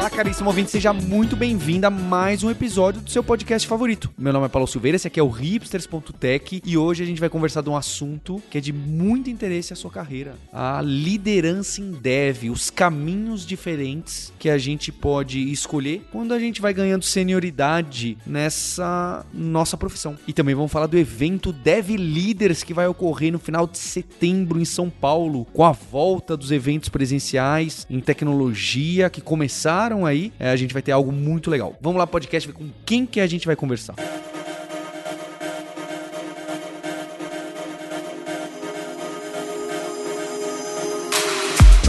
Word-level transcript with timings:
Olá, 0.00 0.08
caríssimo 0.08 0.48
ouvinte, 0.48 0.70
seja 0.70 0.94
muito 0.94 1.36
bem-vindo 1.36 1.86
a 1.86 1.90
mais 1.90 2.42
um 2.42 2.48
episódio 2.48 3.02
do 3.02 3.10
seu 3.10 3.22
podcast 3.22 3.68
favorito. 3.68 4.10
Meu 4.16 4.32
nome 4.32 4.46
é 4.46 4.48
Paulo 4.48 4.66
Silveira, 4.66 4.96
esse 4.96 5.06
aqui 5.06 5.20
é 5.20 5.22
o 5.22 5.28
hipsters.tech 5.28 6.62
e 6.64 6.78
hoje 6.78 7.02
a 7.02 7.06
gente 7.06 7.20
vai 7.20 7.28
conversar 7.28 7.60
de 7.60 7.68
um 7.68 7.76
assunto 7.76 8.42
que 8.48 8.56
é 8.56 8.62
de 8.62 8.72
muito 8.72 9.28
interesse 9.28 9.74
à 9.74 9.76
sua 9.76 9.90
carreira: 9.90 10.36
a 10.50 10.80
liderança 10.80 11.82
em 11.82 11.90
dev, 11.90 12.44
os 12.50 12.70
caminhos 12.70 13.44
diferentes 13.44 14.32
que 14.38 14.48
a 14.48 14.56
gente 14.56 14.90
pode 14.90 15.38
escolher 15.52 16.02
quando 16.10 16.32
a 16.32 16.38
gente 16.38 16.62
vai 16.62 16.72
ganhando 16.72 17.04
senioridade 17.04 18.16
nessa 18.26 19.26
nossa 19.34 19.76
profissão. 19.76 20.16
E 20.26 20.32
também 20.32 20.54
vamos 20.54 20.72
falar 20.72 20.86
do 20.86 20.96
evento 20.96 21.52
Dev 21.52 21.90
Leaders 21.90 22.62
que 22.62 22.72
vai 22.72 22.86
ocorrer 22.86 23.30
no 23.30 23.38
final 23.38 23.66
de 23.66 23.76
setembro 23.76 24.58
em 24.58 24.64
São 24.64 24.88
Paulo, 24.88 25.46
com 25.52 25.62
a 25.62 25.72
volta 25.72 26.38
dos 26.38 26.50
eventos 26.50 26.88
presenciais 26.88 27.86
em 27.90 28.00
tecnologia 28.00 29.10
que 29.10 29.20
começaram 29.20 29.89
aí, 30.06 30.32
é, 30.38 30.50
a 30.50 30.56
gente 30.56 30.72
vai 30.72 30.82
ter 30.82 30.92
algo 30.92 31.12
muito 31.12 31.50
legal. 31.50 31.76
Vamos 31.80 31.98
lá, 31.98 32.06
podcast, 32.06 32.48
ver 32.48 32.54
com 32.54 32.68
quem 32.84 33.04
que 33.06 33.20
a 33.20 33.26
gente 33.26 33.46
vai 33.46 33.56
conversar. 33.56 33.94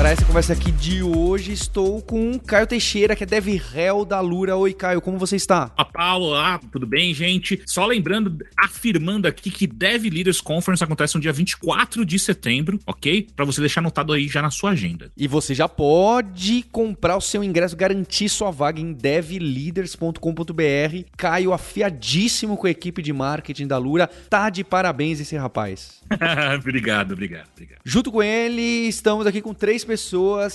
Para 0.01 0.09
essa 0.09 0.25
conversa 0.25 0.53
aqui 0.53 0.71
de 0.71 1.03
hoje, 1.03 1.53
estou 1.53 2.01
com 2.01 2.31
o 2.31 2.39
Caio 2.39 2.65
Teixeira, 2.65 3.15
que 3.15 3.23
é 3.23 3.27
Dev 3.27 3.49
Hell 3.49 4.03
da 4.03 4.19
Lura. 4.19 4.57
Oi, 4.57 4.73
Caio, 4.73 4.99
como 4.99 5.19
você 5.19 5.35
está? 5.35 5.71
Olá, 5.77 5.85
Paulo, 5.85 6.25
olá, 6.25 6.59
tudo 6.71 6.87
bem, 6.87 7.13
gente? 7.13 7.61
Só 7.67 7.85
lembrando, 7.85 8.43
afirmando 8.57 9.27
aqui 9.27 9.51
que 9.51 9.67
Dev 9.67 10.05
Leaders 10.05 10.41
Conference 10.41 10.83
acontece 10.83 11.13
no 11.13 11.21
dia 11.21 11.31
24 11.31 12.03
de 12.03 12.17
setembro, 12.17 12.79
ok? 12.87 13.27
Para 13.35 13.45
você 13.45 13.61
deixar 13.61 13.81
anotado 13.81 14.11
aí 14.11 14.27
já 14.27 14.41
na 14.41 14.49
sua 14.49 14.71
agenda. 14.71 15.11
E 15.15 15.27
você 15.27 15.53
já 15.53 15.69
pode 15.69 16.65
comprar 16.71 17.15
o 17.15 17.21
seu 17.21 17.43
ingresso, 17.43 17.77
garantir 17.77 18.27
sua 18.27 18.49
vaga 18.49 18.81
em 18.81 18.93
devleaders.com.br. 18.93 21.05
Caio, 21.15 21.53
afiadíssimo 21.53 22.57
com 22.57 22.65
a 22.65 22.71
equipe 22.71 23.03
de 23.03 23.13
marketing 23.13 23.67
da 23.67 23.77
Lura. 23.77 24.07
Tá 24.07 24.49
de 24.49 24.63
parabéns 24.63 25.19
esse 25.19 25.37
rapaz. 25.37 26.01
obrigado, 26.57 27.11
obrigado, 27.11 27.49
obrigado. 27.53 27.81
Junto 27.85 28.11
com 28.11 28.23
ele, 28.23 28.87
estamos 28.87 29.27
aqui 29.27 29.43
com 29.43 29.53
três 29.53 29.83
pessoas 29.83 29.90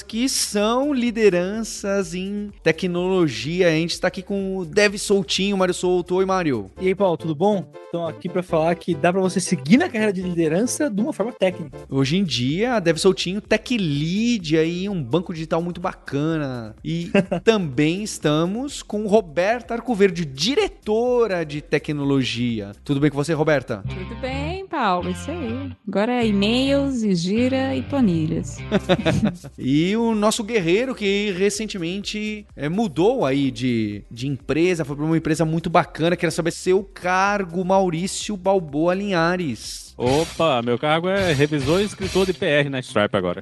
que 0.06 0.30
são 0.30 0.94
lideranças 0.94 2.14
em 2.14 2.50
tecnologia. 2.62 3.68
A 3.68 3.72
gente 3.72 3.90
está 3.90 4.08
aqui 4.08 4.22
com 4.22 4.56
o 4.56 4.64
Dev 4.64 4.96
Soltinho, 4.96 5.58
Mário 5.58 5.74
Souto. 5.74 6.14
Oi, 6.14 6.24
Mário. 6.24 6.70
E 6.80 6.88
aí, 6.88 6.94
Paulo, 6.94 7.18
tudo 7.18 7.34
bom? 7.34 7.70
Estou 7.84 8.06
aqui 8.06 8.30
para 8.30 8.42
falar 8.42 8.74
que 8.76 8.94
dá 8.94 9.12
para 9.12 9.20
você 9.20 9.38
seguir 9.38 9.76
na 9.76 9.90
carreira 9.90 10.12
de 10.12 10.22
liderança 10.22 10.88
de 10.88 11.02
uma 11.02 11.12
forma 11.12 11.32
técnica. 11.32 11.76
Hoje 11.90 12.16
em 12.16 12.24
dia, 12.24 12.74
a 12.74 12.80
Dev 12.80 12.96
Soltinho 12.96 13.42
Tech 13.42 13.76
Lead 13.76 14.56
aí, 14.56 14.88
um 14.88 15.02
banco 15.02 15.34
digital 15.34 15.60
muito 15.60 15.82
bacana. 15.82 16.74
E 16.82 17.10
também 17.44 18.02
estamos 18.02 18.82
com 18.82 19.06
Roberta 19.06 19.74
Arcoverde, 19.74 20.24
diretora 20.24 21.44
de 21.44 21.60
tecnologia. 21.60 22.72
Tudo 22.82 23.00
bem 23.00 23.10
com 23.10 23.16
você, 23.16 23.34
Roberta? 23.34 23.84
Tudo 23.86 24.18
bem, 24.20 24.66
Paulo, 24.66 25.10
isso 25.10 25.30
aí. 25.30 25.72
Agora 25.86 26.12
é 26.12 26.26
e-mails, 26.26 27.02
e 27.02 27.14
gira 27.14 27.76
e 27.76 27.82
planilhas. 27.82 28.56
e 29.58 29.96
o 29.96 30.14
nosso 30.14 30.42
guerreiro 30.42 30.94
que 30.94 31.32
recentemente 31.32 32.46
é, 32.56 32.68
mudou 32.68 33.24
aí 33.24 33.50
de, 33.50 34.02
de 34.10 34.26
empresa, 34.26 34.84
foi 34.84 34.96
para 34.96 35.04
uma 35.04 35.16
empresa 35.16 35.44
muito 35.44 35.70
bacana. 35.70 36.16
Quero 36.16 36.32
saber 36.32 36.50
seu 36.52 36.82
cargo, 36.82 37.64
Maurício 37.64 38.36
Balboa 38.36 38.94
Linhares. 38.94 39.85
Opa, 39.98 40.60
meu 40.60 40.78
cargo 40.78 41.08
é 41.08 41.32
revisor 41.32 41.80
e 41.80 41.84
escritor 41.84 42.26
de 42.26 42.34
PR 42.34 42.68
na 42.70 42.80
Stripe 42.80 43.16
agora. 43.16 43.40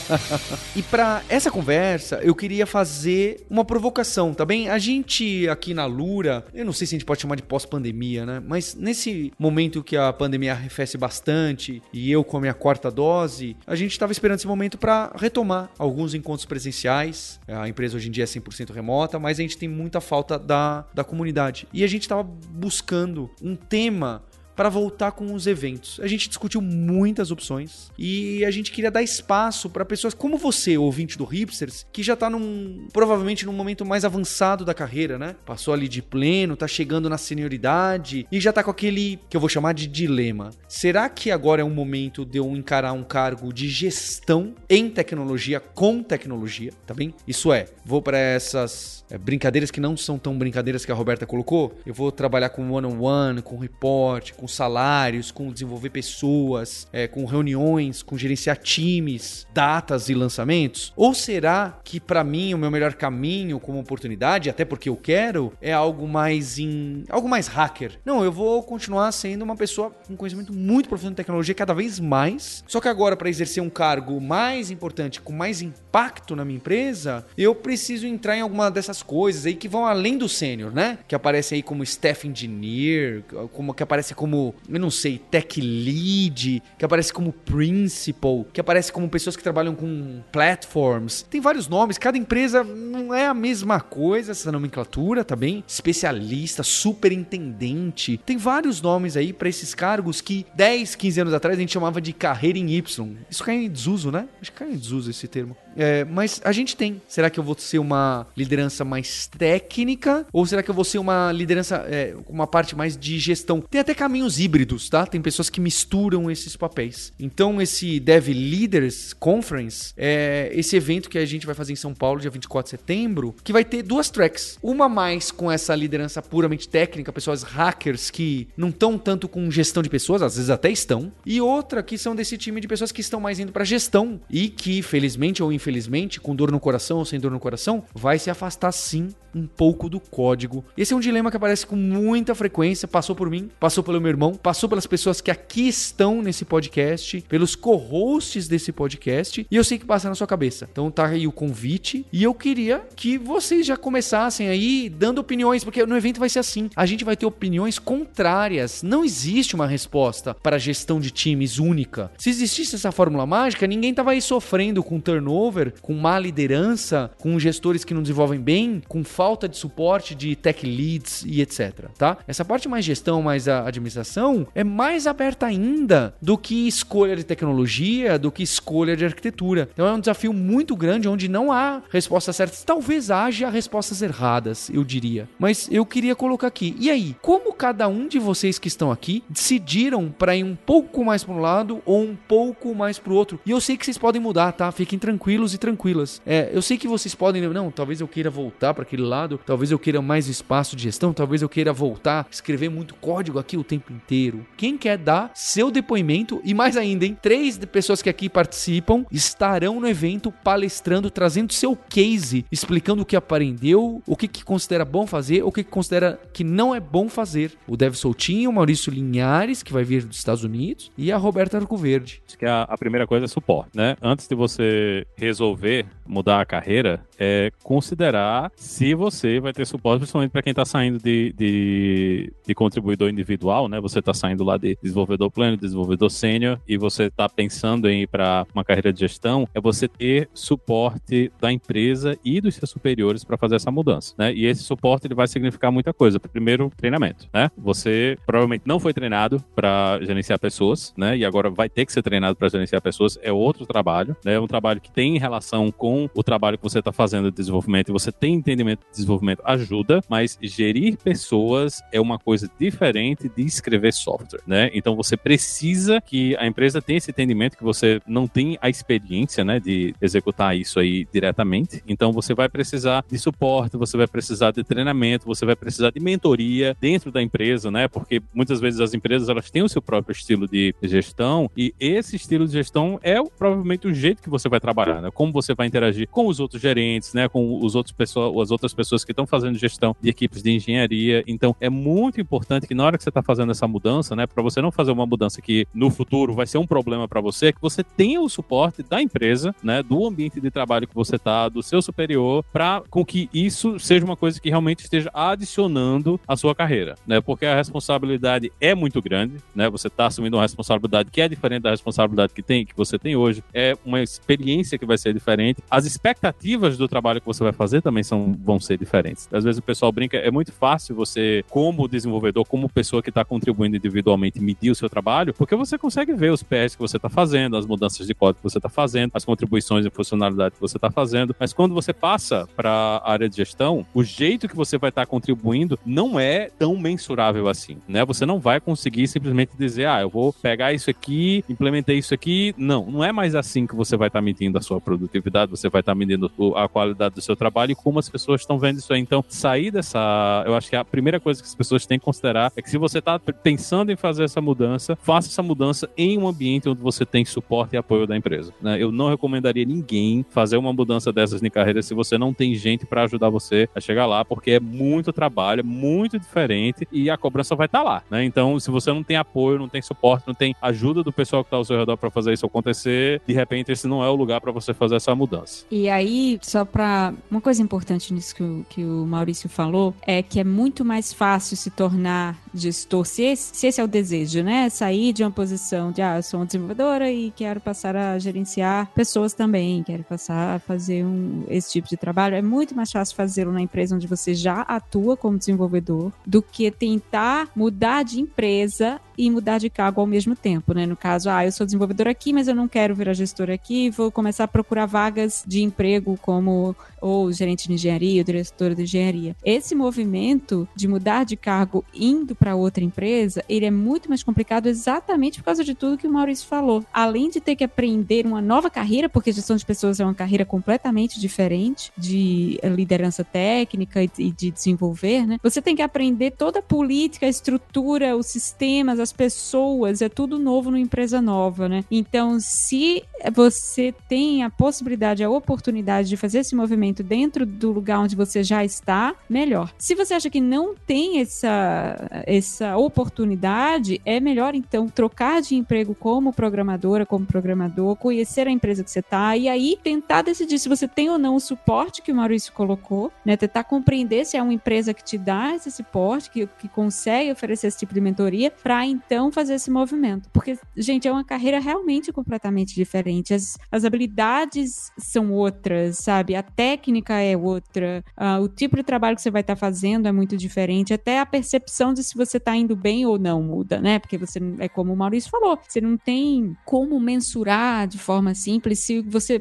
e 0.74 0.82
para 0.82 1.22
essa 1.28 1.50
conversa, 1.50 2.20
eu 2.22 2.34
queria 2.34 2.64
fazer 2.64 3.44
uma 3.50 3.66
provocação, 3.66 4.32
tá 4.32 4.46
bem? 4.46 4.70
A 4.70 4.78
gente 4.78 5.46
aqui 5.46 5.74
na 5.74 5.84
Lura, 5.84 6.42
eu 6.54 6.64
não 6.64 6.72
sei 6.72 6.86
se 6.86 6.94
a 6.94 6.96
gente 6.98 7.04
pode 7.04 7.20
chamar 7.20 7.36
de 7.36 7.42
pós-pandemia, 7.42 8.24
né? 8.24 8.42
Mas 8.46 8.74
nesse 8.74 9.30
momento 9.38 9.84
que 9.84 9.94
a 9.94 10.10
pandemia 10.10 10.52
arrefece 10.52 10.96
bastante 10.96 11.82
e 11.92 12.10
eu 12.10 12.24
com 12.24 12.38
a 12.38 12.40
minha 12.40 12.54
quarta 12.54 12.90
dose, 12.90 13.54
a 13.66 13.74
gente 13.74 13.92
estava 13.92 14.10
esperando 14.10 14.38
esse 14.38 14.46
momento 14.46 14.78
para 14.78 15.12
retomar 15.14 15.68
alguns 15.78 16.14
encontros 16.14 16.46
presenciais. 16.46 17.38
A 17.46 17.68
empresa 17.68 17.98
hoje 17.98 18.08
em 18.08 18.10
dia 18.10 18.24
é 18.24 18.26
100% 18.26 18.72
remota, 18.72 19.18
mas 19.18 19.38
a 19.38 19.42
gente 19.42 19.58
tem 19.58 19.68
muita 19.68 20.00
falta 20.00 20.38
da, 20.38 20.86
da 20.94 21.04
comunidade. 21.04 21.68
E 21.74 21.84
a 21.84 21.86
gente 21.86 22.02
estava 22.02 22.22
buscando 22.22 23.30
um 23.42 23.54
tema 23.54 24.22
para 24.54 24.68
voltar 24.68 25.12
com 25.12 25.32
os 25.34 25.46
eventos. 25.46 26.00
A 26.00 26.06
gente 26.06 26.28
discutiu 26.28 26.60
muitas 26.60 27.30
opções 27.30 27.90
e 27.98 28.44
a 28.44 28.50
gente 28.50 28.70
queria 28.70 28.90
dar 28.90 29.02
espaço 29.02 29.68
para 29.68 29.84
pessoas 29.84 30.14
como 30.14 30.38
você, 30.38 30.76
ouvinte 30.76 31.18
do 31.18 31.24
Hipsters, 31.24 31.86
que 31.92 32.02
já 32.02 32.16
tá 32.16 32.30
num 32.30 32.88
provavelmente 32.92 33.46
num 33.46 33.52
momento 33.52 33.84
mais 33.84 34.04
avançado 34.04 34.64
da 34.64 34.74
carreira, 34.74 35.18
né? 35.18 35.36
Passou 35.44 35.74
ali 35.74 35.88
de 35.88 36.02
pleno, 36.02 36.56
tá 36.56 36.66
chegando 36.66 37.08
na 37.08 37.18
senioridade 37.18 38.26
e 38.30 38.40
já 38.40 38.52
tá 38.52 38.62
com 38.62 38.70
aquele 38.70 39.18
que 39.28 39.36
eu 39.36 39.40
vou 39.40 39.48
chamar 39.48 39.74
de 39.74 39.86
dilema. 39.86 40.50
Será 40.68 41.08
que 41.08 41.30
agora 41.30 41.62
é 41.62 41.64
um 41.64 41.70
momento 41.70 42.24
de 42.24 42.38
eu 42.38 42.50
encarar 42.56 42.92
um 42.92 43.02
cargo 43.02 43.52
de 43.52 43.68
gestão 43.68 44.54
em 44.68 44.88
tecnologia 44.88 45.60
com 45.60 46.02
tecnologia, 46.02 46.72
tá 46.86 46.94
bem? 46.94 47.14
Isso 47.26 47.52
é, 47.52 47.66
vou 47.84 48.02
para 48.02 48.18
essas 48.18 49.03
é, 49.10 49.18
brincadeiras 49.18 49.70
que 49.70 49.80
não 49.80 49.96
são 49.96 50.18
tão 50.18 50.36
brincadeiras 50.36 50.84
que 50.84 50.92
a 50.92 50.94
Roberta 50.94 51.26
colocou. 51.26 51.78
Eu 51.84 51.94
vou 51.94 52.10
trabalhar 52.10 52.48
com 52.50 52.70
one-on-one, 52.70 53.42
com 53.42 53.56
report, 53.58 54.32
com 54.32 54.48
salários, 54.48 55.30
com 55.30 55.52
desenvolver 55.52 55.90
pessoas, 55.90 56.86
é, 56.92 57.06
com 57.06 57.24
reuniões, 57.24 58.02
com 58.02 58.16
gerenciar 58.16 58.56
times, 58.56 59.46
datas 59.52 60.08
e 60.08 60.14
lançamentos? 60.14 60.92
Ou 60.96 61.14
será 61.14 61.78
que 61.84 62.00
para 62.00 62.24
mim 62.24 62.54
o 62.54 62.58
meu 62.58 62.70
melhor 62.70 62.94
caminho 62.94 63.60
como 63.60 63.78
oportunidade, 63.78 64.50
até 64.50 64.64
porque 64.64 64.88
eu 64.88 64.96
quero, 64.96 65.52
é 65.60 65.72
algo 65.72 66.06
mais 66.08 66.58
em 66.58 67.04
algo 67.08 67.28
mais 67.28 67.46
hacker? 67.46 67.98
Não, 68.04 68.24
eu 68.24 68.32
vou 68.32 68.62
continuar 68.62 69.10
sendo 69.12 69.42
uma 69.42 69.56
pessoa 69.56 69.90
com 70.06 70.16
conhecimento 70.16 70.52
muito 70.52 70.88
profundo 70.88 71.10
de 71.10 71.16
tecnologia 71.16 71.54
cada 71.54 71.74
vez 71.74 72.00
mais. 72.00 72.64
Só 72.66 72.80
que 72.80 72.88
agora 72.88 73.16
para 73.16 73.28
exercer 73.28 73.62
um 73.62 73.70
cargo 73.70 74.20
mais 74.20 74.70
importante, 74.70 75.20
com 75.20 75.32
mais 75.32 75.62
impacto 75.62 76.34
na 76.34 76.44
minha 76.44 76.56
empresa, 76.56 77.24
eu 77.36 77.54
preciso 77.54 78.06
entrar 78.06 78.36
em 78.36 78.40
alguma 78.40 78.70
dessas 78.70 78.93
coisas 79.02 79.46
aí 79.46 79.54
que 79.54 79.68
vão 79.68 79.86
além 79.86 80.16
do 80.16 80.28
sênior, 80.28 80.72
né? 80.72 80.98
Que 81.06 81.14
aparece 81.14 81.54
aí 81.54 81.62
como 81.62 81.82
staff 81.82 82.26
engineer, 82.26 83.22
como 83.52 83.74
que 83.74 83.82
aparece 83.82 84.14
como, 84.14 84.54
eu 84.68 84.80
não 84.80 84.90
sei, 84.90 85.18
tech 85.18 85.60
lead, 85.60 86.62
que 86.78 86.84
aparece 86.84 87.12
como 87.12 87.32
principal, 87.32 88.46
que 88.52 88.60
aparece 88.60 88.92
como 88.92 89.08
pessoas 89.08 89.36
que 89.36 89.42
trabalham 89.42 89.74
com 89.74 90.22
platforms. 90.32 91.22
Tem 91.22 91.40
vários 91.40 91.68
nomes, 91.68 91.98
cada 91.98 92.18
empresa 92.18 92.62
não 92.64 93.14
é 93.14 93.26
a 93.26 93.34
mesma 93.34 93.80
coisa 93.80 94.32
essa 94.32 94.50
nomenclatura, 94.52 95.24
tá 95.24 95.36
bem? 95.36 95.64
Especialista, 95.66 96.62
superintendente. 96.62 98.20
Tem 98.24 98.36
vários 98.36 98.80
nomes 98.80 99.16
aí 99.16 99.32
para 99.32 99.48
esses 99.48 99.74
cargos 99.74 100.20
que 100.20 100.46
10, 100.54 100.94
15 100.94 101.20
anos 101.20 101.34
atrás 101.34 101.56
a 101.56 101.60
gente 101.60 101.72
chamava 101.72 102.00
de 102.00 102.12
carreira 102.12 102.58
em 102.58 102.70
Y. 102.70 103.16
Isso 103.30 103.44
cai 103.44 103.56
em 103.56 103.70
desuso, 103.70 104.10
né? 104.10 104.28
Acho 104.40 104.52
que 104.52 104.58
cai 104.58 104.70
em 104.70 104.76
desuso 104.76 105.10
esse 105.10 105.26
termo. 105.28 105.56
É, 105.76 106.04
mas 106.04 106.40
a 106.44 106.52
gente 106.52 106.76
tem. 106.76 107.02
Será 107.08 107.28
que 107.28 107.38
eu 107.38 107.44
vou 107.44 107.56
ser 107.58 107.78
uma 107.78 108.26
liderança 108.36 108.83
mais 108.84 109.26
técnica? 109.26 110.26
Ou 110.32 110.46
será 110.46 110.62
que 110.62 110.70
eu 110.70 110.74
vou 110.74 110.84
ser 110.84 110.98
uma 110.98 111.32
liderança, 111.32 111.76
é, 111.88 112.14
uma 112.28 112.46
parte 112.46 112.76
mais 112.76 112.96
de 112.96 113.18
gestão? 113.18 113.60
Tem 113.60 113.80
até 113.80 113.94
caminhos 113.94 114.38
híbridos, 114.38 114.88
tá? 114.88 115.06
Tem 115.06 115.20
pessoas 115.20 115.50
que 115.50 115.60
misturam 115.60 116.30
esses 116.30 116.56
papéis. 116.56 117.12
Então, 117.18 117.60
esse 117.60 117.98
Dev 118.00 118.28
Leaders 118.28 119.12
Conference 119.12 119.92
é 119.96 120.50
esse 120.52 120.76
evento 120.76 121.08
que 121.08 121.18
a 121.18 121.24
gente 121.24 121.46
vai 121.46 121.54
fazer 121.54 121.72
em 121.72 121.76
São 121.76 121.94
Paulo, 121.94 122.20
dia 122.20 122.30
24 122.30 122.64
de 122.64 122.70
setembro, 122.70 123.34
que 123.42 123.52
vai 123.52 123.64
ter 123.64 123.82
duas 123.82 124.10
tracks. 124.10 124.58
Uma 124.62 124.88
mais 124.88 125.30
com 125.30 125.50
essa 125.50 125.74
liderança 125.74 126.20
puramente 126.22 126.68
técnica, 126.68 127.12
pessoas 127.12 127.42
hackers 127.42 128.10
que 128.10 128.48
não 128.56 128.68
estão 128.68 128.98
tanto 128.98 129.28
com 129.28 129.50
gestão 129.50 129.82
de 129.82 129.88
pessoas, 129.88 130.22
às 130.22 130.36
vezes 130.36 130.50
até 130.50 130.70
estão. 130.70 131.12
E 131.24 131.40
outra 131.40 131.82
que 131.82 131.96
são 131.96 132.14
desse 132.14 132.36
time 132.36 132.60
de 132.60 132.68
pessoas 132.68 132.92
que 132.92 133.00
estão 133.00 133.20
mais 133.20 133.38
indo 133.38 133.52
para 133.52 133.64
gestão 133.64 134.20
e 134.28 134.48
que, 134.48 134.82
felizmente 134.82 135.42
ou 135.42 135.52
infelizmente, 135.52 136.20
com 136.20 136.34
dor 136.34 136.50
no 136.50 136.60
coração 136.60 136.98
ou 136.98 137.04
sem 137.04 137.20
dor 137.20 137.30
no 137.30 137.40
coração, 137.40 137.84
vai 137.94 138.18
se 138.18 138.30
afastar 138.30 138.72
sim 138.74 139.08
um 139.34 139.46
pouco 139.46 139.88
do 139.88 139.98
código. 139.98 140.64
Esse 140.76 140.92
é 140.92 140.96
um 140.96 141.00
dilema 141.00 141.30
que 141.30 141.36
aparece 141.36 141.66
com 141.66 141.76
muita 141.76 142.34
frequência, 142.34 142.86
passou 142.86 143.16
por 143.16 143.28
mim, 143.28 143.50
passou 143.58 143.82
pelo 143.82 144.00
meu 144.00 144.10
irmão, 144.10 144.34
passou 144.34 144.68
pelas 144.68 144.86
pessoas 144.86 145.20
que 145.20 145.30
aqui 145.30 145.66
estão 145.66 146.22
nesse 146.22 146.44
podcast, 146.44 147.24
pelos 147.28 147.56
co-hosts 147.56 148.46
desse 148.46 148.72
podcast, 148.72 149.46
e 149.50 149.56
eu 149.56 149.64
sei 149.64 149.78
que 149.78 149.84
passa 149.84 150.08
na 150.08 150.14
sua 150.14 150.26
cabeça. 150.26 150.68
Então 150.70 150.90
tá 150.90 151.06
aí 151.06 151.26
o 151.26 151.32
convite, 151.32 152.06
e 152.12 152.22
eu 152.22 152.32
queria 152.34 152.82
que 152.94 153.18
vocês 153.18 153.66
já 153.66 153.76
começassem 153.76 154.48
aí 154.48 154.88
dando 154.88 155.18
opiniões, 155.18 155.64
porque 155.64 155.84
no 155.84 155.96
evento 155.96 156.20
vai 156.20 156.28
ser 156.28 156.38
assim, 156.38 156.70
a 156.76 156.86
gente 156.86 157.04
vai 157.04 157.16
ter 157.16 157.26
opiniões 157.26 157.78
contrárias. 157.78 158.82
Não 158.82 159.04
existe 159.04 159.54
uma 159.54 159.66
resposta 159.66 160.34
para 160.34 160.58
gestão 160.58 161.00
de 161.00 161.10
times 161.10 161.58
única. 161.58 162.10
Se 162.18 162.30
existisse 162.30 162.76
essa 162.76 162.92
fórmula 162.92 163.26
mágica, 163.26 163.66
ninguém 163.66 163.92
tava 163.92 164.12
aí 164.12 164.22
sofrendo 164.22 164.82
com 164.82 165.00
turnover, 165.00 165.74
com 165.80 165.94
má 165.94 166.18
liderança, 166.18 167.10
com 167.18 167.38
gestores 167.38 167.84
que 167.84 167.94
não 167.94 168.02
desenvolvem 168.02 168.40
bem, 168.40 168.63
com 168.88 169.04
falta 169.04 169.48
de 169.48 169.56
suporte 169.56 170.14
de 170.14 170.34
tech 170.36 170.64
leads 170.66 171.24
e 171.26 171.40
etc, 171.40 171.86
tá? 171.96 172.18
Essa 172.26 172.44
parte 172.44 172.68
mais 172.68 172.84
gestão, 172.84 173.22
mais 173.22 173.48
a 173.48 173.66
administração 173.66 174.46
é 174.54 174.64
mais 174.64 175.06
aberta 175.06 175.46
ainda 175.46 176.14
do 176.20 176.36
que 176.36 176.66
escolha 176.66 177.16
de 177.16 177.24
tecnologia, 177.24 178.18
do 178.18 178.30
que 178.30 178.42
escolha 178.42 178.96
de 178.96 179.04
arquitetura. 179.04 179.68
Então 179.72 179.86
é 179.86 179.92
um 179.92 180.00
desafio 180.00 180.32
muito 180.32 180.76
grande 180.76 181.08
onde 181.08 181.28
não 181.28 181.52
há 181.52 181.82
respostas 181.90 182.36
certas. 182.36 182.64
Talvez 182.64 183.10
haja 183.10 183.48
respostas 183.48 184.02
erradas, 184.02 184.70
eu 184.70 184.84
diria. 184.84 185.28
Mas 185.38 185.68
eu 185.70 185.84
queria 185.84 186.14
colocar 186.14 186.46
aqui. 186.46 186.76
E 186.78 186.90
aí, 186.90 187.16
como 187.22 187.52
cada 187.52 187.88
um 187.88 188.08
de 188.08 188.18
vocês 188.18 188.58
que 188.58 188.68
estão 188.68 188.90
aqui 188.90 189.22
decidiram 189.28 190.10
para 190.10 190.36
ir 190.36 190.44
um 190.44 190.56
pouco 190.56 191.04
mais 191.04 191.24
para 191.24 191.34
um 191.34 191.40
lado 191.40 191.82
ou 191.84 192.02
um 192.02 192.16
pouco 192.16 192.74
mais 192.74 192.98
para 192.98 193.12
o 193.12 193.16
outro? 193.16 193.40
E 193.44 193.50
eu 193.50 193.60
sei 193.60 193.76
que 193.76 193.84
vocês 193.84 193.98
podem 193.98 194.20
mudar, 194.20 194.52
tá? 194.52 194.70
Fiquem 194.72 194.98
tranquilos 194.98 195.54
e 195.54 195.58
tranquilas. 195.58 196.20
É, 196.26 196.50
eu 196.52 196.62
sei 196.62 196.78
que 196.78 196.88
vocês 196.88 197.14
podem, 197.14 197.42
não, 197.48 197.70
talvez 197.70 198.00
eu 198.00 198.08
queira 198.08 198.30
voltar 198.30 198.53
para 198.58 198.82
aquele 198.82 199.02
lado, 199.02 199.40
talvez 199.44 199.70
eu 199.70 199.78
queira 199.78 200.00
mais 200.00 200.28
espaço 200.28 200.76
de 200.76 200.84
gestão, 200.84 201.12
talvez 201.12 201.42
eu 201.42 201.48
queira 201.48 201.72
voltar, 201.72 202.26
escrever 202.30 202.68
muito 202.68 202.94
código 202.94 203.38
aqui 203.38 203.56
o 203.56 203.64
tempo 203.64 203.92
inteiro. 203.92 204.46
Quem 204.56 204.78
quer 204.78 204.98
dar 204.98 205.30
seu 205.34 205.70
depoimento 205.70 206.40
e 206.44 206.54
mais 206.54 206.76
ainda, 206.76 207.04
hein? 207.04 207.16
Três 207.20 207.58
pessoas 207.58 208.02
que 208.02 208.08
aqui 208.08 208.28
participam 208.28 209.04
estarão 209.10 209.80
no 209.80 209.88
evento 209.88 210.32
palestrando, 210.32 211.10
trazendo 211.10 211.52
seu 211.52 211.76
case, 211.76 212.44
explicando 212.50 213.02
o 213.02 213.06
que 213.06 213.16
aprendeu, 213.16 214.02
o 214.06 214.16
que, 214.16 214.28
que 214.28 214.44
considera 214.44 214.84
bom 214.84 215.06
fazer, 215.06 215.42
o 215.42 215.50
que, 215.50 215.64
que 215.64 215.70
considera 215.70 216.20
que 216.32 216.44
não 216.44 216.74
é 216.74 216.80
bom 216.80 217.08
fazer. 217.08 217.52
O 217.66 217.76
Dev 217.76 217.94
Soutinho, 217.94 218.50
o 218.50 218.52
Maurício 218.52 218.92
Linhares, 218.92 219.62
que 219.62 219.72
vai 219.72 219.84
vir 219.84 220.04
dos 220.04 220.16
Estados 220.16 220.44
Unidos, 220.44 220.90
e 220.96 221.10
a 221.10 221.16
Roberta 221.16 221.56
Arcoverde. 221.56 222.22
Que 222.38 222.46
a, 222.46 222.62
a 222.62 222.76
primeira 222.76 223.06
coisa 223.06 223.24
é 223.24 223.28
suporte, 223.28 223.70
né? 223.74 223.96
Antes 224.02 224.26
de 224.28 224.34
você 224.34 225.06
resolver 225.16 225.86
mudar 226.06 226.40
a 226.40 226.44
carreira, 226.44 227.00
é 227.18 227.50
considerar 227.62 228.43
se 228.56 228.94
você 228.94 229.40
vai 229.40 229.52
ter 229.52 229.66
suporte, 229.66 230.00
principalmente 230.00 230.30
para 230.30 230.42
quem 230.42 230.50
está 230.50 230.64
saindo 230.64 230.98
de, 230.98 231.32
de, 231.32 232.32
de, 232.46 232.54
contribuidor 232.54 233.08
individual, 233.08 233.68
né? 233.68 233.80
Você 233.80 233.98
está 233.98 234.14
saindo 234.14 234.44
lá 234.44 234.56
de 234.56 234.76
desenvolvedor 234.82 235.30
pleno, 235.30 235.56
desenvolvedor 235.56 236.10
sênior, 236.10 236.60
e 236.66 236.76
você 236.76 237.04
está 237.04 237.28
pensando 237.28 237.88
em 237.88 238.02
ir 238.02 238.06
para 238.06 238.46
uma 238.54 238.64
carreira 238.64 238.92
de 238.92 239.00
gestão, 239.00 239.48
é 239.54 239.60
você 239.60 239.88
ter 239.88 240.28
suporte 240.32 241.30
da 241.40 241.52
empresa 241.52 242.18
e 242.24 242.40
dos 242.40 242.54
seus 242.54 242.70
superiores 242.70 243.24
para 243.24 243.36
fazer 243.36 243.56
essa 243.56 243.70
mudança, 243.70 244.14
né? 244.18 244.32
E 244.32 244.46
esse 244.46 244.62
suporte 244.62 245.06
ele 245.06 245.14
vai 245.14 245.26
significar 245.26 245.70
muita 245.70 245.92
coisa. 245.92 246.18
Primeiro, 246.20 246.70
treinamento, 246.76 247.28
né? 247.32 247.50
Você 247.58 248.16
provavelmente 248.26 248.62
não 248.66 248.80
foi 248.80 248.92
treinado 248.92 249.42
para 249.54 250.00
gerenciar 250.02 250.38
pessoas, 250.38 250.92
né? 250.96 251.16
E 251.16 251.24
agora 251.24 251.50
vai 251.50 251.68
ter 251.68 251.84
que 251.86 251.92
ser 251.92 252.02
treinado 252.02 252.36
para 252.36 252.48
gerenciar 252.48 252.80
pessoas. 252.82 253.18
É 253.22 253.32
outro 253.32 253.66
trabalho, 253.66 254.16
né? 254.24 254.34
É 254.34 254.40
um 254.40 254.46
trabalho 254.46 254.80
que 254.80 254.90
tem 254.90 255.18
relação 255.18 255.70
com 255.70 256.08
o 256.14 256.22
trabalho 256.22 256.58
que 256.58 256.64
você 256.64 256.78
está 256.78 256.92
fazendo 256.92 257.30
de 257.30 257.36
desenvolvimento 257.36 257.88
e 257.88 257.92
você 257.92 258.10
tem 258.10 258.33
entendimento 258.34 258.80
de 258.80 258.90
desenvolvimento 258.92 259.42
ajuda, 259.44 260.00
mas 260.08 260.38
gerir 260.42 260.96
pessoas 260.98 261.82
é 261.92 262.00
uma 262.00 262.18
coisa 262.18 262.50
diferente 262.58 263.28
de 263.28 263.42
escrever 263.42 263.92
software, 263.92 264.40
né? 264.46 264.70
Então 264.74 264.96
você 264.96 265.16
precisa 265.16 266.00
que 266.00 266.36
a 266.36 266.46
empresa 266.46 266.82
tenha 266.82 266.98
esse 266.98 267.10
entendimento 267.10 267.56
que 267.56 267.64
você 267.64 268.00
não 268.06 268.26
tem 268.26 268.58
a 268.60 268.68
experiência, 268.68 269.44
né, 269.44 269.60
de 269.60 269.94
executar 270.00 270.56
isso 270.56 270.78
aí 270.78 271.06
diretamente. 271.12 271.82
Então 271.86 272.12
você 272.12 272.34
vai 272.34 272.48
precisar 272.48 273.04
de 273.08 273.18
suporte, 273.18 273.76
você 273.76 273.96
vai 273.96 274.06
precisar 274.06 274.50
de 274.50 274.62
treinamento, 274.64 275.26
você 275.26 275.44
vai 275.44 275.56
precisar 275.56 275.90
de 275.90 276.00
mentoria 276.00 276.76
dentro 276.80 277.10
da 277.10 277.22
empresa, 277.22 277.70
né? 277.70 277.88
Porque 277.88 278.22
muitas 278.32 278.60
vezes 278.60 278.80
as 278.80 278.94
empresas 278.94 279.28
elas 279.28 279.50
têm 279.50 279.62
o 279.62 279.68
seu 279.68 279.82
próprio 279.82 280.12
estilo 280.12 280.48
de 280.48 280.74
gestão 280.82 281.50
e 281.56 281.74
esse 281.78 282.16
estilo 282.16 282.46
de 282.46 282.52
gestão 282.52 282.98
é 283.02 283.22
provavelmente 283.38 283.86
o 283.86 283.94
jeito 283.94 284.22
que 284.22 284.30
você 284.30 284.48
vai 284.48 284.60
trabalhar, 284.60 285.00
né? 285.00 285.10
Como 285.12 285.32
você 285.32 285.54
vai 285.54 285.66
interagir 285.66 286.08
com 286.08 286.26
os 286.26 286.40
outros 286.40 286.60
gerentes, 286.60 287.14
né? 287.14 287.28
Com 287.28 287.60
os 287.62 287.74
outros 287.74 287.94
pessoas, 288.24 288.44
as 288.44 288.50
outras 288.50 288.74
pessoas 288.74 289.04
que 289.04 289.12
estão 289.12 289.26
fazendo 289.26 289.58
gestão 289.58 289.96
de 290.00 290.08
equipes 290.08 290.42
de 290.42 290.52
engenharia. 290.52 291.22
Então 291.26 291.54
é 291.60 291.68
muito 291.68 292.20
importante 292.20 292.66
que 292.66 292.74
na 292.74 292.84
hora 292.84 292.96
que 292.96 293.02
você 293.02 293.08
está 293.08 293.22
fazendo 293.22 293.50
essa 293.50 293.66
mudança, 293.66 294.14
né? 294.14 294.26
Para 294.26 294.42
você 294.42 294.60
não 294.60 294.70
fazer 294.70 294.92
uma 294.92 295.06
mudança 295.06 295.40
que 295.40 295.66
no 295.74 295.90
futuro 295.90 296.34
vai 296.34 296.46
ser 296.46 296.58
um 296.58 296.66
problema 296.66 297.08
para 297.08 297.20
você, 297.20 297.46
é 297.46 297.52
que 297.52 297.60
você 297.60 297.82
tenha 297.82 298.20
o 298.20 298.28
suporte 298.28 298.82
da 298.82 299.00
empresa, 299.00 299.54
né? 299.62 299.82
Do 299.82 300.06
ambiente 300.06 300.40
de 300.40 300.50
trabalho 300.50 300.86
que 300.86 300.94
você 300.94 301.18
tá, 301.18 301.48
do 301.48 301.62
seu 301.62 301.80
superior, 301.82 302.44
para 302.52 302.82
com 302.90 303.04
que 303.04 303.28
isso 303.32 303.78
seja 303.78 304.04
uma 304.04 304.16
coisa 304.16 304.40
que 304.40 304.48
realmente 304.48 304.80
esteja 304.80 305.10
adicionando 305.12 306.20
à 306.26 306.36
sua 306.36 306.54
carreira, 306.54 306.94
né? 307.06 307.20
Porque 307.20 307.46
a 307.46 307.56
responsabilidade 307.56 308.52
é 308.60 308.74
muito 308.74 309.00
grande, 309.00 309.36
né? 309.54 309.68
Você 309.70 309.88
está 309.88 310.06
assumindo 310.06 310.36
uma 310.36 310.42
responsabilidade 310.42 311.10
que 311.10 311.20
é 311.20 311.28
diferente 311.28 311.62
da 311.62 311.70
responsabilidade 311.70 312.32
que 312.32 312.42
tem, 312.42 312.64
que 312.64 312.76
você 312.76 312.98
tem 312.98 313.16
hoje. 313.16 313.42
É 313.52 313.76
uma 313.84 314.02
experiência 314.02 314.78
que 314.78 314.86
vai 314.86 314.98
ser 314.98 315.12
diferente. 315.12 315.62
As 315.70 315.84
expectativas 315.84 316.76
do 316.76 316.88
trabalho 316.88 317.20
que 317.20 317.26
você 317.26 317.42
vai 317.42 317.52
fazer 317.52 317.82
também 317.82 318.02
são, 318.02 318.13
vão 318.32 318.60
ser 318.60 318.78
diferentes. 318.78 319.28
Às 319.32 319.44
vezes 319.44 319.58
o 319.58 319.62
pessoal 319.62 319.90
brinca, 319.92 320.16
é 320.16 320.30
muito 320.30 320.52
fácil 320.52 320.94
você, 320.94 321.44
como 321.50 321.88
desenvolvedor, 321.88 322.44
como 322.46 322.68
pessoa 322.68 323.02
que 323.02 323.08
está 323.08 323.24
contribuindo 323.24 323.76
individualmente, 323.76 324.40
medir 324.40 324.70
o 324.70 324.74
seu 324.74 324.88
trabalho, 324.88 325.34
porque 325.34 325.54
você 325.54 325.78
consegue 325.78 326.12
ver 326.14 326.32
os 326.32 326.42
PS 326.42 326.74
que 326.74 326.80
você 326.80 326.96
está 326.96 327.08
fazendo, 327.08 327.56
as 327.56 327.66
mudanças 327.66 328.06
de 328.06 328.14
código 328.14 328.38
que 328.38 328.50
você 328.50 328.58
está 328.58 328.68
fazendo, 328.68 329.10
as 329.14 329.24
contribuições 329.24 329.86
e 329.86 329.90
funcionalidade 329.90 330.54
que 330.54 330.60
você 330.60 330.76
está 330.76 330.90
fazendo. 330.90 331.34
Mas 331.38 331.52
quando 331.52 331.74
você 331.74 331.92
passa 331.92 332.48
para 332.56 332.70
a 332.70 333.10
área 333.10 333.28
de 333.28 333.36
gestão, 333.36 333.86
o 333.94 334.02
jeito 334.02 334.48
que 334.48 334.56
você 334.56 334.78
vai 334.78 334.90
estar 334.90 335.02
tá 335.02 335.06
contribuindo 335.06 335.78
não 335.84 336.18
é 336.18 336.50
tão 336.58 336.76
mensurável 336.76 337.48
assim, 337.48 337.78
né? 337.88 338.04
Você 338.04 338.26
não 338.26 338.38
vai 338.38 338.60
conseguir 338.60 339.06
simplesmente 339.08 339.52
dizer, 339.58 339.86
ah, 339.86 340.00
eu 340.00 340.10
vou 340.10 340.32
pegar 340.32 340.72
isso 340.72 340.90
aqui, 340.90 341.44
implementei 341.48 341.98
isso 341.98 342.14
aqui. 342.14 342.54
Não, 342.56 342.86
não 342.90 343.04
é 343.04 343.12
mais 343.12 343.34
assim 343.34 343.66
que 343.66 343.74
você 343.74 343.96
vai 343.96 344.08
estar 344.08 344.18
tá 344.18 344.22
medindo 344.22 344.58
a 344.58 344.60
sua 344.60 344.80
produtividade, 344.80 345.50
você 345.50 345.68
vai 345.68 345.80
estar 345.80 345.92
tá 345.92 345.96
medindo 345.96 346.30
a 346.56 346.68
qualidade 346.68 347.14
do 347.14 347.20
seu 347.20 347.36
trabalho 347.36 347.72
e 347.72 347.74
como 347.74 347.93
as 347.98 348.08
pessoas 348.08 348.40
estão 348.40 348.58
vendo 348.58 348.78
isso 348.78 348.92
aí. 348.92 349.00
Então, 349.00 349.24
sair 349.28 349.70
dessa. 349.70 350.42
Eu 350.46 350.54
acho 350.54 350.68
que 350.68 350.76
a 350.76 350.84
primeira 350.84 351.20
coisa 351.20 351.40
que 351.42 351.48
as 351.48 351.54
pessoas 351.54 351.86
têm 351.86 351.98
que 351.98 352.04
considerar 352.04 352.52
é 352.56 352.62
que 352.62 352.70
se 352.70 352.78
você 352.78 352.98
está 352.98 353.18
pensando 353.18 353.90
em 353.92 353.96
fazer 353.96 354.24
essa 354.24 354.40
mudança, 354.40 354.96
faça 355.00 355.28
essa 355.28 355.42
mudança 355.42 355.88
em 355.96 356.18
um 356.18 356.26
ambiente 356.26 356.68
onde 356.68 356.80
você 356.80 357.04
tem 357.04 357.24
suporte 357.24 357.74
e 357.74 357.76
apoio 357.76 358.06
da 358.06 358.16
empresa. 358.16 358.52
Né? 358.60 358.82
Eu 358.82 358.90
não 358.90 359.08
recomendaria 359.08 359.64
ninguém 359.64 360.24
fazer 360.30 360.56
uma 360.56 360.72
mudança 360.72 361.12
dessas 361.12 361.42
em 361.42 361.50
carreira 361.50 361.82
se 361.82 361.94
você 361.94 362.18
não 362.18 362.32
tem 362.32 362.54
gente 362.54 362.86
para 362.86 363.04
ajudar 363.04 363.28
você 363.28 363.68
a 363.74 363.80
chegar 363.80 364.06
lá, 364.06 364.24
porque 364.24 364.52
é 364.52 364.60
muito 364.60 365.12
trabalho, 365.12 365.60
é 365.60 365.62
muito 365.62 366.18
diferente 366.18 366.86
e 366.90 367.10
a 367.10 367.16
cobrança 367.16 367.54
vai 367.54 367.66
estar 367.66 367.78
tá 367.78 367.84
lá. 367.84 368.02
Né? 368.10 368.24
Então, 368.24 368.58
se 368.58 368.70
você 368.70 368.92
não 368.92 369.02
tem 369.02 369.16
apoio, 369.16 369.58
não 369.58 369.68
tem 369.68 369.82
suporte, 369.82 370.26
não 370.26 370.34
tem 370.34 370.54
ajuda 370.60 371.02
do 371.02 371.12
pessoal 371.12 371.42
que 371.42 371.48
está 371.48 371.56
ao 371.56 371.64
seu 371.64 371.78
redor 371.78 371.96
para 371.96 372.10
fazer 372.10 372.32
isso 372.32 372.46
acontecer, 372.46 373.20
de 373.26 373.34
repente 373.34 373.72
esse 373.72 373.86
não 373.86 374.02
é 374.02 374.08
o 374.08 374.14
lugar 374.14 374.40
para 374.40 374.52
você 374.52 374.72
fazer 374.72 374.96
essa 374.96 375.14
mudança. 375.14 375.64
E 375.70 375.88
aí, 375.88 376.38
só 376.42 376.64
para 376.64 377.12
uma 377.30 377.40
coisa 377.40 377.62
importante 377.62 377.83
nisso 377.92 378.34
que 378.34 378.42
o, 378.42 378.66
que 378.68 378.84
o 378.84 379.06
Maurício 379.06 379.48
falou 379.48 379.94
é 380.02 380.22
que 380.22 380.40
é 380.40 380.44
muito 380.44 380.84
mais 380.84 381.12
fácil 381.12 381.56
se 381.56 381.70
tornar 381.70 382.36
gestor, 382.54 383.04
se 383.04 383.22
esse, 383.22 383.56
se 383.56 383.66
esse 383.66 383.80
é 383.80 383.84
o 383.84 383.88
desejo, 383.88 384.42
né? 384.42 384.68
Sair 384.68 385.12
de 385.12 385.22
uma 385.22 385.30
posição 385.30 385.90
de, 385.90 386.00
ah, 386.00 386.16
eu 386.16 386.22
sou 386.22 386.40
uma 386.40 386.46
desenvolvedora 386.46 387.10
e 387.10 387.30
quero 387.32 387.60
passar 387.60 387.96
a 387.96 388.18
gerenciar 388.18 388.90
pessoas 388.94 389.34
também, 389.34 389.82
quero 389.82 390.04
passar 390.04 390.56
a 390.56 390.58
fazer 390.58 391.04
um, 391.04 391.44
esse 391.48 391.72
tipo 391.72 391.88
de 391.88 391.96
trabalho. 391.96 392.36
É 392.36 392.42
muito 392.42 392.74
mais 392.74 392.90
fácil 392.90 393.16
fazê-lo 393.16 393.52
na 393.52 393.60
empresa 393.60 393.94
onde 393.94 394.06
você 394.06 394.34
já 394.34 394.60
atua 394.62 395.16
como 395.16 395.38
desenvolvedor 395.38 396.12
do 396.26 396.40
que 396.40 396.70
tentar 396.70 397.48
mudar 397.54 398.04
de 398.04 398.20
empresa 398.20 399.00
e 399.16 399.30
mudar 399.30 399.58
de 399.58 399.70
cargo 399.70 400.00
ao 400.00 400.06
mesmo 400.06 400.34
tempo, 400.34 400.72
né? 400.74 400.86
No 400.86 400.96
caso, 400.96 401.30
ah, 401.30 401.44
eu 401.44 401.52
sou 401.52 401.64
desenvolvedor 401.64 402.08
aqui, 402.08 402.32
mas 402.32 402.48
eu 402.48 402.54
não 402.54 402.68
quero 402.68 402.94
virar 402.94 403.12
gestor 403.12 403.50
aqui, 403.50 403.90
vou 403.90 404.10
começar 404.10 404.44
a 404.44 404.48
procurar 404.48 404.86
vagas 404.86 405.44
de 405.46 405.62
emprego 405.62 406.18
como 406.20 406.76
ou 407.00 407.30
gerente 407.30 407.68
de 407.68 407.74
engenharia, 407.74 408.20
ou 408.20 408.24
diretor 408.24 408.74
de 408.74 408.82
engenharia. 408.82 409.36
Esse 409.44 409.74
movimento 409.74 410.66
de 410.74 410.88
mudar 410.88 411.24
de 411.24 411.36
cargo 411.36 411.84
indo 411.94 412.34
para 412.34 412.56
outra 412.56 412.82
empresa, 412.82 413.44
ele 413.48 413.66
é 413.66 413.70
muito 413.70 414.08
mais 414.08 414.22
complicado 414.22 414.66
exatamente 414.66 415.38
por 415.38 415.44
causa 415.44 415.62
de 415.62 415.74
tudo 415.74 415.98
que 415.98 416.06
o 416.06 416.12
Maurício 416.12 416.48
falou. 416.48 416.84
Além 416.92 417.28
de 417.28 417.40
ter 417.40 417.56
que 417.56 417.64
aprender 417.64 418.24
uma 418.24 418.40
nova 418.40 418.70
carreira, 418.70 419.08
porque 419.08 419.32
gestão 419.32 419.56
de 419.56 419.66
pessoas 419.66 420.00
é 420.00 420.04
uma 420.04 420.14
carreira 420.14 420.44
completamente 420.44 421.20
diferente 421.20 421.92
de 421.96 422.58
liderança 422.64 423.22
técnica 423.22 424.02
e 424.02 424.30
de 424.30 424.50
desenvolver, 424.50 425.26
né? 425.26 425.38
Você 425.42 425.60
tem 425.60 425.76
que 425.76 425.82
aprender 425.82 426.30
toda 426.32 426.60
a 426.60 426.62
política, 426.62 427.26
a 427.26 427.28
estrutura, 427.28 428.16
os 428.16 428.26
sistemas, 428.26 428.98
as 429.04 429.12
pessoas, 429.12 430.02
é 430.02 430.08
tudo 430.08 430.38
novo 430.38 430.70
numa 430.70 430.80
empresa 430.80 431.20
nova, 431.22 431.68
né? 431.68 431.84
Então, 431.90 432.38
se 432.40 433.04
você 433.32 433.94
tem 434.08 434.42
a 434.42 434.50
possibilidade, 434.50 435.22
a 435.22 435.30
oportunidade 435.30 436.08
de 436.08 436.16
fazer 436.16 436.38
esse 436.40 436.56
movimento 436.56 437.02
dentro 437.02 437.46
do 437.46 437.70
lugar 437.70 438.00
onde 438.00 438.16
você 438.16 438.42
já 438.42 438.64
está, 438.64 439.14
melhor. 439.28 439.72
Se 439.78 439.94
você 439.94 440.14
acha 440.14 440.30
que 440.30 440.40
não 440.40 440.74
tem 440.74 441.20
essa, 441.20 442.24
essa 442.26 442.76
oportunidade, 442.76 444.00
é 444.04 444.18
melhor 444.18 444.54
então 444.54 444.88
trocar 444.88 445.42
de 445.42 445.54
emprego 445.54 445.94
como 445.94 446.32
programadora, 446.32 447.06
como 447.06 447.26
programador, 447.26 447.96
conhecer 447.96 448.48
a 448.48 448.50
empresa 448.50 448.82
que 448.82 448.90
você 448.90 449.00
está 449.00 449.36
e 449.36 449.48
aí 449.48 449.78
tentar 449.82 450.22
decidir 450.22 450.58
se 450.58 450.68
você 450.68 450.88
tem 450.88 451.10
ou 451.10 451.18
não 451.18 451.36
o 451.36 451.40
suporte 451.40 452.02
que 452.02 452.10
o 452.10 452.14
Maurício 452.14 452.52
colocou, 452.52 453.12
né? 453.24 453.36
Tentar 453.36 453.64
compreender 453.64 454.24
se 454.24 454.36
é 454.36 454.42
uma 454.42 454.52
empresa 454.52 454.94
que 454.94 455.04
te 455.04 455.18
dá 455.18 455.54
esse 455.54 455.70
suporte, 455.70 456.30
que, 456.30 456.46
que 456.46 456.68
consegue 456.68 457.30
oferecer 457.30 457.66
esse 457.66 457.78
tipo 457.78 457.92
de 457.92 458.00
mentoria, 458.00 458.50
para 458.50 458.86
então 458.94 459.30
fazer 459.30 459.54
esse 459.54 459.70
movimento. 459.70 460.28
Porque, 460.32 460.58
gente, 460.76 461.08
é 461.08 461.12
uma 461.12 461.24
carreira 461.24 461.58
realmente 461.58 462.12
completamente 462.12 462.74
diferente. 462.74 463.34
As, 463.34 463.58
as 463.70 463.84
habilidades 463.84 464.92
são 464.96 465.32
outras, 465.32 465.98
sabe? 465.98 466.34
A 466.34 466.42
técnica 466.42 467.14
é 467.20 467.36
outra, 467.36 468.04
uh, 468.16 468.42
o 468.42 468.48
tipo 468.48 468.76
de 468.76 468.82
trabalho 468.82 469.16
que 469.16 469.22
você 469.22 469.30
vai 469.30 469.40
estar 469.40 469.54
tá 469.54 469.60
fazendo 469.60 470.06
é 470.06 470.12
muito 470.12 470.36
diferente, 470.36 470.94
até 470.94 471.18
a 471.18 471.26
percepção 471.26 471.92
de 471.92 472.02
se 472.02 472.14
você 472.16 472.36
está 472.36 472.56
indo 472.56 472.76
bem 472.76 473.06
ou 473.06 473.18
não 473.18 473.42
muda, 473.42 473.80
né? 473.80 473.98
Porque 473.98 474.18
você, 474.18 474.38
é 474.58 474.68
como 474.68 474.92
o 474.92 474.96
Maurício 474.96 475.30
falou, 475.30 475.58
você 475.66 475.80
não 475.80 475.96
tem 475.96 476.56
como 476.64 476.98
mensurar 477.00 477.86
de 477.86 477.98
forma 477.98 478.34
simples 478.34 478.80
se 478.80 479.00
você. 479.00 479.38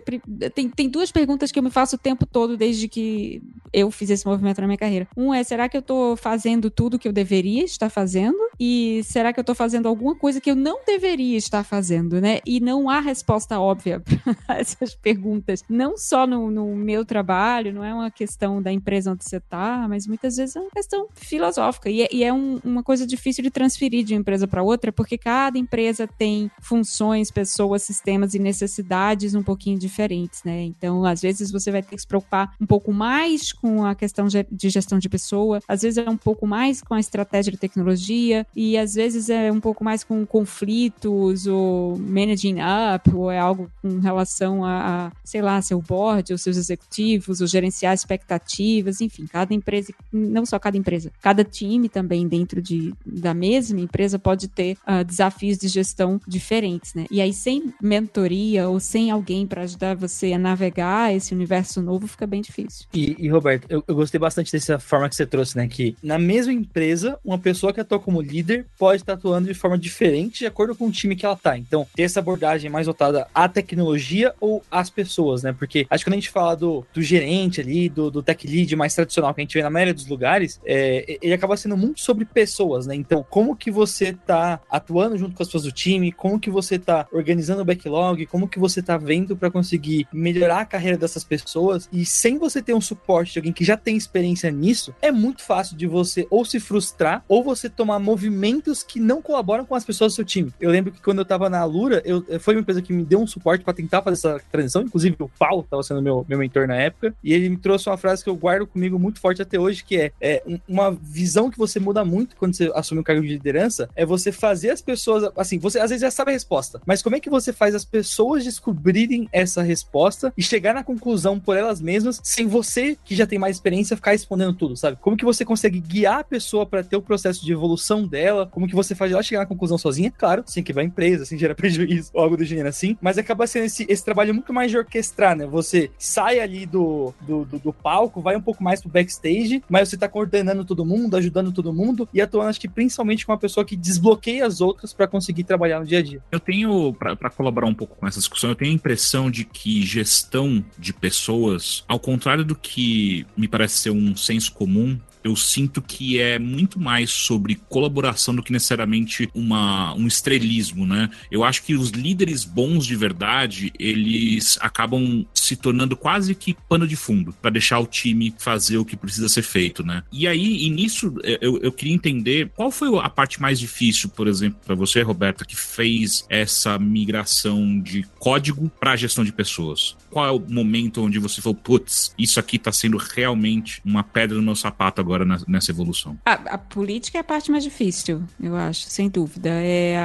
Tem, 0.53 0.69
tem 0.69 0.89
duas 0.89 1.12
perguntas 1.12 1.51
que 1.51 1.60
eu 1.60 1.63
me 1.63 1.72
faço 1.72 1.95
o 1.95 2.00
tempo 2.00 2.25
todo 2.25 2.57
desde 2.57 2.88
que 2.88 3.41
eu 3.73 3.89
fiz 3.91 4.09
esse 4.09 4.25
movimento 4.25 4.61
na 4.61 4.67
minha 4.67 4.77
carreira. 4.77 5.07
Um 5.17 5.33
é: 5.33 5.43
será 5.43 5.67
que 5.67 5.75
eu 5.75 5.81
estou 5.81 6.15
fazendo 6.15 6.69
tudo 6.69 6.99
que 6.99 7.07
eu 7.07 7.13
deveria 7.13 7.63
estar 7.63 7.89
fazendo? 7.89 8.37
E 8.59 9.01
será 9.03 9.33
que 9.33 9.39
eu 9.39 9.41
estou 9.41 9.55
fazendo 9.55 9.87
alguma 9.87 10.15
coisa 10.15 10.39
que 10.39 10.51
eu 10.51 10.55
não 10.55 10.85
deveria 10.85 11.37
estar 11.37 11.63
fazendo, 11.63 12.21
né? 12.21 12.39
E 12.45 12.59
não 12.59 12.89
há 12.89 12.99
resposta 12.99 13.59
óbvia 13.59 14.01
para 14.45 14.59
essas 14.59 14.95
perguntas. 14.95 15.63
Não 15.67 15.97
só 15.97 16.27
no, 16.27 16.51
no, 16.51 16.75
meu 16.75 17.03
trabalho, 17.03 17.73
não 17.73 17.83
é 17.83 17.93
uma 17.93 18.11
questão 18.11 18.61
da 18.61 18.71
empresa 18.71 19.11
onde 19.11 19.23
você 19.23 19.37
está, 19.37 19.87
mas 19.87 20.05
muitas 20.05 20.37
vezes 20.37 20.55
é 20.55 20.59
uma 20.59 20.69
questão 20.69 21.07
filosófica. 21.15 21.89
E 21.89 22.03
é, 22.03 22.09
e 22.11 22.23
é 22.23 22.31
um, 22.31 22.59
uma 22.63 22.83
coisa 22.83 23.07
difícil 23.07 23.43
de 23.43 23.49
transferir 23.49 24.03
de 24.03 24.13
uma 24.13 24.19
empresa 24.19 24.47
para 24.47 24.61
outra, 24.61 24.91
porque 24.91 25.17
cada 25.17 25.57
empresa 25.57 26.07
tem 26.07 26.51
funções, 26.61 27.31
pessoas, 27.31 27.81
sistemas 27.83 28.33
e 28.33 28.39
necessidades 28.39 29.33
um 29.33 29.43
pouquinho 29.43 29.79
diferentes, 29.79 30.43
né? 30.43 30.63
Então, 30.63 31.05
às 31.05 31.21
vezes 31.21 31.51
você 31.51 31.71
vai 31.71 31.81
ter 31.81 31.95
que 31.95 32.01
se 32.01 32.07
preocupar 32.07 32.53
um 32.59 32.65
pouco 32.65 32.93
mais 32.93 33.51
com 33.63 33.86
a 33.86 33.96
questão 33.96 34.27
de 34.27 34.70
gestão 34.70 35.00
de 35.00 35.08
pessoa, 35.08 35.62
às 35.65 35.84
vezes 35.84 35.98
é 35.98 36.10
um 36.10 36.17
pouco 36.17 36.46
mais 36.46 36.82
com 36.82 36.93
a 36.93 37.00
estratégia 37.00 37.50
de 37.50 37.58
tecnologia, 37.58 38.46
e 38.53 38.77
às 38.77 38.96
vezes 38.96 39.29
é 39.29 39.50
um 39.50 39.62
pouco 39.62 39.86
mais 39.86 40.03
com 40.03 40.25
conflitos 40.25 41.48
ou 41.48 41.98
managing 41.98 42.58
up, 42.60 43.10
ou 43.15 43.32
é 43.32 43.39
algo 43.39 43.72
com 43.82 44.00
relação 44.00 44.65
a, 44.65 45.05
a 45.05 45.12
sei 45.24 45.41
lá, 45.41 45.62
seu 45.62 45.82
board, 45.82 46.34
ou 46.34 46.38
seus 46.38 46.58
executivos, 46.58 47.39
ou 47.39 47.48
gerenciar 47.48 47.93
expectativas, 47.93 49.00
enfim, 49.00 49.25
cada 49.27 49.53
empresa, 49.53 49.93
não 50.12 50.46
só 50.46 50.60
cada 50.60 50.77
empresa, 50.77 51.10
cada 51.22 51.46
time 51.46 51.88
também 51.88 52.27
dentro 52.27 52.62
de, 52.62 52.93
da 53.05 53.34
mesma 53.34 53.79
empresa 53.79 54.20
pode 54.20 54.50
ter 54.50 54.77
uh, 54.86 55.05
desafios 55.05 55.58
de 55.58 55.70
gestão 55.70 56.20
diferentes, 56.27 56.93
né? 56.93 57.05
E 57.10 57.22
aí, 57.22 57.32
sem 57.32 57.74
mentoria 57.82 58.67
ou 58.67 58.77
sem 58.82 59.10
alguém 59.10 59.48
para 59.48 59.62
ajudar 59.62 59.96
você 59.96 60.34
a 60.34 60.38
navegar 60.38 61.15
esse 61.15 61.34
universo 61.34 61.82
novo, 61.82 62.08
fica 62.08 62.27
bem 62.27 62.41
difícil. 62.41 62.88
E, 62.93 63.15
e 63.17 63.29
Roberto, 63.29 63.52
eu, 63.69 63.83
eu 63.88 63.95
gostei 63.95 64.19
bastante 64.19 64.51
dessa 64.51 64.79
forma 64.79 65.10
que 65.10 65.15
você 65.15 65.25
trouxe, 65.25 65.57
né? 65.57 65.67
Que 65.67 65.95
na 66.01 66.17
mesma 66.17 66.53
empresa, 66.53 67.17
uma 67.24 67.38
pessoa 67.38 67.74
que 67.74 67.79
atua 67.79 68.00
como 68.00 68.22
líder 68.22 68.65
pode 68.77 69.01
estar 69.01 69.13
atuando 69.13 69.48
de 69.48 69.53
forma 69.53 69.77
diferente 69.77 70.39
de 70.39 70.45
acordo 70.45 70.75
com 70.75 70.88
o 70.88 70.91
time 70.91 71.15
que 71.15 71.25
ela 71.25 71.36
tá. 71.36 71.57
Então, 71.57 71.88
ter 71.95 72.03
essa 72.03 72.19
abordagem 72.19 72.69
mais 72.69 72.86
voltada 72.86 73.27
à 73.33 73.48
tecnologia 73.48 74.33
ou 74.39 74.63
às 74.69 74.89
pessoas, 74.89 75.43
né? 75.43 75.53
Porque 75.53 75.86
acho 75.89 76.03
que 76.03 76.10
quando 76.10 76.13
a 76.13 76.19
gente 76.19 76.29
fala 76.29 76.55
do, 76.55 76.86
do 76.93 77.01
gerente 77.01 77.62
ali, 77.62 77.89
do, 77.89 78.10
do 78.10 78.24
tech 78.24 78.48
lead 78.48 78.75
mais 78.75 78.93
tradicional 78.93 79.33
que 79.33 79.41
a 79.41 79.43
gente 79.43 79.53
vê 79.53 79.63
na 79.63 79.69
maioria 79.69 79.93
dos 79.93 80.07
lugares, 80.07 80.60
é, 80.65 81.17
ele 81.22 81.33
acaba 81.33 81.57
sendo 81.57 81.77
muito 81.77 82.01
sobre 82.01 82.25
pessoas, 82.25 82.88
né? 82.88 82.95
Então, 82.95 83.25
como 83.29 83.55
que 83.55 83.72
você 83.72 84.13
tá 84.13 84.60
atuando 84.69 85.17
junto 85.17 85.36
com 85.36 85.43
as 85.43 85.48
pessoas 85.48 85.63
do 85.63 85.72
time, 85.72 86.12
como 86.12 86.39
que 86.39 86.50
você 86.50 86.77
tá 86.79 87.07
organizando 87.12 87.62
o 87.62 87.65
backlog, 87.65 88.25
como 88.25 88.48
que 88.48 88.60
você 88.60 88.81
tá 88.81 88.98
vendo 88.98 89.36
para 89.36 89.51
conseguir 89.51 90.07
melhorar 90.12 90.62
a 90.62 90.65
carreira 90.65 90.98
dessas 90.98 91.24
pessoas 91.24 91.89
e 91.91 92.05
sem 92.05 92.38
você 92.38 92.62
ter 92.62 92.74
um 92.74 92.81
suporte 92.81 93.38
alguém 93.43 93.51
que 93.51 93.65
já 93.65 93.75
tem 93.75 93.97
experiência 93.97 94.50
nisso, 94.50 94.95
é 95.01 95.12
muito 95.12 95.43
fácil 95.43 95.75
de 95.75 95.85
você 95.85 96.25
ou 96.29 96.45
se 96.45 96.59
frustrar 96.59 97.23
ou 97.27 97.43
você 97.43 97.69
tomar 97.69 98.00
movimentos 98.00 98.81
que 98.81 99.00
não 99.00 99.21
colaboram 99.21 99.65
com 99.65 99.75
as 99.75 99.83
pessoas 99.83 100.13
do 100.13 100.15
seu 100.15 100.25
time. 100.25 100.53
Eu 100.59 100.71
lembro 100.71 100.91
que 100.91 101.01
quando 101.01 101.19
eu 101.19 101.25
tava 101.25 101.50
na 101.50 101.59
Alura, 101.59 102.01
eu, 102.05 102.23
foi 102.39 102.55
uma 102.55 102.62
empresa 102.62 102.81
que 102.81 102.93
me 102.93 103.03
deu 103.03 103.19
um 103.19 103.27
suporte 103.27 103.63
para 103.63 103.73
tentar 103.73 104.01
fazer 104.01 104.13
essa 104.13 104.41
transição, 104.51 104.81
inclusive 104.81 105.15
o 105.19 105.29
Paulo 105.29 105.65
tava 105.69 105.83
sendo 105.83 106.01
meu, 106.01 106.25
meu 106.27 106.39
mentor 106.39 106.67
na 106.67 106.75
época, 106.75 107.13
e 107.23 107.33
ele 107.33 107.50
me 107.50 107.57
trouxe 107.57 107.89
uma 107.89 107.97
frase 107.97 108.23
que 108.23 108.29
eu 108.29 108.35
guardo 108.35 108.65
comigo 108.65 108.97
muito 108.97 109.19
forte 109.19 109.41
até 109.41 109.59
hoje, 109.59 109.83
que 109.83 109.97
é, 109.97 110.12
é 110.21 110.43
uma 110.67 110.91
visão 110.91 111.51
que 111.51 111.57
você 111.57 111.79
muda 111.79 112.05
muito 112.05 112.35
quando 112.35 112.55
você 112.55 112.71
assume 112.73 113.01
um 113.01 113.03
cargo 113.03 113.21
de 113.21 113.27
liderança, 113.27 113.89
é 113.95 114.05
você 114.05 114.31
fazer 114.31 114.69
as 114.69 114.81
pessoas, 114.81 115.29
assim, 115.35 115.59
você 115.59 115.79
às 115.79 115.89
vezes 115.89 116.01
já 116.01 116.12
sabe 116.12 116.31
a 116.31 116.33
resposta, 116.33 116.81
mas 116.85 117.01
como 117.01 117.15
é 117.15 117.19
que 117.19 117.29
você 117.29 117.51
faz 117.51 117.75
as 117.75 117.83
pessoas 117.83 118.43
descobrirem 118.43 119.27
essa 119.31 119.62
resposta 119.62 120.33
e 120.38 120.41
chegar 120.41 120.73
na 120.73 120.83
conclusão 120.83 121.39
por 121.39 121.57
elas 121.57 121.81
mesmas, 121.81 122.21
sem 122.23 122.47
você, 122.47 122.97
que 123.03 123.15
já 123.15 123.25
tem 123.25 123.32
mais 123.39 123.55
experiência, 123.55 123.95
ficar 123.95 124.11
respondendo 124.11 124.53
tudo, 124.53 124.75
sabe? 124.75 124.97
Como 125.01 125.17
que 125.17 125.25
você 125.25 125.45
consegue 125.45 125.79
guiar 125.79 126.19
a 126.19 126.23
pessoa 126.23 126.65
para 126.65 126.83
ter 126.83 126.95
o 126.95 127.01
processo 127.01 127.43
de 127.43 127.51
evolução 127.51 128.07
dela? 128.07 128.47
Como 128.51 128.67
que 128.67 128.75
você 128.75 128.95
faz 128.95 129.11
ela 129.11 129.23
chegar 129.23 129.41
na 129.41 129.45
conclusão 129.45 129.77
sozinha? 129.77 130.11
Claro, 130.11 130.43
sem 130.45 130.63
quebrar 130.63 130.83
a 130.83 130.85
empresa, 130.85 131.25
sem 131.25 131.37
gerar 131.37 131.55
prejuízo 131.55 132.11
ou 132.13 132.21
algo 132.23 132.37
do 132.37 132.43
gênero 132.43 132.69
assim, 132.69 132.97
mas 133.01 133.17
acaba 133.17 133.47
sendo 133.47 133.65
esse, 133.65 133.85
esse 133.89 134.03
trabalho 134.03 134.33
muito 134.33 134.53
mais 134.53 134.71
de 134.71 134.77
orquestrar, 134.77 135.35
né? 135.35 135.45
Você 135.45 135.91
sai 135.97 136.39
ali 136.39 136.65
do, 136.65 137.13
do, 137.21 137.45
do, 137.45 137.59
do 137.59 137.73
palco, 137.73 138.21
vai 138.21 138.35
um 138.35 138.41
pouco 138.41 138.63
mais 138.63 138.81
pro 138.81 138.89
backstage, 138.89 139.63
mas 139.69 139.89
você 139.89 139.97
tá 139.97 140.07
coordenando 140.07 140.65
todo 140.65 140.85
mundo, 140.85 141.15
ajudando 141.15 141.51
todo 141.51 141.73
mundo 141.73 142.07
e 142.13 142.21
atuando, 142.21 142.49
acho 142.49 142.59
que 142.59 142.67
principalmente 142.67 143.25
com 143.25 143.31
uma 143.31 143.37
pessoa 143.37 143.65
que 143.65 143.75
desbloqueia 143.75 144.45
as 144.45 144.61
outras 144.61 144.93
para 144.93 145.07
conseguir 145.07 145.43
trabalhar 145.43 145.79
no 145.79 145.85
dia 145.85 145.99
a 145.99 146.01
dia. 146.01 146.21
Eu 146.31 146.39
tenho, 146.39 146.93
para 146.93 147.29
colaborar 147.29 147.67
um 147.67 147.73
pouco 147.73 147.95
com 147.95 148.07
essa 148.07 148.19
discussão, 148.19 148.49
eu 148.49 148.55
tenho 148.55 148.71
a 148.71 148.75
impressão 148.75 149.29
de 149.29 149.45
que 149.45 149.83
gestão 149.85 150.63
de 150.77 150.93
pessoas, 150.93 151.83
ao 151.87 151.99
contrário 151.99 152.43
do 152.43 152.55
que 152.55 153.12
me 153.36 153.48
parece 153.48 153.75
ser 153.77 153.89
um 153.91 154.15
senso 154.15 154.51
comum, 154.51 155.00
eu 155.23 155.35
sinto 155.35 155.81
que 155.81 156.19
é 156.19 156.37
muito 156.37 156.79
mais 156.79 157.09
sobre 157.11 157.55
colaboração 157.69 158.35
do 158.35 158.43
que 158.43 158.51
necessariamente 158.51 159.29
uma, 159.33 159.93
um 159.95 160.07
estrelismo, 160.07 160.85
né? 160.85 161.09
Eu 161.31 161.43
acho 161.43 161.63
que 161.63 161.75
os 161.75 161.89
líderes 161.89 162.43
bons 162.43 162.85
de 162.85 162.95
verdade, 162.95 163.71
eles 163.79 164.57
acabam 164.61 165.25
se 165.33 165.55
tornando 165.55 165.95
quase 165.95 166.35
que 166.35 166.55
pano 166.67 166.87
de 166.87 166.95
fundo 166.95 167.33
para 167.41 167.51
deixar 167.51 167.79
o 167.79 167.85
time 167.85 168.33
fazer 168.37 168.77
o 168.77 168.85
que 168.85 168.97
precisa 168.97 169.29
ser 169.29 169.43
feito, 169.43 169.83
né? 169.83 170.03
E 170.11 170.27
aí, 170.27 170.65
e 170.65 170.69
nisso, 170.69 171.13
eu, 171.23 171.57
eu 171.59 171.71
queria 171.71 171.93
entender 171.93 172.51
qual 172.55 172.71
foi 172.71 172.89
a 172.99 173.09
parte 173.09 173.41
mais 173.41 173.59
difícil, 173.59 174.09
por 174.09 174.27
exemplo, 174.27 174.59
para 174.65 174.75
você, 174.75 175.01
Roberta, 175.01 175.45
que 175.45 175.55
fez 175.55 176.25
essa 176.29 176.77
migração 176.77 177.79
de 177.79 178.03
código 178.19 178.71
para 178.79 178.95
gestão 178.95 179.23
de 179.23 179.31
pessoas. 179.31 179.95
Qual 180.09 180.25
é 180.25 180.31
o 180.31 180.39
momento 180.39 181.01
onde 181.01 181.19
você 181.19 181.41
falou, 181.41 181.55
putz, 181.55 182.13
isso 182.17 182.39
aqui 182.39 182.59
tá 182.59 182.71
sendo 182.71 182.97
realmente 182.97 183.81
uma 183.83 184.03
pedra 184.03 184.37
no 184.37 184.43
meu 184.43 184.55
sapato 184.55 185.01
agora? 185.01 185.12
Agora 185.13 185.25
nessa 185.48 185.72
evolução? 185.72 186.17
A, 186.25 186.34
a, 186.34 186.58
política 186.58 187.17
é 187.17 187.22
a 187.22 187.24
parte 187.24 187.51
mais 187.51 187.63
difícil, 187.63 188.24
eu 188.41 188.55
acho, 188.55 188.82
sem 188.89 189.10
dúvida. 189.10 189.50
É, 189.50 189.96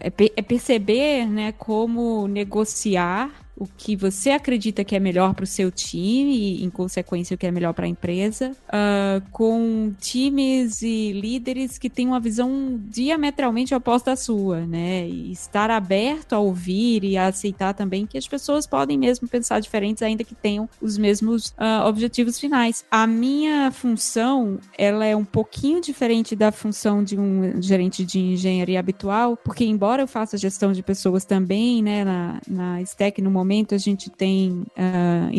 é, 0.00 0.12
é 0.36 0.42
perceber 0.42 1.26
né, 1.26 1.52
como 1.52 2.26
negociar 2.26 3.30
o 3.56 3.66
que 3.66 3.94
você 3.94 4.30
acredita 4.30 4.82
que 4.82 4.96
é 4.96 5.00
melhor 5.00 5.34
para 5.34 5.44
o 5.44 5.46
seu 5.46 5.70
time 5.70 6.36
e, 6.36 6.64
em 6.64 6.70
consequência, 6.70 7.34
o 7.34 7.38
que 7.38 7.46
é 7.46 7.50
melhor 7.50 7.72
para 7.72 7.86
a 7.86 7.88
empresa, 7.88 8.50
uh, 8.68 9.22
com 9.30 9.92
times 10.00 10.82
e 10.82 11.12
líderes 11.12 11.78
que 11.78 11.88
têm 11.88 12.08
uma 12.08 12.18
visão 12.18 12.80
diametralmente 12.88 13.74
oposta 13.74 14.12
à 14.12 14.16
sua, 14.16 14.66
né? 14.66 15.06
E 15.08 15.30
estar 15.30 15.70
aberto 15.70 16.32
a 16.32 16.38
ouvir 16.38 17.04
e 17.04 17.16
a 17.16 17.28
aceitar 17.28 17.74
também 17.74 18.06
que 18.06 18.18
as 18.18 18.26
pessoas 18.26 18.66
podem 18.66 18.98
mesmo 18.98 19.28
pensar 19.28 19.60
diferentes, 19.60 20.02
ainda 20.02 20.24
que 20.24 20.34
tenham 20.34 20.68
os 20.80 20.98
mesmos 20.98 21.48
uh, 21.50 21.86
objetivos 21.86 22.38
finais. 22.38 22.84
A 22.90 23.06
minha 23.06 23.70
função, 23.70 24.58
ela 24.76 25.04
é 25.04 25.14
um 25.14 25.24
pouquinho 25.24 25.80
diferente 25.80 26.34
da 26.34 26.50
função 26.50 27.04
de 27.04 27.18
um 27.18 27.62
gerente 27.62 28.04
de 28.04 28.18
engenharia 28.18 28.80
habitual, 28.80 29.36
porque 29.36 29.64
embora 29.64 30.02
eu 30.02 30.08
faça 30.08 30.36
gestão 30.36 30.72
de 30.72 30.82
pessoas 30.82 31.24
também, 31.24 31.82
né, 31.82 32.04
na, 32.04 32.40
na 32.48 32.82
Stack 32.82 33.22
no 33.22 33.30
momento 33.30 33.43
momento 33.44 33.74
a 33.74 33.78
gente 33.78 34.10
tem 34.10 34.64
uh, 34.76 35.30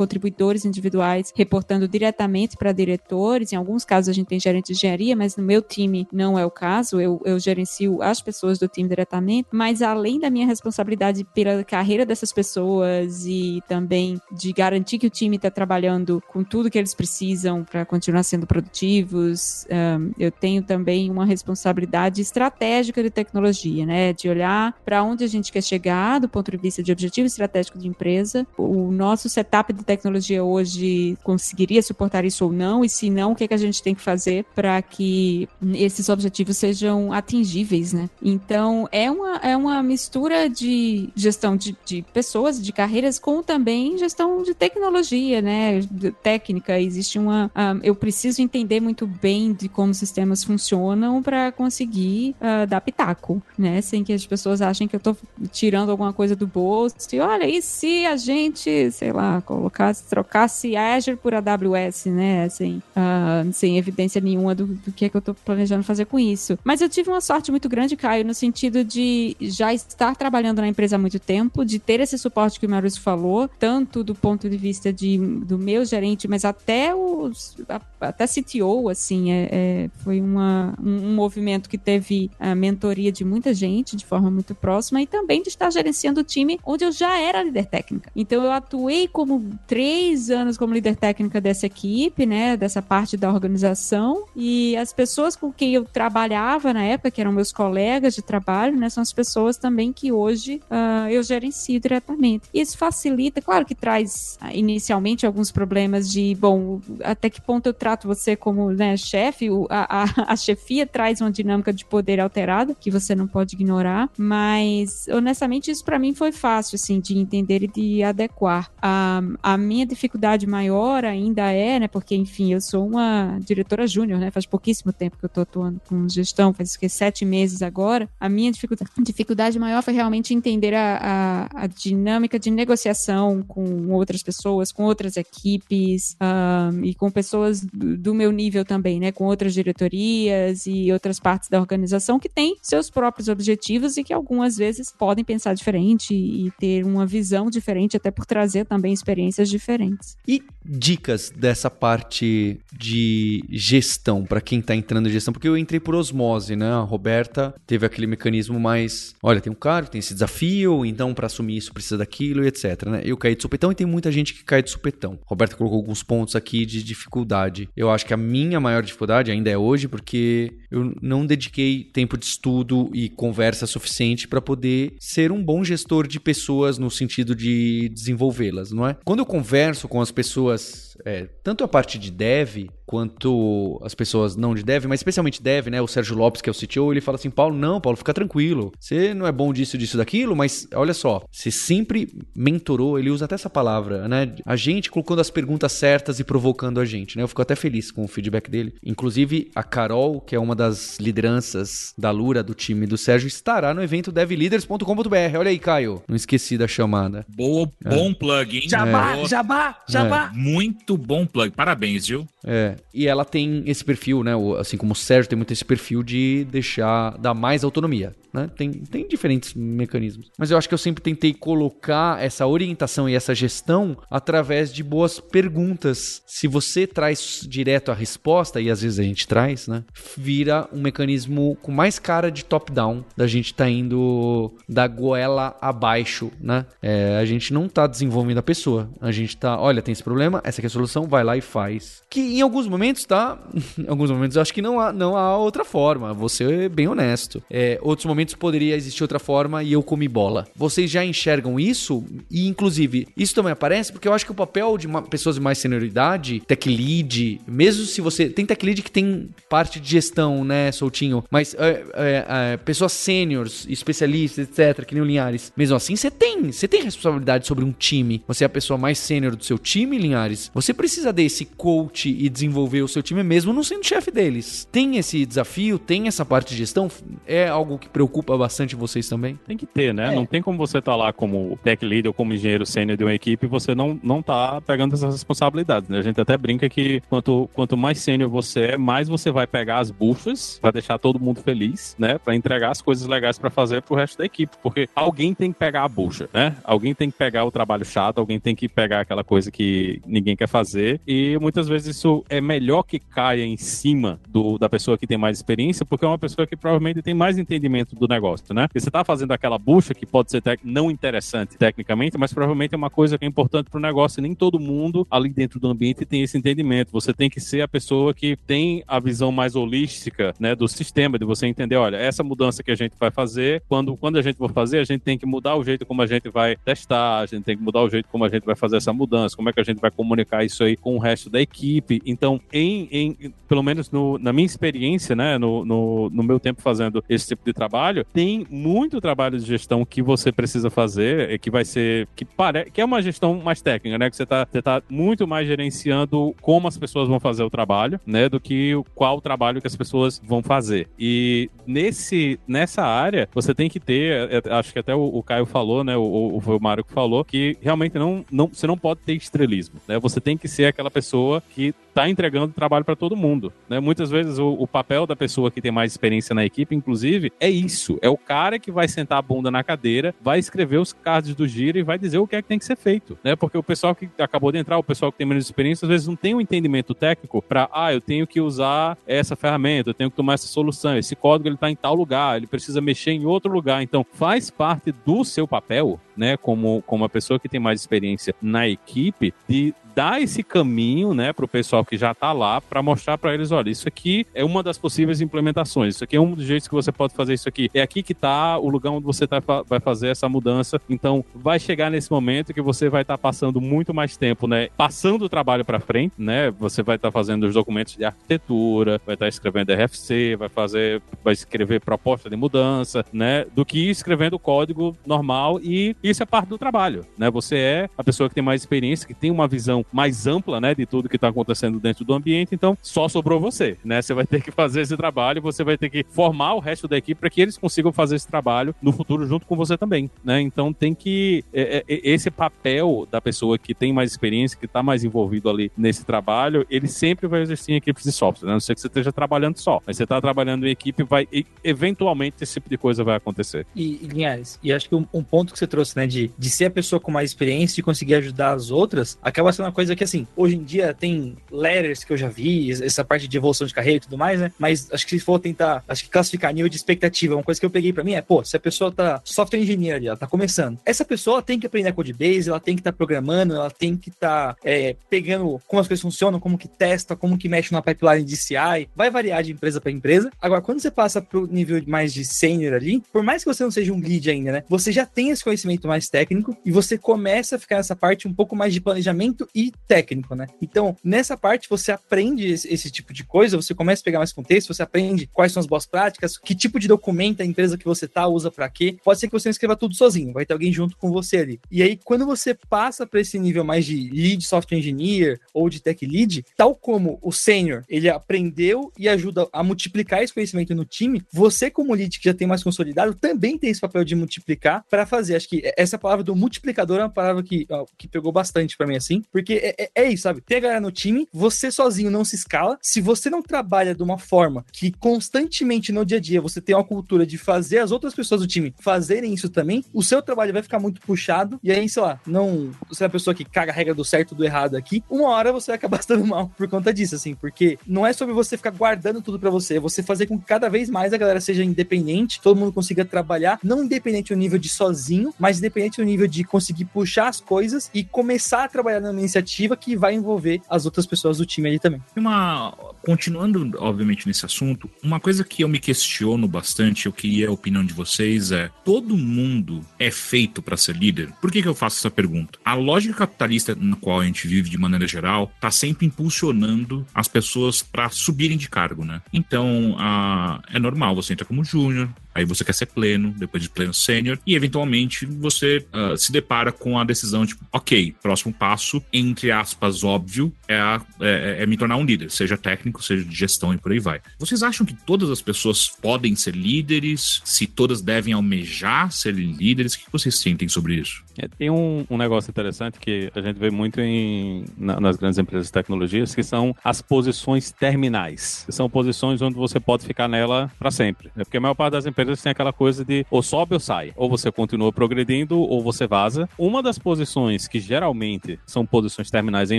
contribuidores 0.00 0.64
individuais 0.64 1.30
reportando 1.36 1.86
diretamente 1.86 2.56
para 2.56 2.72
diretores. 2.72 3.52
Em 3.52 3.56
alguns 3.56 3.84
casos 3.84 4.08
a 4.08 4.14
gente 4.14 4.28
tem 4.28 4.40
gerente 4.40 4.68
de 4.68 4.72
engenharia, 4.72 5.14
mas 5.14 5.36
no 5.36 5.42
meu 5.42 5.60
time 5.60 6.08
não 6.10 6.38
é 6.38 6.46
o 6.46 6.50
caso. 6.50 6.98
Eu, 6.98 7.20
eu 7.22 7.38
gerencio 7.38 8.00
as 8.00 8.22
pessoas 8.22 8.58
do 8.58 8.66
time 8.66 8.88
diretamente. 8.88 9.48
Mas 9.52 9.82
além 9.82 10.18
da 10.18 10.30
minha 10.30 10.46
responsabilidade 10.46 11.22
pela 11.34 11.62
carreira 11.62 12.06
dessas 12.06 12.32
pessoas 12.32 13.26
e 13.26 13.62
também 13.68 14.18
de 14.32 14.54
garantir 14.54 14.96
que 14.96 15.06
o 15.06 15.10
time 15.10 15.36
está 15.36 15.50
trabalhando 15.50 16.22
com 16.32 16.42
tudo 16.42 16.70
que 16.70 16.78
eles 16.78 16.94
precisam 16.94 17.62
para 17.62 17.84
continuar 17.84 18.22
sendo 18.22 18.46
produtivos, 18.46 19.66
um, 19.70 20.12
eu 20.18 20.30
tenho 20.30 20.62
também 20.62 21.10
uma 21.10 21.26
responsabilidade 21.26 22.22
estratégica 22.22 23.02
de 23.02 23.10
tecnologia, 23.10 23.84
né? 23.84 24.14
De 24.14 24.30
olhar 24.30 24.74
para 24.82 25.02
onde 25.02 25.24
a 25.24 25.28
gente 25.28 25.52
quer 25.52 25.62
chegar 25.62 26.20
do 26.20 26.28
ponto 26.28 26.50
de 26.50 26.56
vista 26.56 26.82
de 26.82 26.90
objetivo 26.90 27.26
estratégico 27.26 27.78
de 27.78 27.86
empresa. 27.86 28.46
O 28.56 28.90
nosso 28.90 29.28
setup 29.28 29.74
de 29.74 29.89
tecnologia 29.90 30.44
hoje 30.44 31.18
conseguiria 31.24 31.82
suportar 31.82 32.24
isso 32.24 32.44
ou 32.44 32.52
não, 32.52 32.84
e 32.84 32.88
se 32.88 33.10
não, 33.10 33.32
o 33.32 33.34
que, 33.34 33.44
é 33.44 33.48
que 33.48 33.54
a 33.54 33.58
gente 33.58 33.82
tem 33.82 33.94
que 33.94 34.00
fazer 34.00 34.44
para 34.54 34.80
que 34.82 35.48
esses 35.74 36.08
objetivos 36.08 36.56
sejam 36.56 37.12
atingíveis, 37.12 37.92
né? 37.92 38.08
Então, 38.22 38.88
é 38.92 39.10
uma, 39.10 39.36
é 39.38 39.56
uma 39.56 39.82
mistura 39.82 40.48
de 40.48 41.10
gestão 41.14 41.56
de, 41.56 41.76
de 41.84 42.02
pessoas, 42.12 42.62
de 42.62 42.72
carreiras, 42.72 43.18
com 43.18 43.42
também 43.42 43.98
gestão 43.98 44.42
de 44.42 44.54
tecnologia, 44.54 45.42
né? 45.42 45.80
De 45.80 46.12
técnica. 46.12 46.80
Existe 46.80 47.18
uma. 47.18 47.50
Um, 47.56 47.80
eu 47.82 47.94
preciso 47.94 48.40
entender 48.40 48.80
muito 48.80 49.06
bem 49.06 49.52
de 49.52 49.68
como 49.68 49.92
sistemas 49.92 50.44
funcionam 50.44 51.22
para 51.22 51.50
conseguir 51.52 52.36
uh, 52.40 52.66
dar 52.66 52.80
pitaco, 52.80 53.42
né? 53.58 53.80
Sem 53.80 54.04
que 54.04 54.12
as 54.12 54.26
pessoas 54.26 54.62
achem 54.62 54.86
que 54.86 54.94
eu 54.94 54.98
estou 54.98 55.16
tirando 55.50 55.90
alguma 55.90 56.12
coisa 56.12 56.36
do 56.36 56.46
bolso. 56.46 56.94
E 57.12 57.20
olha, 57.20 57.48
e 57.48 57.60
se 57.60 58.06
a 58.06 58.16
gente, 58.16 58.90
sei 58.92 59.12
lá, 59.12 59.40
colocasse, 59.40 59.79
trocasse 60.08 60.76
Azure 60.76 61.16
por 61.16 61.34
AWS, 61.34 62.06
né? 62.06 62.48
Sem, 62.48 62.82
uh, 62.96 63.52
sem 63.52 63.78
evidência 63.78 64.20
nenhuma 64.20 64.54
do, 64.54 64.66
do 64.66 64.92
que 64.92 65.04
é 65.04 65.08
que 65.08 65.16
eu 65.16 65.20
estou 65.20 65.34
planejando 65.34 65.82
fazer 65.82 66.06
com 66.06 66.18
isso. 66.18 66.58
Mas 66.64 66.80
eu 66.80 66.88
tive 66.88 67.08
uma 67.08 67.20
sorte 67.20 67.50
muito 67.50 67.68
grande, 67.68 67.96
Caio, 67.96 68.24
no 68.24 68.34
sentido 68.34 68.84
de 68.84 69.36
já 69.40 69.72
estar 69.72 70.14
trabalhando 70.16 70.60
na 70.60 70.68
empresa 70.68 70.96
há 70.96 70.98
muito 70.98 71.18
tempo, 71.18 71.64
de 71.64 71.78
ter 71.78 72.00
esse 72.00 72.18
suporte 72.18 72.58
que 72.58 72.66
o 72.66 72.70
Maurício 72.70 73.00
falou, 73.00 73.48
tanto 73.48 74.04
do 74.04 74.14
ponto 74.14 74.48
de 74.48 74.56
vista 74.56 74.92
de, 74.92 75.18
do 75.18 75.58
meu 75.58 75.84
gerente, 75.84 76.28
mas 76.28 76.44
até 76.44 76.94
os 76.94 77.56
até 78.00 78.26
CTO, 78.26 78.88
assim, 78.88 79.30
é, 79.30 79.48
é 79.50 79.90
foi 80.02 80.20
uma, 80.20 80.74
um, 80.82 81.08
um, 81.08 81.14
movimento 81.14 81.68
que 81.68 81.76
teve 81.76 82.30
a 82.38 82.54
mentoria 82.54 83.12
de 83.12 83.24
muita 83.24 83.52
gente 83.52 83.96
de 83.96 84.06
forma 84.06 84.30
muito 84.30 84.54
próxima 84.54 85.02
e 85.02 85.06
também 85.06 85.42
de 85.42 85.48
estar 85.48 85.70
gerenciando 85.70 86.20
o 86.20 86.24
time 86.24 86.58
onde 86.64 86.84
eu 86.84 86.92
já 86.92 87.18
era 87.18 87.42
líder 87.42 87.66
técnica. 87.66 88.10
Então 88.16 88.42
eu 88.42 88.52
atuei 88.52 89.06
como 89.06 89.58
três 89.70 90.30
anos 90.30 90.58
como 90.58 90.74
líder 90.74 90.96
técnica 90.96 91.40
dessa 91.40 91.64
equipe, 91.64 92.26
né, 92.26 92.56
dessa 92.56 92.82
parte 92.82 93.16
da 93.16 93.32
organização 93.32 94.24
e 94.34 94.76
as 94.76 94.92
pessoas 94.92 95.36
com 95.36 95.52
quem 95.52 95.74
eu 95.74 95.84
trabalhava 95.84 96.74
na 96.74 96.82
época, 96.82 97.12
que 97.12 97.20
eram 97.20 97.30
meus 97.30 97.52
colegas 97.52 98.16
de 98.16 98.20
trabalho, 98.20 98.76
né, 98.76 98.90
são 98.90 99.00
as 99.00 99.12
pessoas 99.12 99.56
também 99.56 99.92
que 99.92 100.10
hoje 100.10 100.60
uh, 100.68 101.08
eu 101.08 101.22
gerencio 101.22 101.78
diretamente. 101.78 102.48
Isso 102.52 102.76
facilita, 102.76 103.40
claro 103.40 103.64
que 103.64 103.76
traz 103.76 104.36
uh, 104.42 104.48
inicialmente 104.52 105.24
alguns 105.24 105.52
problemas 105.52 106.10
de, 106.10 106.34
bom, 106.34 106.80
até 107.04 107.30
que 107.30 107.40
ponto 107.40 107.68
eu 107.68 107.72
trato 107.72 108.08
você 108.08 108.34
como 108.34 108.72
né, 108.72 108.96
chefe, 108.96 109.46
a, 109.68 110.02
a, 110.02 110.32
a 110.32 110.36
chefia 110.36 110.84
traz 110.84 111.20
uma 111.20 111.30
dinâmica 111.30 111.72
de 111.72 111.84
poder 111.84 112.18
alterada 112.18 112.74
que 112.74 112.90
você 112.90 113.14
não 113.14 113.28
pode 113.28 113.54
ignorar, 113.54 114.10
mas 114.18 115.06
honestamente 115.12 115.70
isso 115.70 115.84
para 115.84 115.96
mim 115.96 116.12
foi 116.12 116.32
fácil, 116.32 116.74
assim, 116.74 116.98
de 116.98 117.16
entender 117.16 117.62
e 117.62 117.68
de 117.68 118.02
adequar. 118.02 118.68
A, 118.82 119.22
a 119.40 119.59
minha 119.60 119.86
dificuldade 119.86 120.46
maior 120.46 121.04
ainda 121.04 121.50
é, 121.52 121.78
né, 121.78 121.88
porque 121.88 122.14
enfim, 122.14 122.52
eu 122.52 122.60
sou 122.60 122.86
uma 122.86 123.38
diretora 123.40 123.86
júnior, 123.86 124.18
né, 124.18 124.30
faz 124.30 124.46
pouquíssimo 124.46 124.92
tempo 124.92 125.16
que 125.16 125.24
eu 125.24 125.28
tô 125.28 125.42
atuando 125.42 125.80
com 125.88 126.08
gestão, 126.08 126.52
faz 126.52 126.76
que 126.76 126.88
sete 126.88 127.24
meses 127.24 127.62
agora. 127.62 128.08
A 128.18 128.28
minha 128.28 128.50
dificuldade, 128.50 128.90
dificuldade 129.00 129.58
maior 129.58 129.82
foi 129.82 129.94
realmente 129.94 130.34
entender 130.34 130.74
a, 130.74 131.48
a, 131.52 131.62
a 131.64 131.66
dinâmica 131.66 132.38
de 132.38 132.50
negociação 132.50 133.42
com 133.46 133.90
outras 133.90 134.22
pessoas, 134.22 134.72
com 134.72 134.84
outras 134.84 135.16
equipes 135.16 136.16
um, 136.20 136.84
e 136.84 136.94
com 136.94 137.10
pessoas 137.10 137.60
do, 137.60 137.96
do 137.96 138.14
meu 138.14 138.32
nível 138.32 138.64
também, 138.64 138.98
né, 138.98 139.12
com 139.12 139.24
outras 139.24 139.54
diretorias 139.54 140.66
e 140.66 140.90
outras 140.92 141.20
partes 141.20 141.48
da 141.48 141.60
organização 141.60 142.18
que 142.18 142.28
têm 142.28 142.56
seus 142.62 142.90
próprios 142.90 143.28
objetivos 143.28 143.96
e 143.96 144.04
que 144.04 144.12
algumas 144.12 144.56
vezes 144.56 144.92
podem 144.92 145.24
pensar 145.24 145.54
diferente 145.54 146.14
e 146.14 146.50
ter 146.58 146.84
uma 146.84 147.06
visão 147.06 147.50
diferente, 147.50 147.96
até 147.96 148.10
por 148.10 148.26
trazer 148.26 148.64
também 148.64 148.92
experiências 149.40 149.48
diferentes. 149.48 150.16
E 150.26 150.42
dicas 150.64 151.30
dessa 151.34 151.70
parte 151.70 152.60
de 152.72 153.42
gestão 153.50 154.24
para 154.24 154.40
quem 154.40 154.60
está 154.60 154.74
entrando 154.74 155.08
em 155.08 155.12
gestão? 155.12 155.32
Porque 155.32 155.48
eu 155.48 155.56
entrei 155.56 155.80
por 155.80 155.94
osmose, 155.94 156.54
né? 156.54 156.70
A 156.70 156.80
Roberta 156.80 157.54
teve 157.66 157.86
aquele 157.86 158.06
mecanismo 158.06 158.60
mais, 158.60 159.14
olha, 159.22 159.40
tem 159.40 159.52
um 159.52 159.56
cargo, 159.56 159.90
tem 159.90 159.98
esse 159.98 160.12
desafio, 160.12 160.84
então 160.84 161.14
para 161.14 161.26
assumir 161.26 161.56
isso 161.56 161.72
precisa 161.72 161.98
daquilo 161.98 162.44
e 162.44 162.48
etc, 162.48 162.86
né? 162.86 163.02
Eu 163.04 163.16
caí 163.16 163.34
de 163.34 163.42
supetão 163.42 163.72
e 163.72 163.74
tem 163.74 163.86
muita 163.86 164.12
gente 164.12 164.34
que 164.34 164.44
cai 164.44 164.62
de 164.62 164.70
supetão. 164.70 165.18
A 165.24 165.28
Roberta 165.28 165.56
colocou 165.56 165.78
alguns 165.78 166.02
pontos 166.02 166.36
aqui 166.36 166.66
de 166.66 166.82
dificuldade. 166.82 167.68
Eu 167.76 167.90
acho 167.90 168.04
que 168.04 168.14
a 168.14 168.16
minha 168.16 168.60
maior 168.60 168.82
dificuldade 168.82 169.30
ainda 169.30 169.50
é 169.50 169.56
hoje 169.56 169.88
porque 169.88 170.52
eu 170.70 170.94
não 171.02 171.26
dediquei 171.26 171.84
tempo 171.84 172.16
de 172.16 172.24
estudo 172.24 172.90
e 172.94 173.08
conversa 173.08 173.66
suficiente 173.66 174.28
para 174.28 174.40
poder 174.40 174.94
ser 174.98 175.32
um 175.32 175.42
bom 175.42 175.64
gestor 175.64 176.06
de 176.06 176.20
pessoas 176.20 176.78
no 176.78 176.90
sentido 176.90 177.34
de 177.34 177.88
desenvolvê-las, 177.88 178.70
não 178.70 178.86
é? 178.86 178.96
Quando 179.04 179.20
eu 179.20 179.26
converso 179.26 179.88
com 179.88 180.00
as 180.00 180.10
pessoas, 180.10 180.89
é, 181.04 181.28
tanto 181.42 181.64
a 181.64 181.68
parte 181.68 181.98
de 181.98 182.10
dev 182.10 182.68
quanto 182.90 183.80
as 183.84 183.94
pessoas 183.94 184.34
não 184.34 184.52
de 184.52 184.64
dev, 184.64 184.86
mas 184.86 184.98
especialmente 184.98 185.40
dev, 185.40 185.68
né? 185.68 185.80
O 185.80 185.86
Sérgio 185.86 186.16
Lopes, 186.16 186.42
que 186.42 186.50
é 186.50 186.52
o 186.52 186.54
CTO, 186.54 186.92
ele 186.92 187.00
fala 187.00 187.14
assim: 187.14 187.30
Paulo, 187.30 187.56
não, 187.56 187.80
Paulo, 187.80 187.96
fica 187.96 188.12
tranquilo. 188.12 188.72
Você 188.80 189.14
não 189.14 189.28
é 189.28 189.30
bom 189.30 189.52
disso, 189.52 189.78
disso, 189.78 189.96
daquilo, 189.96 190.34
mas 190.34 190.66
olha 190.74 190.92
só, 190.92 191.22
você 191.30 191.52
sempre 191.52 192.08
mentorou, 192.34 192.98
ele 192.98 193.08
usa 193.08 193.26
até 193.26 193.36
essa 193.36 193.48
palavra, 193.48 194.08
né? 194.08 194.34
A 194.44 194.56
gente 194.56 194.90
colocando 194.90 195.20
as 195.20 195.30
perguntas 195.30 195.70
certas 195.70 196.18
e 196.18 196.24
provocando 196.24 196.80
a 196.80 196.84
gente, 196.84 197.16
né? 197.16 197.22
Eu 197.22 197.28
fico 197.28 197.40
até 197.40 197.54
feliz 197.54 197.92
com 197.92 198.04
o 198.04 198.08
feedback 198.08 198.50
dele. 198.50 198.74
Inclusive, 198.84 199.52
a 199.54 199.62
Carol, 199.62 200.20
que 200.20 200.34
é 200.34 200.40
uma 200.40 200.56
das 200.56 200.98
lideranças 200.98 201.94
da 201.96 202.10
Lura, 202.10 202.42
do 202.42 202.54
time 202.54 202.88
do 202.88 202.98
Sérgio, 202.98 203.28
estará 203.28 203.72
no 203.72 203.84
evento 203.84 204.10
devleaders.com.br. 204.10 205.38
Olha 205.38 205.50
aí, 205.50 205.60
Caio. 205.60 206.02
Não 206.08 206.16
esqueci 206.16 206.58
da 206.58 206.66
chamada. 206.66 207.24
Boa, 207.28 207.70
é. 207.84 207.88
bom 207.88 208.12
plug, 208.12 208.56
hein? 208.56 208.68
Jabá, 208.68 209.16
é. 209.16 209.26
jabá, 209.26 209.78
jabá. 209.88 210.32
É. 210.34 210.36
Muito 210.36 210.89
bom 210.96 211.26
plug. 211.26 211.52
Parabéns, 211.52 212.06
viu? 212.06 212.26
É. 212.44 212.76
E 212.92 213.06
ela 213.06 213.24
tem 213.24 213.62
esse 213.66 213.84
perfil, 213.84 214.22
né? 214.22 214.32
Assim 214.58 214.76
como 214.76 214.92
o 214.92 214.96
Sérgio 214.96 215.28
tem 215.28 215.36
muito 215.36 215.52
esse 215.52 215.64
perfil 215.64 216.02
de 216.02 216.46
deixar, 216.50 217.16
dar 217.18 217.34
mais 217.34 217.64
autonomia, 217.64 218.14
né? 218.32 218.50
Tem, 218.56 218.70
tem 218.70 219.06
diferentes 219.06 219.54
mecanismos. 219.54 220.30
Mas 220.38 220.50
eu 220.50 220.58
acho 220.58 220.68
que 220.68 220.74
eu 220.74 220.78
sempre 220.78 221.02
tentei 221.02 221.34
colocar 221.34 222.22
essa 222.22 222.46
orientação 222.46 223.08
e 223.08 223.14
essa 223.14 223.34
gestão 223.34 223.96
através 224.10 224.72
de 224.72 224.82
boas 224.82 225.20
perguntas. 225.20 226.22
Se 226.26 226.46
você 226.46 226.86
traz 226.86 227.46
direto 227.48 227.90
a 227.90 227.94
resposta, 227.94 228.60
e 228.60 228.70
às 228.70 228.82
vezes 228.82 228.98
a 228.98 229.02
gente 229.02 229.26
traz, 229.26 229.68
né? 229.68 229.84
Vira 230.16 230.68
um 230.72 230.80
mecanismo 230.80 231.56
com 231.62 231.72
mais 231.72 231.98
cara 231.98 232.30
de 232.30 232.44
top-down, 232.44 233.04
da 233.16 233.26
gente 233.26 233.54
tá 233.54 233.68
indo 233.68 234.52
da 234.68 234.86
goela 234.86 235.56
abaixo, 235.60 236.30
né? 236.40 236.66
É, 236.82 237.18
a 237.18 237.24
gente 237.24 237.52
não 237.52 237.68
tá 237.68 237.86
desenvolvendo 237.86 238.38
a 238.38 238.42
pessoa. 238.42 238.90
A 239.00 239.12
gente 239.12 239.36
tá, 239.36 239.60
olha, 239.60 239.82
tem 239.82 239.92
esse 239.92 240.02
problema, 240.02 240.40
essa 240.44 240.60
aqui 240.60 240.66
é 240.66 240.68
a 240.68 240.70
solução, 240.80 241.06
vai 241.06 241.22
lá 241.22 241.36
e 241.36 241.40
faz. 241.40 242.02
Que 242.08 242.20
em 242.20 242.40
alguns 242.40 242.66
momentos, 242.66 243.04
tá? 243.04 243.38
em 243.78 243.88
alguns 243.88 244.10
momentos 244.10 244.36
acho 244.36 244.52
que 244.52 244.62
não 244.62 244.80
há, 244.80 244.92
não 244.92 245.16
há 245.16 245.36
outra 245.36 245.64
forma. 245.64 246.12
Vou 246.12 246.28
ser 246.28 246.68
bem 246.68 246.88
honesto. 246.88 247.42
É, 247.50 247.78
outros 247.82 248.06
momentos 248.06 248.34
poderia 248.34 248.74
existir 248.74 249.02
outra 249.02 249.18
forma 249.18 249.62
e 249.62 249.72
eu 249.72 249.82
comi 249.82 250.08
bola. 250.08 250.46
Vocês 250.56 250.90
já 250.90 251.04
enxergam 251.04 251.58
isso? 251.58 252.04
E, 252.30 252.46
inclusive, 252.46 253.06
isso 253.16 253.34
também 253.34 253.52
aparece 253.52 253.92
porque 253.92 254.08
eu 254.08 254.12
acho 254.12 254.24
que 254.24 254.32
o 254.32 254.34
papel 254.34 254.76
de 254.76 254.88
pessoas 255.08 255.36
de 255.36 255.40
mais 255.40 255.58
senioridade, 255.58 256.40
tech 256.40 256.68
lead, 256.68 257.40
mesmo 257.46 257.84
se 257.84 258.00
você. 258.00 258.28
Tem 258.28 258.46
tech 258.46 258.64
lead 258.64 258.82
que 258.82 258.90
tem 258.90 259.28
parte 259.48 259.78
de 259.80 259.90
gestão, 259.90 260.44
né, 260.44 260.72
Soltinho? 260.72 261.24
Mas 261.30 261.54
é, 261.54 261.84
é, 261.94 262.26
é, 262.28 262.56
pessoas 262.56 262.92
sêniores, 262.92 263.66
especialistas, 263.68 264.48
etc., 264.48 264.84
que 264.84 264.94
nem 264.94 265.02
o 265.02 265.06
Linhares. 265.06 265.52
Mesmo 265.56 265.76
assim, 265.76 265.94
você 265.96 266.10
tem. 266.10 266.50
Você 266.50 266.66
tem 266.66 266.82
responsabilidade 266.82 267.46
sobre 267.46 267.64
um 267.64 267.72
time. 267.72 268.22
Você 268.26 268.44
é 268.44 268.46
a 268.46 268.50
pessoa 268.50 268.78
mais 268.78 268.98
sênior 268.98 269.36
do 269.36 269.44
seu 269.44 269.58
time, 269.58 269.98
Linhares. 269.98 270.50
Você 270.54 270.69
precisa 270.72 271.12
desse 271.12 271.44
coach 271.44 272.08
e 272.08 272.28
desenvolver 272.28 272.82
o 272.82 272.88
seu 272.88 273.02
time 273.02 273.22
mesmo 273.22 273.52
não 273.52 273.62
sendo 273.62 273.84
chefe 273.84 274.10
deles. 274.10 274.68
Tem 274.70 274.96
esse 274.96 275.24
desafio, 275.26 275.78
tem 275.78 276.08
essa 276.08 276.24
parte 276.24 276.50
de 276.50 276.56
gestão? 276.56 276.90
É 277.26 277.48
algo 277.48 277.78
que 277.78 277.88
preocupa 277.88 278.36
bastante 278.36 278.74
vocês 278.76 279.08
também? 279.08 279.38
Tem 279.46 279.56
que 279.56 279.66
ter, 279.66 279.92
né? 279.92 280.12
É. 280.12 280.14
Não 280.14 280.26
tem 280.26 280.42
como 280.42 280.58
você 280.58 280.78
estar 280.78 280.92
tá 280.92 280.96
lá 280.96 281.12
como 281.12 281.58
tech 281.62 281.84
lead 281.84 282.08
ou 282.08 282.14
como 282.14 282.34
engenheiro 282.34 282.64
sênior 282.64 282.96
de 282.96 283.04
uma 283.04 283.14
equipe 283.14 283.46
e 283.46 283.48
você 283.48 283.74
não, 283.74 283.98
não 284.02 284.22
tá 284.22 284.60
pegando 284.60 284.94
essas 284.94 285.14
responsabilidades, 285.14 285.88
né? 285.88 285.98
A 285.98 286.02
gente 286.02 286.20
até 286.20 286.36
brinca 286.36 286.68
que 286.68 287.02
quanto, 287.08 287.48
quanto 287.54 287.76
mais 287.76 287.98
sênior 287.98 288.28
você 288.30 288.60
é, 288.60 288.76
mais 288.76 289.08
você 289.08 289.30
vai 289.30 289.46
pegar 289.46 289.78
as 289.78 289.90
bufas, 289.90 290.58
vai 290.62 290.72
deixar 290.72 290.98
todo 290.98 291.18
mundo 291.18 291.40
feliz, 291.40 291.96
né? 291.98 292.18
Para 292.18 292.34
entregar 292.34 292.70
as 292.70 292.80
coisas 292.80 293.06
legais 293.06 293.38
para 293.38 293.50
fazer 293.50 293.82
pro 293.82 293.96
resto 293.96 294.18
da 294.18 294.24
equipe, 294.24 294.56
porque 294.62 294.88
alguém 294.94 295.34
tem 295.34 295.52
que 295.52 295.58
pegar 295.58 295.84
a 295.84 295.88
bucha, 295.88 296.28
né? 296.32 296.56
Alguém 296.62 296.94
tem 296.94 297.10
que 297.10 297.16
pegar 297.16 297.44
o 297.44 297.50
trabalho 297.50 297.84
chato, 297.84 298.18
alguém 298.18 298.38
tem 298.38 298.54
que 298.54 298.68
pegar 298.68 299.00
aquela 299.00 299.24
coisa 299.24 299.50
que 299.50 300.00
ninguém 300.06 300.36
quer 300.36 300.46
fazer. 300.50 301.00
E 301.06 301.38
muitas 301.40 301.68
vezes 301.68 301.96
isso 301.96 302.24
é 302.28 302.40
melhor 302.40 302.82
que 302.82 302.98
caia 302.98 303.44
em 303.44 303.56
cima 303.56 304.20
do, 304.28 304.58
da 304.58 304.68
pessoa 304.68 304.98
que 304.98 305.06
tem 305.06 305.16
mais 305.16 305.38
experiência, 305.38 305.86
porque 305.86 306.04
é 306.04 306.08
uma 306.08 306.18
pessoa 306.18 306.46
que 306.46 306.56
provavelmente 306.56 307.00
tem 307.00 307.14
mais 307.14 307.38
entendimento 307.38 307.94
do 307.94 308.06
negócio, 308.06 308.52
né? 308.54 308.68
Você 308.74 308.90
tá 308.90 309.04
fazendo 309.04 309.32
aquela 309.32 309.58
bucha 309.58 309.94
que 309.94 310.04
pode 310.04 310.30
ser 310.30 310.42
não 310.64 310.90
interessante 310.90 311.56
tecnicamente, 311.56 312.18
mas 312.18 312.32
provavelmente 312.32 312.74
é 312.74 312.76
uma 312.76 312.90
coisa 312.90 313.16
que 313.16 313.24
é 313.24 313.28
importante 313.28 313.70
para 313.70 313.78
o 313.78 313.80
negócio 313.80 314.20
e 314.20 314.22
nem 314.22 314.34
todo 314.34 314.58
mundo 314.58 315.06
ali 315.10 315.28
dentro 315.28 315.60
do 315.60 315.68
ambiente 315.68 316.04
tem 316.04 316.22
esse 316.22 316.36
entendimento. 316.36 316.90
Você 316.92 317.12
tem 317.12 317.30
que 317.30 317.40
ser 317.40 317.62
a 317.62 317.68
pessoa 317.68 318.12
que 318.12 318.36
tem 318.46 318.82
a 318.86 318.98
visão 318.98 319.30
mais 319.30 319.54
holística, 319.54 320.34
né, 320.40 320.54
do 320.54 320.66
sistema, 320.66 321.18
de 321.18 321.24
você 321.24 321.46
entender, 321.46 321.76
olha, 321.76 321.96
essa 321.96 322.24
mudança 322.24 322.62
que 322.62 322.70
a 322.70 322.74
gente 322.74 322.94
vai 322.98 323.10
fazer, 323.10 323.62
quando, 323.68 323.96
quando 323.96 324.18
a 324.18 324.22
gente 324.22 324.36
for 324.36 324.52
fazer, 324.52 324.78
a 324.78 324.84
gente 324.84 325.02
tem 325.02 325.16
que 325.16 325.26
mudar 325.26 325.56
o 325.56 325.64
jeito 325.64 325.86
como 325.86 326.02
a 326.02 326.06
gente 326.06 326.28
vai 326.28 326.56
testar, 326.56 327.20
a 327.20 327.26
gente 327.26 327.44
tem 327.44 327.56
que 327.56 327.62
mudar 327.62 327.82
o 327.82 327.90
jeito 327.90 328.08
como 328.08 328.24
a 328.24 328.28
gente 328.28 328.44
vai 328.44 328.56
fazer 328.56 328.78
essa 328.78 328.92
mudança, 328.92 329.36
como 329.36 329.48
é 329.48 329.52
que 329.52 329.60
a 329.60 329.64
gente 329.64 329.80
vai 329.80 329.90
comunicar 329.90 330.39
isso 330.44 330.62
aí 330.64 330.76
com 330.76 330.96
o 330.96 330.98
resto 330.98 331.30
da 331.30 331.40
equipe. 331.40 332.00
Então, 332.04 332.40
em, 332.52 332.88
em 332.90 333.32
pelo 333.50 333.64
menos 333.64 333.90
no, 333.90 334.16
na 334.16 334.32
minha 334.32 334.46
experiência, 334.46 335.16
né, 335.16 335.36
no, 335.36 335.64
no, 335.64 336.08
no, 336.08 336.22
meu 336.22 336.38
tempo 336.38 336.62
fazendo 336.62 337.02
esse 337.08 337.26
tipo 337.26 337.44
de 337.44 337.52
trabalho, 337.52 338.06
tem 338.12 338.46
muito 338.48 339.00
trabalho 339.00 339.40
de 339.40 339.44
gestão 339.44 339.84
que 339.84 340.00
você 340.00 340.30
precisa 340.30 340.70
fazer, 340.70 341.36
que 341.40 341.50
vai 341.50 341.64
ser, 341.64 342.06
que, 342.14 342.24
pare, 342.24 342.70
que 342.70 342.80
é 342.80 342.84
uma 342.84 343.02
gestão 343.02 343.40
mais 343.40 343.60
técnica, 343.60 343.98
né, 343.98 344.08
que 344.08 344.14
você 344.14 344.22
está 344.22 344.46
você 344.48 344.62
tá 344.62 344.80
muito 344.88 345.26
mais 345.26 345.48
gerenciando 345.48 346.32
como 346.40 346.68
as 346.68 346.78
pessoas 346.78 347.08
vão 347.08 347.18
fazer 347.18 347.42
o 347.42 347.50
trabalho, 347.50 347.98
né, 348.06 348.28
do 348.28 348.38
que 348.38 348.72
qual 348.94 349.16
o 349.16 349.20
trabalho 349.20 349.60
que 349.60 349.66
as 349.66 349.74
pessoas 349.74 350.22
vão 350.24 350.44
fazer. 350.44 350.88
E 350.96 351.50
nesse, 351.66 352.38
nessa 352.46 352.82
área, 352.82 353.28
você 353.34 353.52
tem 353.52 353.68
que 353.68 353.80
ter, 353.80 354.30
é, 354.30 354.54
acho 354.54 354.72
que 354.72 354.78
até 354.78 354.94
o, 354.94 355.02
o 355.02 355.24
Caio 355.24 355.44
falou, 355.44 355.82
né, 355.82 355.96
o, 355.96 356.02
o, 356.02 356.38
o 356.38 356.60
Mário 356.60 356.84
que 356.84 356.92
falou, 356.92 357.24
que 357.24 357.56
realmente 357.60 357.98
não, 357.98 358.24
não, 358.30 358.46
você 358.46 358.68
não 358.68 358.78
pode 358.78 359.00
ter 359.00 359.14
estrelismo, 359.14 359.80
né, 359.88 359.98
você 359.98 360.20
tem 360.20 360.29
que 360.36 360.48
ser 360.48 360.66
aquela 360.66 360.90
pessoa 360.90 361.42
que 361.54 361.74
está 361.90 362.08
entregando 362.08 362.52
trabalho 362.52 362.84
para 362.84 362.96
todo 362.96 363.16
mundo. 363.16 363.52
Né? 363.68 363.80
Muitas 363.80 364.10
vezes 364.10 364.38
o, 364.38 364.52
o, 364.52 364.66
papel 364.66 365.06
da 365.06 365.16
pessoa 365.16 365.50
que 365.50 365.60
tem 365.60 365.70
mais 365.70 365.92
experiência 365.92 366.34
na 366.34 366.44
equipe, 366.44 366.74
inclusive, 366.74 367.32
é 367.38 367.50
isso. 367.50 367.98
É 368.00 368.08
o 368.08 368.16
cara 368.16 368.58
que 368.58 368.70
vai 368.70 368.88
sentar 368.88 369.18
a 369.18 369.22
bunda 369.22 369.50
na 369.50 369.62
cadeira, 369.62 370.14
vai 370.20 370.38
escrever 370.38 370.78
os 370.78 370.92
cards 370.92 371.34
do 371.34 371.46
giro 371.46 371.78
e 371.78 371.82
vai 371.82 371.98
dizer 371.98 372.18
o 372.18 372.26
que 372.26 372.36
é 372.36 372.42
que 372.42 372.48
tem 372.48 372.58
que 372.58 372.64
ser 372.64 372.76
feito. 372.76 373.18
Né? 373.22 373.36
Porque 373.36 373.58
o 373.58 373.62
pessoal 373.62 373.94
que 373.94 374.08
acabou 374.18 374.52
de 374.52 374.58
entrar, 374.58 374.78
o 374.78 374.84
pessoal 374.84 375.12
que 375.12 375.18
tem 375.18 375.26
menos 375.26 375.44
experiência, 375.44 375.84
às 375.84 375.90
vezes 375.90 376.06
não 376.06 376.16
tem 376.16 376.34
um 376.34 376.40
entendimento 376.40 376.94
técnico 376.94 377.42
para, 377.42 377.68
ah, 377.72 377.92
eu 377.92 378.00
tenho 378.00 378.26
que 378.26 378.40
usar 378.40 378.96
essa 379.06 379.34
ferramenta, 379.36 379.90
eu 379.90 379.94
tenho 379.94 380.10
que 380.10 380.16
tomar 380.16 380.34
essa 380.34 380.46
solução, 380.46 380.96
esse 380.96 381.16
código 381.16 381.48
ele 381.48 381.56
está 381.56 381.70
em 381.70 381.76
tal 381.76 381.94
lugar, 381.94 382.36
ele 382.36 382.46
precisa 382.46 382.80
mexer 382.80 383.10
em 383.10 383.26
outro 383.26 383.52
lugar. 383.52 383.82
Então, 383.82 384.06
faz 384.12 384.48
parte 384.50 384.92
do 385.04 385.24
seu 385.24 385.46
papel, 385.46 385.98
né, 386.20 386.36
como, 386.36 386.82
como 386.86 387.02
a 387.02 387.08
pessoa 387.08 387.40
que 387.40 387.48
tem 387.48 387.58
mais 387.58 387.80
experiência 387.80 388.34
na 388.42 388.68
equipe, 388.68 389.32
de 389.48 389.74
dar 389.94 390.20
esse 390.20 390.42
caminho, 390.42 391.14
né, 391.14 391.32
para 391.32 391.44
o 391.44 391.48
pessoal 391.48 391.84
que 391.84 391.96
já 391.96 392.12
está 392.12 392.32
lá, 392.32 392.60
para 392.60 392.82
mostrar 392.82 393.18
para 393.18 393.34
eles, 393.34 393.50
olha, 393.50 393.70
isso 393.70 393.88
aqui 393.88 394.26
é 394.34 394.44
uma 394.44 394.62
das 394.62 394.78
possíveis 394.78 395.20
implementações, 395.20 395.94
isso 395.94 396.04
aqui 396.04 396.16
é 396.16 396.20
um 396.20 396.32
dos 396.32 396.44
jeitos 396.44 396.68
que 396.68 396.74
você 396.74 396.92
pode 396.92 397.14
fazer 397.14 397.34
isso 397.34 397.48
aqui. 397.48 397.70
É 397.74 397.82
aqui 397.82 398.02
que 398.02 398.12
está 398.12 398.58
o 398.58 398.68
lugar 398.68 398.90
onde 398.90 399.04
você 399.04 399.26
tá, 399.26 399.42
vai 399.66 399.80
fazer 399.80 400.08
essa 400.08 400.28
mudança. 400.28 400.80
Então, 400.88 401.24
vai 401.34 401.58
chegar 401.58 401.90
nesse 401.90 402.10
momento 402.10 402.54
que 402.54 402.60
você 402.60 402.88
vai 402.88 403.02
estar 403.02 403.14
tá 403.14 403.18
passando 403.18 403.60
muito 403.60 403.92
mais 403.92 404.16
tempo, 404.16 404.46
né, 404.46 404.68
passando 404.76 405.24
o 405.24 405.28
trabalho 405.28 405.64
para 405.64 405.80
frente, 405.80 406.12
né? 406.18 406.50
Você 406.52 406.82
vai 406.82 406.96
estar 406.96 407.08
tá 407.08 407.12
fazendo 407.12 407.44
os 407.44 407.54
documentos 407.54 407.96
de 407.96 408.04
arquitetura, 408.04 409.00
vai 409.04 409.14
estar 409.14 409.24
tá 409.24 409.28
escrevendo 409.28 409.72
RFC, 409.72 410.36
vai 410.36 410.48
fazer, 410.48 411.02
vai 411.24 411.32
escrever 411.32 411.80
proposta 411.80 412.28
de 412.28 412.36
mudança, 412.36 413.04
né, 413.12 413.46
do 413.54 413.64
que 413.64 413.90
escrevendo 413.90 414.38
código 414.38 414.96
normal 415.06 415.60
e 415.62 415.96
isso 416.10 416.22
é 416.22 416.26
parte 416.26 416.48
do 416.48 416.58
trabalho, 416.58 417.06
né? 417.16 417.30
Você 417.30 417.56
é 417.56 417.90
a 417.96 418.04
pessoa 418.04 418.28
que 418.28 418.34
tem 418.34 418.44
mais 418.44 418.62
experiência, 418.62 419.06
que 419.06 419.14
tem 419.14 419.30
uma 419.30 419.46
visão 419.48 419.84
mais 419.92 420.26
ampla, 420.26 420.60
né, 420.60 420.74
de 420.74 420.86
tudo 420.86 421.08
que 421.08 421.16
está 421.16 421.28
acontecendo 421.28 421.78
dentro 421.80 422.04
do 422.04 422.14
ambiente, 422.14 422.54
então 422.54 422.76
só 422.82 423.08
sobrou 423.08 423.40
você, 423.40 423.76
né? 423.84 424.02
Você 424.02 424.14
vai 424.14 424.26
ter 424.26 424.42
que 424.42 424.50
fazer 424.50 424.82
esse 424.82 424.96
trabalho, 424.96 425.42
você 425.42 425.64
vai 425.64 425.76
ter 425.76 425.90
que 425.90 426.04
formar 426.10 426.54
o 426.54 426.58
resto 426.58 426.86
da 426.88 426.96
equipe 426.96 427.20
para 427.20 427.30
que 427.30 427.40
eles 427.40 427.56
consigam 427.56 427.92
fazer 427.92 428.16
esse 428.16 428.26
trabalho 428.26 428.74
no 428.80 428.92
futuro 428.92 429.26
junto 429.26 429.46
com 429.46 429.56
você 429.56 429.76
também, 429.76 430.10
né? 430.24 430.40
Então 430.40 430.72
tem 430.72 430.94
que 430.94 431.44
é, 431.52 431.84
é, 431.88 432.10
esse 432.10 432.30
papel 432.30 433.06
da 433.10 433.20
pessoa 433.20 433.58
que 433.58 433.74
tem 433.74 433.92
mais 433.92 434.10
experiência, 434.10 434.58
que 434.58 434.66
está 434.66 434.82
mais 434.82 435.04
envolvido 435.04 435.48
ali 435.48 435.70
nesse 435.76 436.04
trabalho, 436.04 436.66
ele 436.70 436.88
sempre 436.88 437.26
vai 437.26 437.42
existir 437.42 437.72
em 437.72 437.76
equipes 437.76 438.04
de 438.04 438.12
software, 438.12 438.46
né? 438.46 438.52
a 438.52 438.54
não 438.54 438.60
ser 438.60 438.74
que 438.74 438.80
você 438.80 438.86
esteja 438.86 439.12
trabalhando 439.12 439.58
só, 439.58 439.80
mas 439.86 439.96
você 439.96 440.04
está 440.04 440.20
trabalhando 440.20 440.66
em 440.66 440.70
equipe, 440.70 441.02
vai 441.02 441.26
eventualmente 441.62 442.42
esse 442.42 442.54
tipo 442.54 442.68
de 442.68 442.76
coisa 442.76 443.04
vai 443.04 443.16
acontecer. 443.16 443.66
E, 443.74 444.00
e 444.02 444.06
Linhares, 444.06 444.58
e 444.62 444.72
acho 444.72 444.88
que 444.88 444.94
um, 444.94 445.06
um, 445.12 445.22
ponto 445.22 445.52
que 445.52 445.58
você 445.58 445.66
trouxe, 445.66 445.96
de, 446.06 446.30
de 446.38 446.50
ser 446.50 446.66
a 446.66 446.70
pessoa 446.70 447.00
com 447.00 447.10
mais 447.10 447.30
experiência 447.30 447.80
e 447.80 447.82
conseguir 447.82 448.14
ajudar 448.16 448.52
as 448.52 448.70
outras, 448.70 449.18
acaba 449.22 449.52
sendo 449.52 449.66
uma 449.66 449.72
coisa 449.72 449.94
que, 449.96 450.04
assim, 450.04 450.26
hoje 450.36 450.56
em 450.56 450.64
dia 450.64 450.94
tem 450.94 451.36
letters 451.50 452.04
que 452.04 452.12
eu 452.12 452.16
já 452.16 452.28
vi, 452.28 452.70
essa 452.70 453.04
parte 453.04 453.26
de 453.26 453.36
evolução 453.36 453.66
de 453.66 453.74
carreira 453.74 453.98
e 453.98 454.00
tudo 454.00 454.18
mais, 454.18 454.40
né? 454.40 454.52
Mas 454.58 454.88
acho 454.92 455.06
que 455.06 455.18
se 455.18 455.24
for 455.24 455.38
tentar, 455.38 455.84
acho 455.88 456.04
que 456.04 456.10
classificar 456.10 456.52
nível 456.52 456.68
de 456.68 456.76
expectativa, 456.76 457.34
uma 457.34 457.42
coisa 457.42 457.60
que 457.60 457.66
eu 457.66 457.70
peguei 457.70 457.92
para 457.92 458.04
mim 458.04 458.14
é, 458.14 458.22
pô, 458.22 458.44
se 458.44 458.56
a 458.56 458.60
pessoa 458.60 458.92
tá 458.92 459.20
software 459.24 459.60
engineer 459.60 459.96
ali, 459.96 460.06
ela 460.06 460.16
tá 460.16 460.26
começando, 460.26 460.78
essa 460.84 461.04
pessoa 461.04 461.42
tem 461.42 461.58
que 461.58 461.66
aprender 461.66 461.88
a 461.88 461.92
code 461.92 462.12
base, 462.12 462.48
ela 462.48 462.60
tem 462.60 462.74
que 462.74 462.80
estar 462.80 462.92
tá 462.92 462.96
programando, 462.96 463.54
ela 463.54 463.70
tem 463.70 463.96
que 463.96 464.10
estar 464.10 464.54
tá, 464.54 464.60
é, 464.64 464.96
pegando 465.08 465.60
como 465.66 465.80
as 465.80 465.88
coisas 465.88 466.02
funcionam, 466.02 466.40
como 466.40 466.58
que 466.58 466.68
testa, 466.68 467.16
como 467.16 467.38
que 467.38 467.48
mexe 467.48 467.72
na 467.72 467.82
pipeline 467.82 468.24
de 468.24 468.36
CI, 468.36 468.88
vai 468.94 469.10
variar 469.10 469.42
de 469.42 469.52
empresa 469.52 469.80
para 469.80 469.90
empresa. 469.90 470.30
Agora, 470.40 470.60
quando 470.60 470.80
você 470.80 470.90
passa 470.90 471.20
pro 471.20 471.46
nível 471.46 471.82
mais 471.86 472.12
de 472.12 472.24
sênior 472.24 472.74
ali, 472.74 473.02
por 473.12 473.22
mais 473.22 473.42
que 473.42 473.52
você 473.52 473.62
não 473.62 473.70
seja 473.70 473.92
um 473.92 474.00
lead 474.00 474.30
ainda, 474.30 474.52
né? 474.52 474.64
Você 474.68 474.92
já 474.92 475.06
tem 475.06 475.30
esse 475.30 475.42
conhecimento 475.42 475.79
mais 475.88 476.08
técnico 476.08 476.56
e 476.64 476.70
você 476.70 476.98
começa 476.98 477.56
a 477.56 477.58
ficar 477.58 477.76
nessa 477.76 477.96
parte 477.96 478.28
um 478.28 478.34
pouco 478.34 478.56
mais 478.56 478.72
de 478.72 478.80
planejamento 478.80 479.48
e 479.54 479.72
técnico, 479.86 480.34
né? 480.34 480.46
Então, 480.60 480.96
nessa 481.02 481.36
parte 481.36 481.68
você 481.68 481.92
aprende 481.92 482.46
esse, 482.46 482.72
esse, 482.72 482.90
tipo 482.90 483.12
de 483.12 483.24
coisa, 483.24 483.56
você 483.56 483.74
começa 483.74 484.02
a 484.02 484.04
pegar 484.04 484.18
mais 484.18 484.32
contexto, 484.32 484.74
você 484.74 484.82
aprende 484.82 485.28
quais 485.32 485.52
são 485.52 485.60
as 485.60 485.66
boas 485.66 485.86
práticas, 485.86 486.36
que 486.36 486.54
tipo 486.54 486.78
de 486.78 486.88
documento 486.88 487.40
a 487.40 487.44
empresa 487.44 487.78
que 487.78 487.84
você 487.84 488.06
tá 488.06 488.26
usa 488.26 488.50
para 488.50 488.68
quê. 488.68 488.96
Pode 489.04 489.20
ser 489.20 489.26
que 489.26 489.32
você 489.32 489.48
não 489.48 489.52
escreva 489.52 489.76
tudo 489.76 489.94
sozinho, 489.94 490.32
vai 490.32 490.44
ter 490.44 490.52
alguém 490.52 490.72
junto 490.72 490.96
com 490.96 491.10
você 491.10 491.38
ali. 491.38 491.60
E 491.70 491.82
aí, 491.82 491.98
quando 492.04 492.26
você 492.26 492.54
passa 492.54 493.06
para 493.06 493.20
esse 493.20 493.38
nível 493.38 493.64
mais 493.64 493.84
de 493.84 494.10
lead 494.10 494.44
software 494.44 494.78
engineer 494.78 495.40
ou 495.54 495.68
de 495.68 495.80
tech 495.80 496.04
lead, 496.06 496.44
tal 496.56 496.74
como 496.74 497.18
o 497.22 497.32
sênior, 497.32 497.84
ele 497.88 498.08
aprendeu 498.08 498.92
e 498.98 499.08
ajuda 499.08 499.48
a 499.52 499.62
multiplicar 499.62 500.22
esse 500.22 500.34
conhecimento 500.34 500.74
no 500.74 500.84
time, 500.84 501.22
você 501.32 501.70
como 501.70 501.94
lead 501.94 502.18
que 502.18 502.24
já 502.24 502.34
tem 502.34 502.46
mais 502.46 502.62
consolidado, 502.62 503.14
também 503.14 503.58
tem 503.58 503.70
esse 503.70 503.80
papel 503.80 504.04
de 504.04 504.14
multiplicar 504.14 504.84
para 504.88 505.06
fazer. 505.06 505.36
Acho 505.36 505.48
que 505.48 505.62
essa 505.76 505.98
palavra 505.98 506.24
do 506.24 506.36
multiplicador 506.36 506.98
é 506.98 507.02
uma 507.02 507.10
palavra 507.10 507.42
que, 507.42 507.66
ó, 507.70 507.84
que 507.96 508.08
pegou 508.08 508.32
bastante 508.32 508.76
para 508.76 508.86
mim 508.86 508.96
assim, 508.96 509.22
porque 509.32 509.54
é, 509.54 509.74
é, 509.84 509.90
é 509.94 510.12
isso, 510.12 510.24
sabe? 510.24 510.40
Tem 510.40 510.58
a 510.58 510.60
galera 510.60 510.80
no 510.80 510.90
time, 510.90 511.26
você 511.32 511.70
sozinho 511.70 512.10
não 512.10 512.24
se 512.24 512.36
escala. 512.36 512.78
Se 512.80 513.00
você 513.00 513.30
não 513.30 513.42
trabalha 513.42 513.94
de 513.94 514.02
uma 514.02 514.18
forma 514.18 514.64
que 514.72 514.92
constantemente 514.92 515.92
no 515.92 516.04
dia 516.04 516.18
a 516.18 516.20
dia 516.20 516.40
você 516.40 516.60
tem 516.60 516.74
uma 516.74 516.84
cultura 516.84 517.26
de 517.26 517.38
fazer 517.38 517.78
as 517.78 517.90
outras 517.90 518.14
pessoas 518.14 518.40
do 518.40 518.46
time 518.46 518.74
fazerem 518.80 519.32
isso 519.32 519.48
também, 519.48 519.84
o 519.92 520.02
seu 520.02 520.22
trabalho 520.22 520.52
vai 520.52 520.62
ficar 520.62 520.78
muito 520.78 521.00
puxado. 521.00 521.58
E 521.62 521.70
aí, 521.70 521.88
sei 521.88 522.02
lá, 522.02 522.20
não. 522.26 522.70
Você 522.88 523.04
é 523.04 523.06
a 523.06 523.10
pessoa 523.10 523.34
que 523.34 523.44
caga 523.44 523.72
a 523.72 523.74
regra 523.74 523.94
do 523.94 524.04
certo 524.04 524.34
do 524.34 524.44
errado 524.44 524.76
aqui, 524.76 525.02
uma 525.08 525.28
hora 525.28 525.52
você 525.52 525.72
vai 525.72 525.76
acabar 525.76 526.00
estando 526.00 526.26
mal 526.26 526.48
por 526.56 526.68
conta 526.68 526.92
disso, 526.92 527.14
assim, 527.14 527.34
porque 527.34 527.78
não 527.86 528.06
é 528.06 528.12
sobre 528.12 528.34
você 528.34 528.56
ficar 528.56 528.70
guardando 528.70 529.22
tudo 529.22 529.38
para 529.38 529.50
você, 529.50 529.76
é 529.76 529.80
você 529.80 530.02
fazer 530.02 530.26
com 530.26 530.38
que 530.38 530.44
cada 530.44 530.68
vez 530.68 530.88
mais 530.88 531.12
a 531.12 531.16
galera 531.16 531.40
seja 531.40 531.64
independente, 531.64 532.40
todo 532.40 532.58
mundo 532.58 532.72
consiga 532.72 533.04
trabalhar, 533.04 533.58
não 533.62 533.84
independente 533.84 534.32
do 534.32 534.38
nível 534.38 534.58
de 534.58 534.68
sozinho, 534.68 535.34
mas 535.38 535.59
independente 535.60 535.98
do 535.98 536.04
nível 536.04 536.26
de 536.26 536.44
conseguir 536.44 536.86
puxar 536.86 537.28
as 537.28 537.40
coisas 537.40 537.90
e 537.94 538.04
começar 538.04 538.64
a 538.64 538.68
trabalhar 538.68 539.00
numa 539.00 539.18
iniciativa 539.18 539.76
que 539.76 539.96
vai 539.96 540.14
envolver 540.14 540.60
as 540.68 540.84
outras 540.84 541.06
pessoas 541.06 541.38
do 541.38 541.46
time 541.46 541.68
ali 541.68 541.78
também. 541.78 542.02
Uma, 542.16 542.72
continuando, 543.04 543.72
obviamente, 543.78 544.26
nesse 544.26 544.44
assunto, 544.44 544.90
uma 545.02 545.20
coisa 545.20 545.44
que 545.44 545.62
eu 545.62 545.68
me 545.68 545.78
questiono 545.78 546.48
bastante, 546.48 547.06
eu 547.06 547.12
queria 547.12 547.48
a 547.48 547.52
opinião 547.52 547.84
de 547.84 547.92
vocês 547.92 548.52
é: 548.52 548.70
todo 548.84 549.16
mundo 549.16 549.80
é 549.98 550.10
feito 550.10 550.62
para 550.62 550.76
ser 550.76 550.96
líder? 550.96 551.32
Por 551.40 551.50
que, 551.50 551.62
que 551.62 551.68
eu 551.68 551.74
faço 551.74 551.98
essa 551.98 552.10
pergunta? 552.10 552.58
A 552.64 552.74
lógica 552.74 553.14
capitalista 553.14 553.74
na 553.74 553.96
qual 553.96 554.20
a 554.20 554.24
gente 554.24 554.46
vive 554.46 554.68
de 554.68 554.78
maneira 554.78 555.06
geral 555.06 555.50
está 555.54 555.70
sempre 555.70 556.06
impulsionando 556.06 557.06
as 557.14 557.28
pessoas 557.28 557.82
para 557.82 558.08
subirem 558.10 558.56
de 558.56 558.68
cargo, 558.68 559.04
né? 559.04 559.20
Então, 559.32 559.96
a, 559.98 560.60
é 560.72 560.78
normal, 560.78 561.14
você 561.14 561.32
entra 561.32 561.44
como 561.44 561.64
júnior, 561.64 562.08
Aí 562.40 562.46
você 562.46 562.64
quer 562.64 562.72
ser 562.72 562.86
pleno, 562.86 563.34
depois 563.36 563.62
de 563.62 563.68
pleno 563.68 563.92
sênior, 563.92 564.38
e 564.46 564.54
eventualmente 564.54 565.26
você 565.26 565.86
uh, 565.92 566.16
se 566.16 566.32
depara 566.32 566.72
com 566.72 566.98
a 566.98 567.04
decisão, 567.04 567.44
tipo, 567.44 567.64
ok, 567.70 568.14
próximo 568.22 568.52
passo, 568.52 569.02
entre 569.12 569.50
aspas, 569.50 570.02
óbvio, 570.02 570.50
é, 570.66 570.78
a, 570.78 571.02
é, 571.20 571.58
é, 571.60 571.66
me 571.66 571.76
tornar 571.76 571.96
um 571.96 572.04
líder, 572.04 572.30
seja 572.30 572.56
técnico, 572.56 573.02
seja 573.02 573.24
de 573.24 573.34
gestão 573.34 573.74
e 573.74 573.78
por 573.78 573.92
aí 573.92 573.98
vai. 573.98 574.20
Vocês 574.38 574.62
acham 574.62 574.86
que 574.86 574.94
todas 574.94 575.28
as 575.28 575.42
pessoas 575.42 575.88
podem 575.88 576.34
ser 576.34 576.54
líderes? 576.54 577.42
Se 577.44 577.66
todas 577.66 578.00
devem 578.00 578.32
almejar 578.32 579.12
serem 579.12 579.52
líderes? 579.52 579.94
O 579.94 579.98
que 579.98 580.12
vocês 580.12 580.38
sentem 580.38 580.68
sobre 580.68 580.94
isso? 580.94 581.22
É, 581.38 581.48
tem 581.48 581.70
um, 581.70 582.04
um, 582.08 582.16
negócio 582.16 582.50
interessante 582.50 582.98
que 582.98 583.30
a 583.34 583.40
gente 583.40 583.58
vê 583.58 583.70
muito 583.70 584.00
em, 584.00 584.64
na, 584.76 585.00
nas 585.00 585.16
grandes 585.16 585.38
empresas 585.38 585.66
de 585.66 585.72
tecnologias, 585.72 586.34
que 586.34 586.42
são 586.42 586.74
as 586.84 587.00
posições 587.00 587.70
terminais. 587.70 588.66
São 588.68 588.88
posições 588.88 589.40
onde 589.40 589.56
você 589.56 589.80
pode 589.80 590.04
ficar 590.04 590.28
nela 590.28 590.70
para 590.78 590.90
sempre. 590.90 591.30
É 591.36 591.44
porque 591.44 591.56
a 591.56 591.60
maior 591.60 591.74
parte 591.74 591.92
das 591.92 592.06
empresas 592.06 592.29
tem 592.38 592.50
aquela 592.50 592.72
coisa 592.72 593.04
de 593.04 593.26
ou 593.30 593.42
sobe 593.42 593.74
ou 593.74 593.80
sai. 593.80 594.12
Ou 594.16 594.28
você 594.28 594.50
continua 594.52 594.92
progredindo 594.92 595.58
ou 595.58 595.82
você 595.82 596.06
vaza. 596.06 596.48
Uma 596.58 596.82
das 596.82 596.98
posições 596.98 597.66
que 597.66 597.80
geralmente 597.80 598.58
são 598.66 598.84
posições 598.84 599.30
terminais 599.30 599.70
em 599.70 599.78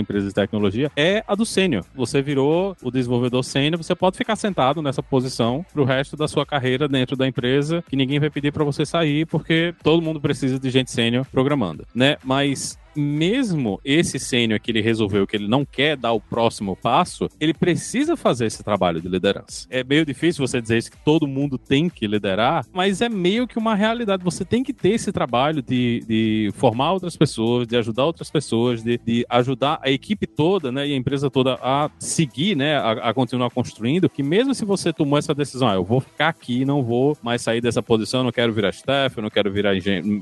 empresas 0.00 0.28
de 0.28 0.34
tecnologia 0.34 0.90
é 0.96 1.24
a 1.26 1.34
do 1.34 1.46
sênior. 1.46 1.84
Você 1.94 2.20
virou 2.20 2.76
o 2.82 2.90
desenvolvedor 2.90 3.44
sênior, 3.44 3.82
você 3.82 3.94
pode 3.94 4.16
ficar 4.16 4.36
sentado 4.36 4.82
nessa 4.82 5.02
posição 5.02 5.64
pro 5.72 5.84
resto 5.84 6.16
da 6.16 6.28
sua 6.28 6.44
carreira 6.44 6.88
dentro 6.88 7.16
da 7.16 7.26
empresa, 7.26 7.82
que 7.88 7.96
ninguém 7.96 8.18
vai 8.18 8.30
pedir 8.30 8.52
para 8.52 8.64
você 8.64 8.84
sair, 8.84 9.26
porque 9.26 9.74
todo 9.82 10.02
mundo 10.02 10.20
precisa 10.20 10.58
de 10.58 10.70
gente 10.70 10.90
sênior 10.90 11.26
programando, 11.30 11.86
né? 11.94 12.16
Mas 12.24 12.78
mesmo 12.94 13.80
esse 13.84 14.18
sênior 14.18 14.60
que 14.60 14.70
ele 14.70 14.80
resolveu 14.80 15.26
que 15.26 15.36
ele 15.36 15.48
não 15.48 15.64
quer 15.64 15.96
dar 15.96 16.12
o 16.12 16.20
próximo 16.20 16.76
passo, 16.76 17.28
ele 17.40 17.54
precisa 17.54 18.16
fazer 18.16 18.46
esse 18.46 18.62
trabalho 18.62 19.00
de 19.00 19.08
liderança. 19.08 19.66
É 19.70 19.82
meio 19.82 20.04
difícil 20.04 20.46
você 20.46 20.60
dizer 20.60 20.78
isso 20.78 20.90
que 20.90 21.04
todo 21.04 21.26
mundo 21.26 21.58
tem 21.58 21.88
que 21.88 22.06
liderar, 22.06 22.66
mas 22.72 23.00
é 23.00 23.08
meio 23.08 23.46
que 23.46 23.58
uma 23.58 23.74
realidade. 23.74 24.24
Você 24.24 24.44
tem 24.44 24.62
que 24.62 24.72
ter 24.72 24.90
esse 24.90 25.12
trabalho 25.12 25.62
de, 25.62 26.04
de 26.06 26.50
formar 26.54 26.92
outras 26.92 27.16
pessoas, 27.16 27.66
de 27.66 27.76
ajudar 27.76 28.04
outras 28.04 28.30
pessoas, 28.30 28.82
de, 28.82 28.98
de 28.98 29.26
ajudar 29.28 29.78
a 29.82 29.90
equipe 29.90 30.26
toda, 30.26 30.70
né, 30.70 30.86
e 30.86 30.92
a 30.92 30.96
empresa 30.96 31.30
toda 31.30 31.58
a 31.62 31.90
seguir, 31.98 32.56
né, 32.56 32.76
a, 32.76 32.92
a 32.92 33.14
continuar 33.14 33.50
construindo, 33.50 34.08
que 34.08 34.22
mesmo 34.22 34.54
se 34.54 34.64
você 34.64 34.92
tomou 34.92 35.18
essa 35.18 35.34
decisão, 35.34 35.68
ah, 35.68 35.74
eu 35.74 35.84
vou 35.84 36.00
ficar 36.00 36.28
aqui, 36.28 36.64
não 36.64 36.82
vou 36.82 37.16
mais 37.22 37.42
sair 37.42 37.60
dessa 37.60 37.82
posição, 37.82 38.24
não 38.24 38.32
quero 38.32 38.52
virar 38.52 38.70
staff, 38.70 39.16
eu 39.16 39.22
não 39.22 39.30
quero 39.30 39.50
virar 39.52 39.72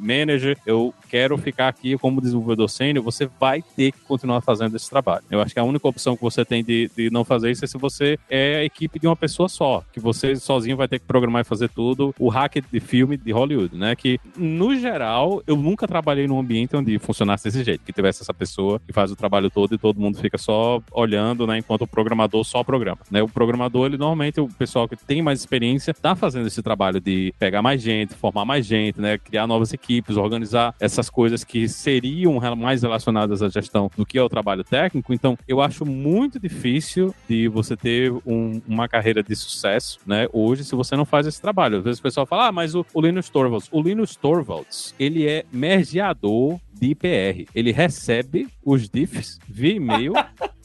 manager, 0.01 0.57
eu 0.67 0.95
quero 1.09 1.37
ficar 1.39 1.69
aqui 1.69 1.97
como 1.99 2.21
desenvolvedor 2.21 2.60
desenvolvedor 2.61 2.69
sênior, 2.69 3.05
você 3.05 3.29
vai 3.39 3.63
ter 3.63 3.93
que 3.93 3.99
continuar 4.01 4.41
fazendo 4.41 4.77
esse 4.77 4.89
trabalho. 4.89 5.25
Eu 5.31 5.41
acho 5.41 5.55
que 5.55 5.61
a 5.61 5.65
única 5.65 5.87
opção 5.89 6.17
que 6.17 6.23
você 6.23 6.45
tem 6.45 6.63
de, 6.63 6.91
de 6.97 7.11
não 7.11 7.25
fazer 7.25 7.51
isso 7.51 7.65
é 7.65 7.69
se 7.69 7.79
você 7.79 8.19
é 8.29 8.57
a 8.57 8.65
equipe 8.65 8.99
de 8.99 9.07
uma 9.07 9.17
pessoa 9.17 9.49
só, 9.49 9.83
que 9.93 10.01
você 10.01 10.37
sozinho 10.37 10.77
vai 10.77 10.89
ter 10.89 10.99
que 10.99 11.07
programar 11.07 11.43
e 11.43 11.45
fazer 11.45 11.69
tudo. 11.69 12.15
O 12.19 12.29
hack 12.29 12.57
de 12.71 12.81
filme 12.81 13.17
de 13.17 13.33
Hollywood, 13.33 13.77
né? 13.77 13.95
Que, 13.95 14.19
no 14.37 14.77
geral, 14.77 15.43
eu 15.47 15.57
nunca 15.57 15.87
trabalhei 15.87 16.27
num 16.27 16.39
ambiente 16.39 16.77
onde 16.77 16.99
funcionasse 16.99 17.45
desse 17.45 17.65
jeito, 17.65 17.85
que 17.85 17.93
tivesse 17.93 18.23
essa 18.23 18.35
pessoa 18.35 18.81
que 18.87 18.93
faz 18.93 19.11
o 19.11 19.17
trabalho 19.17 19.51
todo 19.51 19.75
e 19.75 19.79
todo 19.79 20.01
mundo 20.01 20.19
fica 20.19 20.39
só 20.39 20.83
olhando, 20.93 21.47
né? 21.47 21.59
Enquanto 21.59 21.83
o 21.83 21.87
programador 21.87 22.45
só 22.45 22.63
programa. 22.63 22.99
Né? 23.11 23.23
O 23.23 23.29
programador, 23.29 23.87
ele 23.87 23.97
normalmente, 23.97 24.41
o 24.41 24.49
pessoal 24.49 24.89
que 24.89 24.97
tem 24.97 25.23
mais 25.23 25.41
experiência, 25.41 25.95
tá 25.95 26.15
fazendo 26.15 26.47
esse 26.47 26.63
trabalho 26.63 27.01
de 27.01 27.33
pegar 27.39 27.63
mais 27.63 27.81
gente, 27.81 28.15
formar 28.15 28.45
mais 28.45 28.67
gente, 28.67 29.01
né? 29.01 29.19
Criar 29.19 29.47
novas 29.47 29.73
equipes, 29.73 30.17
organizar 30.17 30.75
essas 30.81 31.09
coisas 31.09 31.45
que 31.45 31.69
seriam 31.69 32.39
mais 32.55 32.83
relacionadas 32.83 33.43
à 33.43 33.49
gestão 33.49 33.91
do 33.97 34.07
que 34.07 34.19
ao 34.19 34.29
trabalho 34.29 34.65
técnico. 34.65 35.13
Então, 35.13 35.39
eu 35.47 35.61
acho 35.61 35.85
muito 35.85 36.39
difícil 36.39 37.15
de 37.29 37.49
você 37.49 37.77
ter 37.77 38.13
um, 38.27 38.61
uma 38.67 38.89
carreira 38.89 39.23
de 39.23 39.35
sucesso, 39.35 39.99
né? 40.07 40.27
Hoje, 40.33 40.65
se 40.65 40.75
você 40.75 40.97
não 40.97 41.05
faz 41.05 41.27
esse 41.27 41.41
trabalho. 41.41 41.79
Às 41.79 41.85
vezes 41.85 42.01
o 42.01 42.03
pessoal 42.03 42.27
fala, 42.27 42.49
ah, 42.49 42.53
mas 42.53 42.75
o, 42.75 42.85
o 42.95 43.01
Linus 43.01 43.29
Torvalds. 43.29 43.69
O 43.73 43.81
Linus 43.83 44.17
Torvalds, 44.17 44.95
ele 44.99 45.27
é 45.27 45.45
mergeador 45.53 46.59
de 46.73 46.89
IPR. 46.89 47.47
Ele 47.55 47.73
recebe 47.73 48.49
os 48.65 48.89
diffs 48.89 49.39
via 49.49 49.75
e-mail 49.75 50.13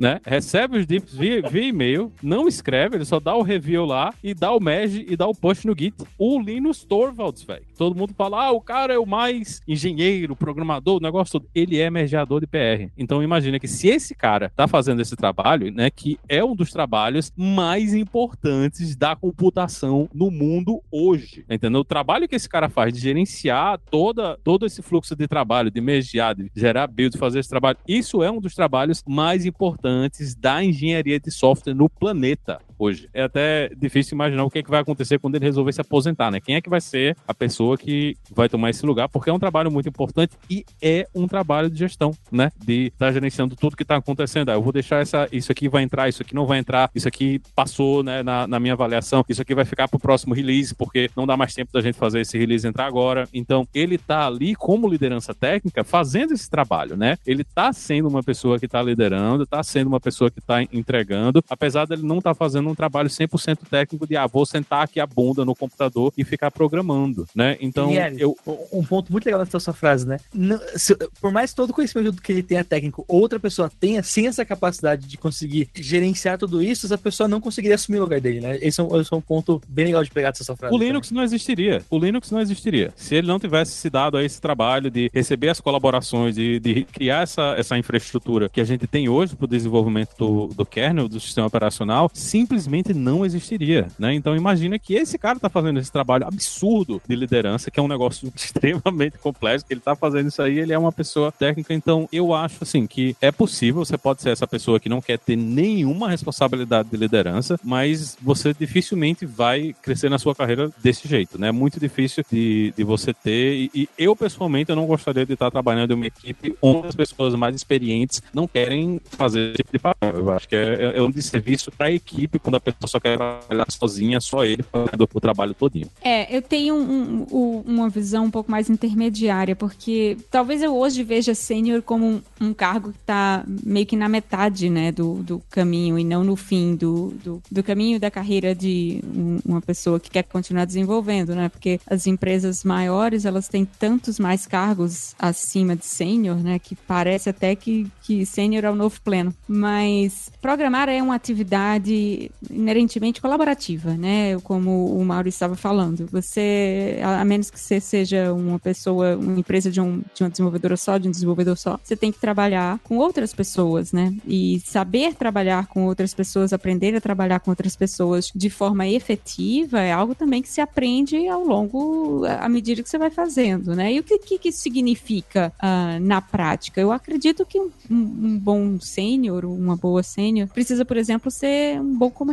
né? 0.00 0.18
Recebe 0.24 0.78
os 0.78 0.86
dips 0.86 1.14
via, 1.14 1.42
via 1.42 1.68
e-mail, 1.68 2.10
não 2.22 2.48
escreve, 2.48 2.96
ele 2.96 3.04
só 3.04 3.20
dá 3.20 3.36
o 3.36 3.42
review 3.42 3.84
lá 3.84 4.14
e 4.24 4.32
dá 4.32 4.50
o 4.50 4.58
merge 4.58 5.04
e 5.06 5.14
dá 5.14 5.26
o 5.26 5.34
push 5.34 5.64
no 5.64 5.74
Git. 5.78 5.94
O 6.18 6.40
Linus 6.40 6.82
Torvalds, 6.82 7.42
velho. 7.42 7.62
Todo 7.76 7.94
mundo 7.94 8.14
fala, 8.16 8.46
ah, 8.46 8.50
o 8.50 8.60
cara 8.60 8.94
é 8.94 8.98
o 8.98 9.04
mais 9.04 9.60
engenheiro, 9.68 10.34
programador, 10.34 10.96
o 10.96 11.02
negócio 11.02 11.32
todo. 11.32 11.50
Ele 11.54 11.78
é 11.78 11.90
mergeador 11.90 12.40
de 12.40 12.46
PR. 12.46 12.90
Então 12.96 13.22
imagina 13.22 13.60
que 13.60 13.68
se 13.68 13.88
esse 13.88 14.14
cara 14.14 14.50
tá 14.56 14.66
fazendo 14.66 15.02
esse 15.02 15.14
trabalho, 15.14 15.70
né, 15.70 15.90
que 15.90 16.18
é 16.28 16.42
um 16.42 16.56
dos 16.56 16.72
trabalhos 16.72 17.30
mais 17.36 17.92
importantes 17.92 18.96
da 18.96 19.14
computação 19.14 20.08
no 20.14 20.30
mundo 20.30 20.82
hoje, 20.90 21.44
entendeu? 21.50 21.80
O 21.80 21.84
trabalho 21.84 22.26
que 22.26 22.36
esse 22.36 22.48
cara 22.48 22.70
faz 22.70 22.94
de 22.94 23.00
gerenciar 23.00 23.78
toda, 23.90 24.38
todo 24.42 24.64
esse 24.64 24.80
fluxo 24.80 25.14
de 25.14 25.28
trabalho, 25.28 25.70
de 25.70 25.80
mergear, 25.80 26.34
de 26.34 26.50
gerar 26.56 26.86
builds, 26.86 27.18
fazer 27.18 27.40
esse 27.40 27.50
trabalho, 27.50 27.76
isso 27.86 28.22
é 28.22 28.30
um 28.30 28.40
dos 28.40 28.54
trabalhos 28.54 29.02
mais 29.06 29.44
importantes 29.44 29.89
importantes 29.90 30.34
da 30.34 30.64
engenharia 30.64 31.18
de 31.18 31.30
software 31.30 31.74
no 31.74 31.88
planeta 31.88 32.60
hoje. 32.80 33.08
É 33.12 33.22
até 33.22 33.70
difícil 33.76 34.14
imaginar 34.14 34.44
o 34.44 34.50
que, 34.50 34.58
é 34.58 34.62
que 34.62 34.70
vai 34.70 34.80
acontecer 34.80 35.18
quando 35.18 35.36
ele 35.36 35.44
resolver 35.44 35.72
se 35.72 35.80
aposentar, 35.80 36.30
né? 36.30 36.40
Quem 36.40 36.54
é 36.54 36.60
que 36.60 36.70
vai 36.70 36.80
ser 36.80 37.16
a 37.28 37.34
pessoa 37.34 37.76
que 37.76 38.16
vai 38.30 38.48
tomar 38.48 38.70
esse 38.70 38.84
lugar? 38.86 39.08
Porque 39.08 39.28
é 39.28 39.32
um 39.32 39.38
trabalho 39.38 39.70
muito 39.70 39.88
importante 39.88 40.34
e 40.48 40.64
é 40.80 41.06
um 41.14 41.28
trabalho 41.28 41.68
de 41.68 41.78
gestão, 41.78 42.12
né? 42.32 42.50
De 42.56 42.86
estar 42.86 43.06
tá 43.06 43.12
gerenciando 43.12 43.54
tudo 43.54 43.76
que 43.76 43.82
está 43.82 43.96
acontecendo. 43.96 44.48
Ah, 44.50 44.54
eu 44.54 44.62
vou 44.62 44.72
deixar 44.72 45.00
essa, 45.00 45.28
isso 45.30 45.52
aqui 45.52 45.68
vai 45.68 45.82
entrar, 45.82 46.08
isso 46.08 46.22
aqui 46.22 46.34
não 46.34 46.46
vai 46.46 46.58
entrar, 46.58 46.90
isso 46.94 47.06
aqui 47.06 47.40
passou 47.54 48.02
né, 48.02 48.22
na, 48.22 48.46
na 48.46 48.58
minha 48.58 48.72
avaliação, 48.72 49.24
isso 49.28 49.42
aqui 49.42 49.54
vai 49.54 49.64
ficar 49.64 49.88
para 49.88 49.96
o 49.96 50.00
próximo 50.00 50.34
release, 50.34 50.74
porque 50.74 51.10
não 51.16 51.26
dá 51.26 51.36
mais 51.36 51.54
tempo 51.54 51.72
da 51.72 51.80
gente 51.80 51.98
fazer 51.98 52.20
esse 52.20 52.38
release 52.38 52.66
entrar 52.66 52.86
agora. 52.86 53.28
Então, 53.34 53.66
ele 53.74 53.96
está 53.96 54.26
ali 54.26 54.54
como 54.54 54.88
liderança 54.88 55.34
técnica 55.34 55.84
fazendo 55.84 56.32
esse 56.32 56.48
trabalho, 56.48 56.96
né? 56.96 57.18
Ele 57.26 57.42
está 57.42 57.72
sendo 57.72 58.08
uma 58.08 58.22
pessoa 58.22 58.58
que 58.58 58.66
está 58.66 58.82
liderando, 58.82 59.44
está 59.44 59.62
sendo 59.62 59.88
uma 59.88 60.00
pessoa 60.00 60.30
que 60.30 60.38
está 60.38 60.62
entregando, 60.62 61.42
apesar 61.48 61.86
dele 61.86 62.02
não 62.02 62.18
estar 62.18 62.30
tá 62.30 62.34
fazendo 62.34 62.69
um 62.70 62.74
trabalho 62.74 63.08
100% 63.08 63.58
técnico 63.70 64.06
de, 64.06 64.16
ah, 64.16 64.26
vou 64.26 64.46
sentar 64.46 64.84
aqui 64.84 65.00
a 65.00 65.06
bunda 65.06 65.44
no 65.44 65.54
computador 65.54 66.12
e 66.16 66.24
ficar 66.24 66.50
programando, 66.50 67.26
né? 67.34 67.56
Então, 67.60 67.90
eu... 68.18 68.36
Um 68.72 68.84
ponto 68.84 69.10
muito 69.12 69.24
legal 69.24 69.40
nessa 69.40 69.60
sua 69.60 69.74
frase, 69.74 70.06
né? 70.06 70.18
Não, 70.32 70.58
se, 70.76 70.94
por 71.20 71.32
mais 71.32 71.52
todo 71.52 71.70
o 71.70 71.74
conhecimento 71.74 72.20
que 72.22 72.32
ele 72.32 72.42
tenha 72.42 72.64
técnico, 72.64 73.04
outra 73.08 73.38
pessoa 73.38 73.70
tenha, 73.80 74.02
sem 74.02 74.26
essa 74.26 74.44
capacidade 74.44 75.06
de 75.06 75.16
conseguir 75.16 75.68
gerenciar 75.74 76.38
tudo 76.38 76.62
isso, 76.62 76.86
essa 76.86 76.98
pessoa 76.98 77.28
não 77.28 77.40
conseguiria 77.40 77.74
assumir 77.74 77.98
o 77.98 78.02
lugar 78.02 78.20
dele, 78.20 78.40
né? 78.40 78.58
Esse 78.60 78.80
é 78.80 78.84
um, 78.84 79.00
esse 79.00 79.12
é 79.12 79.16
um 79.16 79.20
ponto 79.20 79.60
bem 79.68 79.86
legal 79.86 80.02
de 80.02 80.10
pegar 80.10 80.30
dessa 80.30 80.44
sua 80.44 80.56
frase. 80.56 80.74
O 80.74 80.78
Linux 80.78 81.08
também. 81.08 81.18
não 81.18 81.24
existiria. 81.24 81.82
O 81.90 81.98
Linux 81.98 82.30
não 82.30 82.40
existiria. 82.40 82.92
Se 82.96 83.14
ele 83.14 83.26
não 83.26 83.38
tivesse 83.38 83.72
se 83.72 83.90
dado 83.90 84.16
a 84.16 84.24
esse 84.24 84.40
trabalho 84.40 84.90
de 84.90 85.10
receber 85.12 85.48
as 85.48 85.60
colaborações, 85.60 86.34
de, 86.34 86.58
de 86.60 86.84
criar 86.84 87.22
essa, 87.22 87.54
essa 87.56 87.78
infraestrutura 87.78 88.48
que 88.48 88.60
a 88.60 88.64
gente 88.64 88.86
tem 88.86 89.08
hoje 89.08 89.34
para 89.34 89.44
o 89.44 89.48
desenvolvimento 89.48 90.14
do, 90.16 90.46
do 90.48 90.66
kernel, 90.66 91.08
do 91.08 91.20
sistema 91.20 91.46
operacional, 91.46 92.10
simplesmente 92.12 92.59
não 92.94 93.24
existiria, 93.24 93.88
né? 93.98 94.14
Então 94.14 94.36
imagina 94.36 94.78
que 94.78 94.94
esse 94.94 95.18
cara 95.18 95.36
está 95.36 95.48
fazendo 95.48 95.78
esse 95.78 95.90
trabalho 95.90 96.26
absurdo 96.26 97.00
de 97.06 97.16
liderança, 97.16 97.70
que 97.70 97.78
é 97.78 97.82
um 97.82 97.88
negócio 97.88 98.30
extremamente 98.34 99.18
complexo, 99.18 99.66
que 99.66 99.72
ele 99.72 99.80
está 99.80 99.94
fazendo 99.94 100.28
isso 100.28 100.42
aí, 100.42 100.58
ele 100.58 100.72
é 100.72 100.78
uma 100.78 100.92
pessoa 100.92 101.32
técnica, 101.32 101.74
então 101.74 102.08
eu 102.12 102.34
acho 102.34 102.58
assim 102.62 102.86
que 102.86 103.16
é 103.20 103.30
possível, 103.30 103.84
você 103.84 103.96
pode 103.96 104.22
ser 104.22 104.30
essa 104.30 104.46
pessoa 104.46 104.80
que 104.80 104.88
não 104.88 105.00
quer 105.00 105.18
ter 105.18 105.36
nenhuma 105.36 106.08
responsabilidade 106.08 106.88
de 106.90 106.96
liderança, 106.96 107.58
mas 107.62 108.16
você 108.20 108.54
dificilmente 108.54 109.26
vai 109.26 109.74
crescer 109.82 110.08
na 110.08 110.18
sua 110.18 110.34
carreira 110.34 110.70
desse 110.82 111.06
jeito, 111.06 111.38
né? 111.38 111.48
É 111.48 111.52
muito 111.52 111.80
difícil 111.80 112.24
de, 112.30 112.72
de 112.76 112.84
você 112.84 113.12
ter, 113.12 113.54
e, 113.54 113.70
e 113.74 113.88
eu 113.98 114.14
pessoalmente 114.14 114.70
eu 114.70 114.76
não 114.76 114.86
gostaria 114.86 115.26
de 115.26 115.32
estar 115.32 115.50
trabalhando 115.50 115.92
em 115.92 115.94
uma 115.94 116.06
equipe 116.06 116.54
onde 116.60 116.88
as 116.88 116.94
pessoas 116.94 117.34
mais 117.34 117.54
experientes 117.54 118.22
não 118.32 118.46
querem 118.46 119.00
fazer 119.04 119.48
esse 119.48 119.56
tipo 119.58 119.72
de 119.72 119.78
papel. 119.78 120.16
Eu 120.16 120.30
acho 120.30 120.48
que 120.48 120.56
é, 120.56 120.96
é 120.96 121.02
um 121.02 121.10
desserviço 121.10 121.70
para 121.70 121.86
a 121.86 121.92
equipe 121.92 122.38
quando 122.50 122.56
a 122.56 122.60
pessoa 122.60 122.88
só 122.88 123.00
quer 123.00 123.16
trabalhar 123.16 123.70
sozinha, 123.70 124.20
só 124.20 124.44
ele 124.44 124.62
fazendo 124.64 125.08
o 125.12 125.20
trabalho 125.20 125.54
todinho. 125.54 125.88
É, 126.02 126.34
eu 126.34 126.42
tenho 126.42 126.74
um, 126.74 127.26
um, 127.30 127.62
uma 127.64 127.88
visão 127.88 128.24
um 128.24 128.30
pouco 128.30 128.50
mais 128.50 128.68
intermediária, 128.68 129.54
porque 129.54 130.16
talvez 130.30 130.62
eu 130.62 130.76
hoje 130.76 131.04
veja 131.04 131.34
sênior 131.34 131.82
como 131.82 132.06
um, 132.06 132.22
um, 132.40 132.52
cargo 132.52 132.92
que 132.92 132.98
está 132.98 133.44
meio 133.64 133.86
que 133.86 133.96
na 133.96 134.08
metade, 134.08 134.68
né, 134.68 134.90
do, 134.90 135.22
do 135.22 135.40
caminho 135.50 135.98
e 135.98 136.04
não 136.04 136.24
no 136.24 136.34
fim 136.34 136.74
do, 136.74 137.14
do, 137.22 137.42
do 137.50 137.62
caminho 137.62 138.00
da 138.00 138.10
carreira 138.10 138.54
de 138.54 139.00
uma 139.44 139.60
pessoa 139.60 140.00
que 140.00 140.10
quer 140.10 140.24
continuar 140.24 140.64
desenvolvendo, 140.64 141.34
né, 141.34 141.48
porque 141.48 141.80
as 141.86 142.06
empresas 142.06 142.64
maiores, 142.64 143.24
elas 143.24 143.48
têm 143.48 143.64
tantos 143.64 144.18
mais 144.18 144.46
cargos 144.46 145.14
acima 145.18 145.76
de 145.76 145.86
sênior, 145.86 146.36
né, 146.36 146.58
que 146.58 146.74
parece 146.74 147.30
até 147.30 147.54
que, 147.54 147.86
que 148.02 148.26
sênior 148.26 148.64
é 148.64 148.70
o 148.70 148.74
novo 148.74 149.00
pleno. 149.02 149.32
Mas 149.46 150.32
programar 150.40 150.88
é 150.88 151.00
uma 151.02 151.14
atividade 151.14 152.30
inerentemente 152.48 153.20
colaborativa, 153.20 153.94
né? 153.94 154.38
Como 154.40 154.86
o 154.86 155.04
Mauro 155.04 155.28
estava 155.28 155.56
falando. 155.56 156.06
Você, 156.10 156.98
a 157.02 157.24
menos 157.24 157.50
que 157.50 157.58
você 157.58 157.80
seja 157.80 158.32
uma 158.32 158.58
pessoa, 158.58 159.16
uma 159.16 159.38
empresa 159.38 159.70
de, 159.70 159.80
um, 159.80 160.02
de 160.14 160.22
uma 160.22 160.30
desenvolvedora 160.30 160.76
só, 160.76 160.98
de 160.98 161.08
um 161.08 161.10
desenvolvedor 161.10 161.56
só, 161.56 161.78
você 161.82 161.96
tem 161.96 162.12
que 162.12 162.18
trabalhar 162.18 162.78
com 162.84 162.96
outras 162.96 163.34
pessoas, 163.34 163.92
né? 163.92 164.14
E 164.26 164.60
saber 164.64 165.14
trabalhar 165.14 165.66
com 165.66 165.86
outras 165.86 166.14
pessoas, 166.14 166.52
aprender 166.52 166.94
a 166.94 167.00
trabalhar 167.00 167.40
com 167.40 167.50
outras 167.50 167.76
pessoas 167.76 168.30
de 168.34 168.50
forma 168.50 168.86
efetiva 168.86 169.80
é 169.80 169.92
algo 169.92 170.14
também 170.14 170.42
que 170.42 170.48
se 170.48 170.60
aprende 170.60 171.28
ao 171.28 171.44
longo, 171.44 172.24
à 172.24 172.48
medida 172.48 172.82
que 172.82 172.88
você 172.88 172.98
vai 172.98 173.10
fazendo, 173.10 173.74
né? 173.74 173.92
E 173.92 174.00
o 174.00 174.02
que, 174.02 174.18
que, 174.18 174.38
que 174.38 174.48
isso 174.48 174.60
significa 174.60 175.52
uh, 175.62 176.00
na 176.00 176.20
prática? 176.20 176.80
Eu 176.80 176.92
acredito 176.92 177.44
que 177.44 177.58
um, 177.58 177.70
um 177.90 178.38
bom 178.38 178.80
sênior, 178.80 179.44
uma 179.44 179.76
boa 179.76 180.02
sênior, 180.02 180.48
precisa, 180.48 180.84
por 180.84 180.96
exemplo, 180.96 181.30
ser 181.30 181.80
um 181.80 181.96
bom 181.96 182.10
comunicador, 182.10 182.29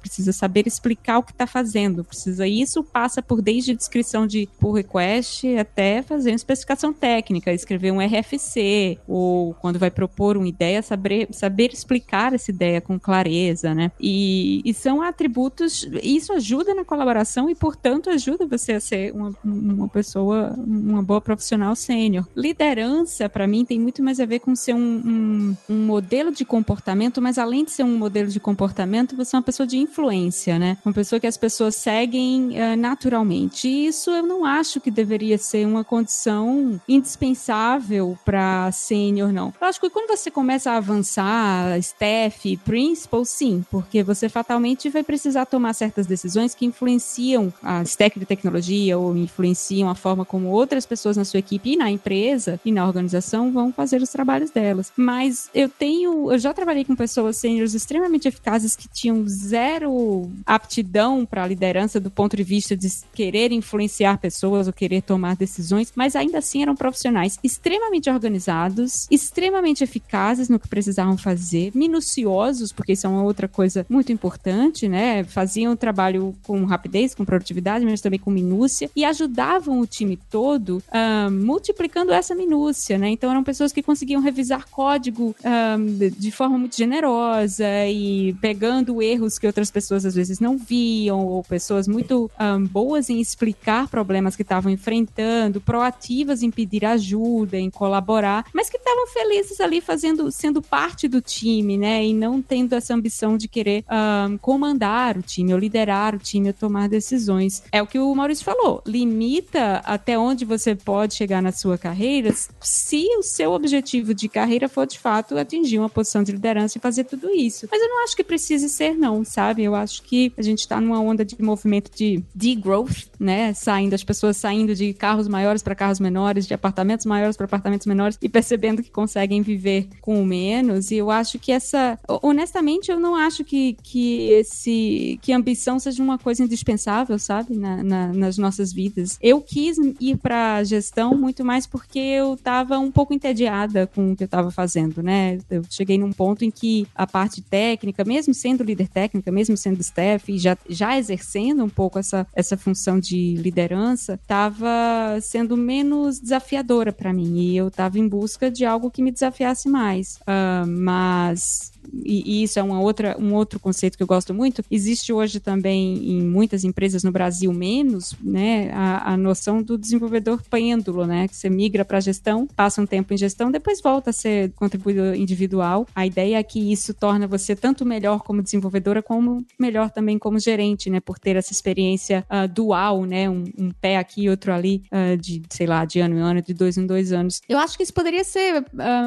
precisa 0.00 0.32
saber 0.32 0.66
explicar 0.66 1.18
o 1.18 1.22
que 1.22 1.32
está 1.32 1.46
fazendo, 1.46 2.04
precisa 2.04 2.46
isso 2.46 2.82
passa 2.82 3.22
por 3.22 3.42
desde 3.42 3.74
descrição 3.74 4.26
de 4.26 4.48
pull 4.58 4.72
request 4.72 5.56
até 5.56 6.02
fazer 6.02 6.30
uma 6.30 6.36
especificação 6.36 6.92
técnica, 6.92 7.52
escrever 7.52 7.92
um 7.92 8.00
RFC 8.00 8.98
ou 9.06 9.54
quando 9.54 9.78
vai 9.78 9.90
propor 9.90 10.36
uma 10.36 10.48
ideia 10.48 10.82
saber 10.82 11.28
saber 11.30 11.72
explicar 11.72 12.32
essa 12.32 12.50
ideia 12.50 12.80
com 12.80 12.98
clareza, 12.98 13.74
né? 13.74 13.90
E, 14.00 14.62
e 14.64 14.74
são 14.74 15.02
atributos 15.02 15.88
isso 16.02 16.32
ajuda 16.32 16.74
na 16.74 16.84
colaboração 16.84 17.48
e 17.50 17.54
portanto 17.54 18.10
ajuda 18.10 18.46
você 18.46 18.72
a 18.72 18.80
ser 18.80 19.12
uma, 19.12 19.32
uma 19.44 19.88
pessoa 19.88 20.54
uma 20.56 21.02
boa 21.02 21.20
profissional 21.20 21.74
sênior. 21.74 22.26
Liderança 22.34 23.28
para 23.28 23.46
mim 23.46 23.64
tem 23.64 23.78
muito 23.78 24.02
mais 24.02 24.20
a 24.20 24.26
ver 24.26 24.40
com 24.40 24.54
ser 24.54 24.74
um, 24.74 24.78
um, 24.78 25.56
um 25.68 25.86
modelo 25.86 26.30
de 26.30 26.44
comportamento, 26.44 27.20
mas 27.20 27.38
além 27.38 27.64
de 27.64 27.70
ser 27.70 27.82
um 27.82 27.96
modelo 27.96 28.28
de 28.28 28.40
comportamento, 28.40 29.16
é 29.34 29.38
uma 29.38 29.42
pessoa 29.42 29.66
de 29.66 29.78
influência, 29.78 30.58
né? 30.58 30.76
Uma 30.84 30.92
pessoa 30.92 31.18
que 31.18 31.26
as 31.26 31.36
pessoas 31.36 31.74
seguem 31.74 32.50
uh, 32.50 32.76
naturalmente. 32.76 33.68
E 33.68 33.86
isso 33.86 34.10
eu 34.10 34.22
não 34.22 34.44
acho 34.44 34.80
que 34.80 34.90
deveria 34.90 35.38
ser 35.38 35.66
uma 35.66 35.82
condição 35.82 36.80
indispensável 36.88 38.18
para 38.24 38.70
sênior, 38.72 39.32
não. 39.32 39.52
Eu 39.60 39.66
acho 39.66 39.80
que 39.80 39.90
quando 39.90 40.08
você 40.08 40.30
começa 40.30 40.72
a 40.72 40.76
avançar, 40.76 41.78
staff, 41.78 42.56
principal, 42.58 43.24
sim, 43.24 43.64
porque 43.70 44.02
você 44.02 44.28
fatalmente 44.28 44.88
vai 44.88 45.02
precisar 45.02 45.46
tomar 45.46 45.72
certas 45.72 46.06
decisões 46.06 46.54
que 46.54 46.66
influenciam 46.66 47.52
a 47.62 47.82
stack 47.82 48.18
de 48.18 48.26
tecnologia 48.26 48.98
ou 48.98 49.16
influenciam 49.16 49.88
a 49.88 49.94
forma 49.94 50.24
como 50.24 50.48
outras 50.48 50.84
pessoas 50.86 51.16
na 51.16 51.24
sua 51.24 51.40
equipe 51.40 51.72
e 51.72 51.76
na 51.76 51.90
empresa 51.90 52.60
e 52.64 52.72
na 52.72 52.86
organização 52.86 53.52
vão 53.52 53.72
fazer 53.72 54.02
os 54.02 54.10
trabalhos 54.10 54.50
delas. 54.50 54.92
Mas 54.96 55.50
eu 55.54 55.68
tenho, 55.68 56.32
eu 56.32 56.38
já 56.38 56.52
trabalhei 56.52 56.84
com 56.84 56.94
pessoas 56.94 57.36
sêniores 57.36 57.74
extremamente 57.74 58.28
eficazes 58.28 58.76
que 58.76 58.88
tinham 58.88 59.15
zero 59.28 60.30
aptidão 60.44 61.24
para 61.24 61.44
a 61.44 61.46
liderança 61.46 62.00
do 62.00 62.10
ponto 62.10 62.36
de 62.36 62.42
vista 62.42 62.76
de 62.76 62.88
querer 63.14 63.52
influenciar 63.52 64.18
pessoas 64.18 64.66
ou 64.66 64.72
querer 64.72 65.02
tomar 65.02 65.36
decisões, 65.36 65.92
mas 65.94 66.16
ainda 66.16 66.38
assim 66.38 66.62
eram 66.62 66.74
profissionais 66.74 67.38
extremamente 67.42 68.10
organizados, 68.10 69.06
extremamente 69.10 69.84
eficazes 69.84 70.48
no 70.48 70.58
que 70.58 70.68
precisavam 70.68 71.16
fazer, 71.16 71.70
minuciosos, 71.74 72.72
porque 72.72 72.92
isso 72.92 73.06
é 73.06 73.10
uma 73.10 73.22
outra 73.22 73.48
coisa 73.48 73.86
muito 73.88 74.12
importante, 74.12 74.88
né? 74.88 75.24
Faziam 75.24 75.72
o 75.72 75.76
trabalho 75.76 76.34
com 76.42 76.64
rapidez, 76.64 77.14
com 77.14 77.24
produtividade, 77.24 77.84
mas 77.84 78.00
também 78.00 78.18
com 78.18 78.30
minúcia 78.30 78.90
e 78.94 79.04
ajudavam 79.04 79.80
o 79.80 79.86
time 79.86 80.18
todo 80.30 80.82
uh, 80.88 81.30
multiplicando 81.30 82.12
essa 82.12 82.34
minúcia, 82.34 82.98
né? 82.98 83.10
Então 83.10 83.30
eram 83.30 83.44
pessoas 83.44 83.72
que 83.72 83.82
conseguiam 83.82 84.20
revisar 84.20 84.68
código 84.70 85.34
uh, 85.40 86.10
de 86.10 86.30
forma 86.30 86.58
muito 86.58 86.76
generosa 86.76 87.66
e 87.86 88.34
pegando 88.40 89.02
erros 89.06 89.38
que 89.38 89.46
outras 89.46 89.70
pessoas 89.70 90.04
às 90.04 90.14
vezes 90.14 90.40
não 90.40 90.56
viam, 90.56 91.26
ou 91.26 91.42
pessoas 91.42 91.86
muito 91.88 92.30
um, 92.40 92.64
boas 92.64 93.10
em 93.10 93.20
explicar 93.20 93.88
problemas 93.88 94.36
que 94.36 94.42
estavam 94.42 94.70
enfrentando, 94.70 95.60
proativas 95.60 96.42
em 96.42 96.50
pedir 96.50 96.84
ajuda, 96.84 97.56
em 97.58 97.70
colaborar, 97.70 98.46
mas 98.52 98.68
que 98.68 98.76
estavam 98.76 99.06
felizes 99.08 99.60
ali 99.60 99.80
fazendo, 99.80 100.30
sendo 100.30 100.60
parte 100.60 101.08
do 101.08 101.20
time, 101.20 101.76
né? 101.76 102.04
E 102.04 102.12
não 102.12 102.40
tendo 102.42 102.74
essa 102.74 102.94
ambição 102.94 103.36
de 103.36 103.48
querer 103.48 103.84
um, 104.28 104.38
comandar 104.38 105.16
o 105.16 105.22
time, 105.22 105.52
ou 105.52 105.58
liderar 105.58 106.14
o 106.14 106.18
time, 106.18 106.48
ou 106.48 106.54
tomar 106.54 106.88
decisões. 106.88 107.62
É 107.72 107.82
o 107.82 107.86
que 107.86 107.98
o 107.98 108.14
Maurício 108.14 108.44
falou. 108.44 108.82
Limita 108.86 109.82
até 109.84 110.18
onde 110.18 110.44
você 110.44 110.74
pode 110.74 111.14
chegar 111.14 111.42
na 111.42 111.52
sua 111.52 111.78
carreira 111.78 112.34
se 112.60 113.06
o 113.18 113.22
seu 113.22 113.52
objetivo 113.52 114.14
de 114.14 114.28
carreira 114.28 114.68
for 114.68 114.86
de 114.86 114.98
fato 114.98 115.36
atingir 115.36 115.78
uma 115.78 115.88
posição 115.88 116.22
de 116.22 116.32
liderança 116.32 116.78
e 116.78 116.80
fazer 116.80 117.04
tudo 117.04 117.30
isso. 117.30 117.68
Mas 117.70 117.80
eu 117.80 117.88
não 117.88 118.04
acho 118.04 118.16
que 118.16 118.24
precise 118.24 118.68
ser, 118.68 118.95
não, 118.96 119.24
sabe? 119.24 119.62
Eu 119.62 119.74
acho 119.74 120.02
que 120.02 120.32
a 120.36 120.42
gente 120.42 120.60
está 120.60 120.80
numa 120.80 121.00
onda 121.00 121.24
de 121.24 121.40
movimento 121.40 121.90
de 121.94 122.22
degrowth, 122.34 123.08
né? 123.18 123.52
Saindo, 123.54 123.94
as 123.94 124.04
pessoas 124.04 124.36
saindo 124.36 124.74
de 124.74 124.92
carros 124.92 125.28
maiores 125.28 125.62
para 125.62 125.74
carros 125.74 126.00
menores, 126.00 126.46
de 126.46 126.54
apartamentos 126.54 127.06
maiores 127.06 127.36
para 127.36 127.46
apartamentos 127.46 127.86
menores 127.86 128.18
e 128.20 128.28
percebendo 128.28 128.82
que 128.82 128.90
conseguem 128.90 129.42
viver 129.42 129.88
com 130.00 130.24
menos. 130.24 130.90
E 130.90 130.96
eu 130.96 131.10
acho 131.10 131.38
que 131.38 131.52
essa. 131.52 131.98
Honestamente, 132.22 132.90
eu 132.90 132.98
não 132.98 133.14
acho 133.14 133.44
que, 133.44 133.76
que 133.82 134.30
esse. 134.30 135.18
que 135.22 135.32
ambição 135.32 135.78
seja 135.78 136.02
uma 136.02 136.18
coisa 136.18 136.42
indispensável, 136.42 137.18
sabe? 137.18 137.56
Na, 137.56 137.82
na, 137.82 138.12
nas 138.12 138.38
nossas 138.38 138.72
vidas. 138.72 139.18
Eu 139.20 139.40
quis 139.40 139.76
ir 140.00 140.16
para 140.16 140.62
gestão 140.64 141.16
muito 141.16 141.44
mais 141.44 141.66
porque 141.66 141.98
eu 141.98 142.34
estava 142.34 142.78
um 142.78 142.90
pouco 142.90 143.14
entediada 143.14 143.86
com 143.86 144.12
o 144.12 144.16
que 144.16 144.24
eu 144.24 144.26
estava 144.26 144.50
fazendo, 144.50 145.02
né? 145.02 145.38
Eu 145.50 145.62
cheguei 145.68 145.98
num 145.98 146.12
ponto 146.12 146.44
em 146.44 146.50
que 146.50 146.86
a 146.94 147.06
parte 147.06 147.42
técnica, 147.42 148.04
mesmo 148.04 148.34
sendo 148.34 148.64
líder 148.76 148.88
técnica, 148.88 149.32
mesmo 149.32 149.56
sendo 149.56 149.80
staff 149.80 150.30
e 150.30 150.38
já, 150.38 150.56
já 150.68 150.98
exercendo 150.98 151.64
um 151.64 151.68
pouco 151.68 151.98
essa, 151.98 152.26
essa 152.34 152.56
função 152.56 153.00
de 153.00 153.34
liderança, 153.36 154.14
estava 154.14 155.18
sendo 155.22 155.56
menos 155.56 156.20
desafiadora 156.20 156.92
para 156.92 157.12
mim 157.12 157.38
e 157.38 157.56
eu 157.56 157.68
estava 157.68 157.98
em 157.98 158.06
busca 158.06 158.50
de 158.50 158.64
algo 158.64 158.90
que 158.90 159.02
me 159.02 159.10
desafiasse 159.10 159.68
mais. 159.68 160.16
Uh, 160.22 160.66
mas 160.66 161.72
e, 161.92 162.42
isso 162.42 162.58
é 162.58 162.62
uma 162.62 162.80
outra, 162.80 163.16
um 163.18 163.34
outro 163.34 163.58
conceito 163.58 163.96
que 163.96 164.02
eu 164.02 164.06
gosto 164.06 164.32
muito, 164.34 164.62
existe 164.70 165.12
hoje 165.12 165.40
também 165.40 165.96
em 166.10 166.22
muitas 166.22 166.64
empresas 166.64 167.02
no 167.02 167.12
Brasil 167.12 167.52
menos, 167.52 168.14
né, 168.22 168.70
a, 168.72 169.12
a 169.12 169.16
noção 169.16 169.62
do 169.62 169.78
desenvolvedor 169.78 170.42
pêndulo, 170.50 171.06
né, 171.06 171.28
que 171.28 171.36
você 171.36 171.48
migra 171.48 171.84
para 171.84 172.00
gestão, 172.00 172.46
passa 172.46 172.80
um 172.80 172.86
tempo 172.86 173.12
em 173.12 173.16
gestão, 173.16 173.50
depois 173.50 173.80
volta 173.80 174.10
a 174.10 174.12
ser 174.12 174.52
contribuidor 174.52 175.14
individual. 175.14 175.86
A 175.94 176.06
ideia 176.06 176.38
é 176.38 176.42
que 176.42 176.72
isso 176.72 176.94
torna 176.94 177.26
você 177.26 177.54
tanto 177.54 177.84
melhor 177.84 178.20
como 178.20 178.42
desenvolvedora, 178.42 179.02
como 179.02 179.44
melhor 179.58 179.90
também 179.90 180.18
como 180.18 180.38
gerente, 180.38 180.90
né, 180.90 181.00
por 181.00 181.18
ter 181.18 181.36
essa 181.36 181.52
experiência 181.52 182.24
uh, 182.30 182.48
dual, 182.48 183.04
né, 183.04 183.28
um, 183.28 183.44
um, 183.58 183.70
pé 183.70 183.96
aqui 183.96 184.22
e 184.22 184.30
outro 184.30 184.52
ali, 184.52 184.82
uh, 184.92 185.16
de, 185.16 185.42
sei 185.50 185.66
lá, 185.66 185.84
de 185.84 186.00
ano 186.00 186.16
em 186.16 186.20
ano, 186.20 186.42
de 186.42 186.54
dois 186.54 186.76
em 186.76 186.86
dois 186.86 187.12
anos. 187.12 187.40
Eu 187.48 187.58
acho 187.58 187.76
que 187.76 187.82
isso 187.82 187.94
poderia 187.94 188.24
ser 188.24 188.64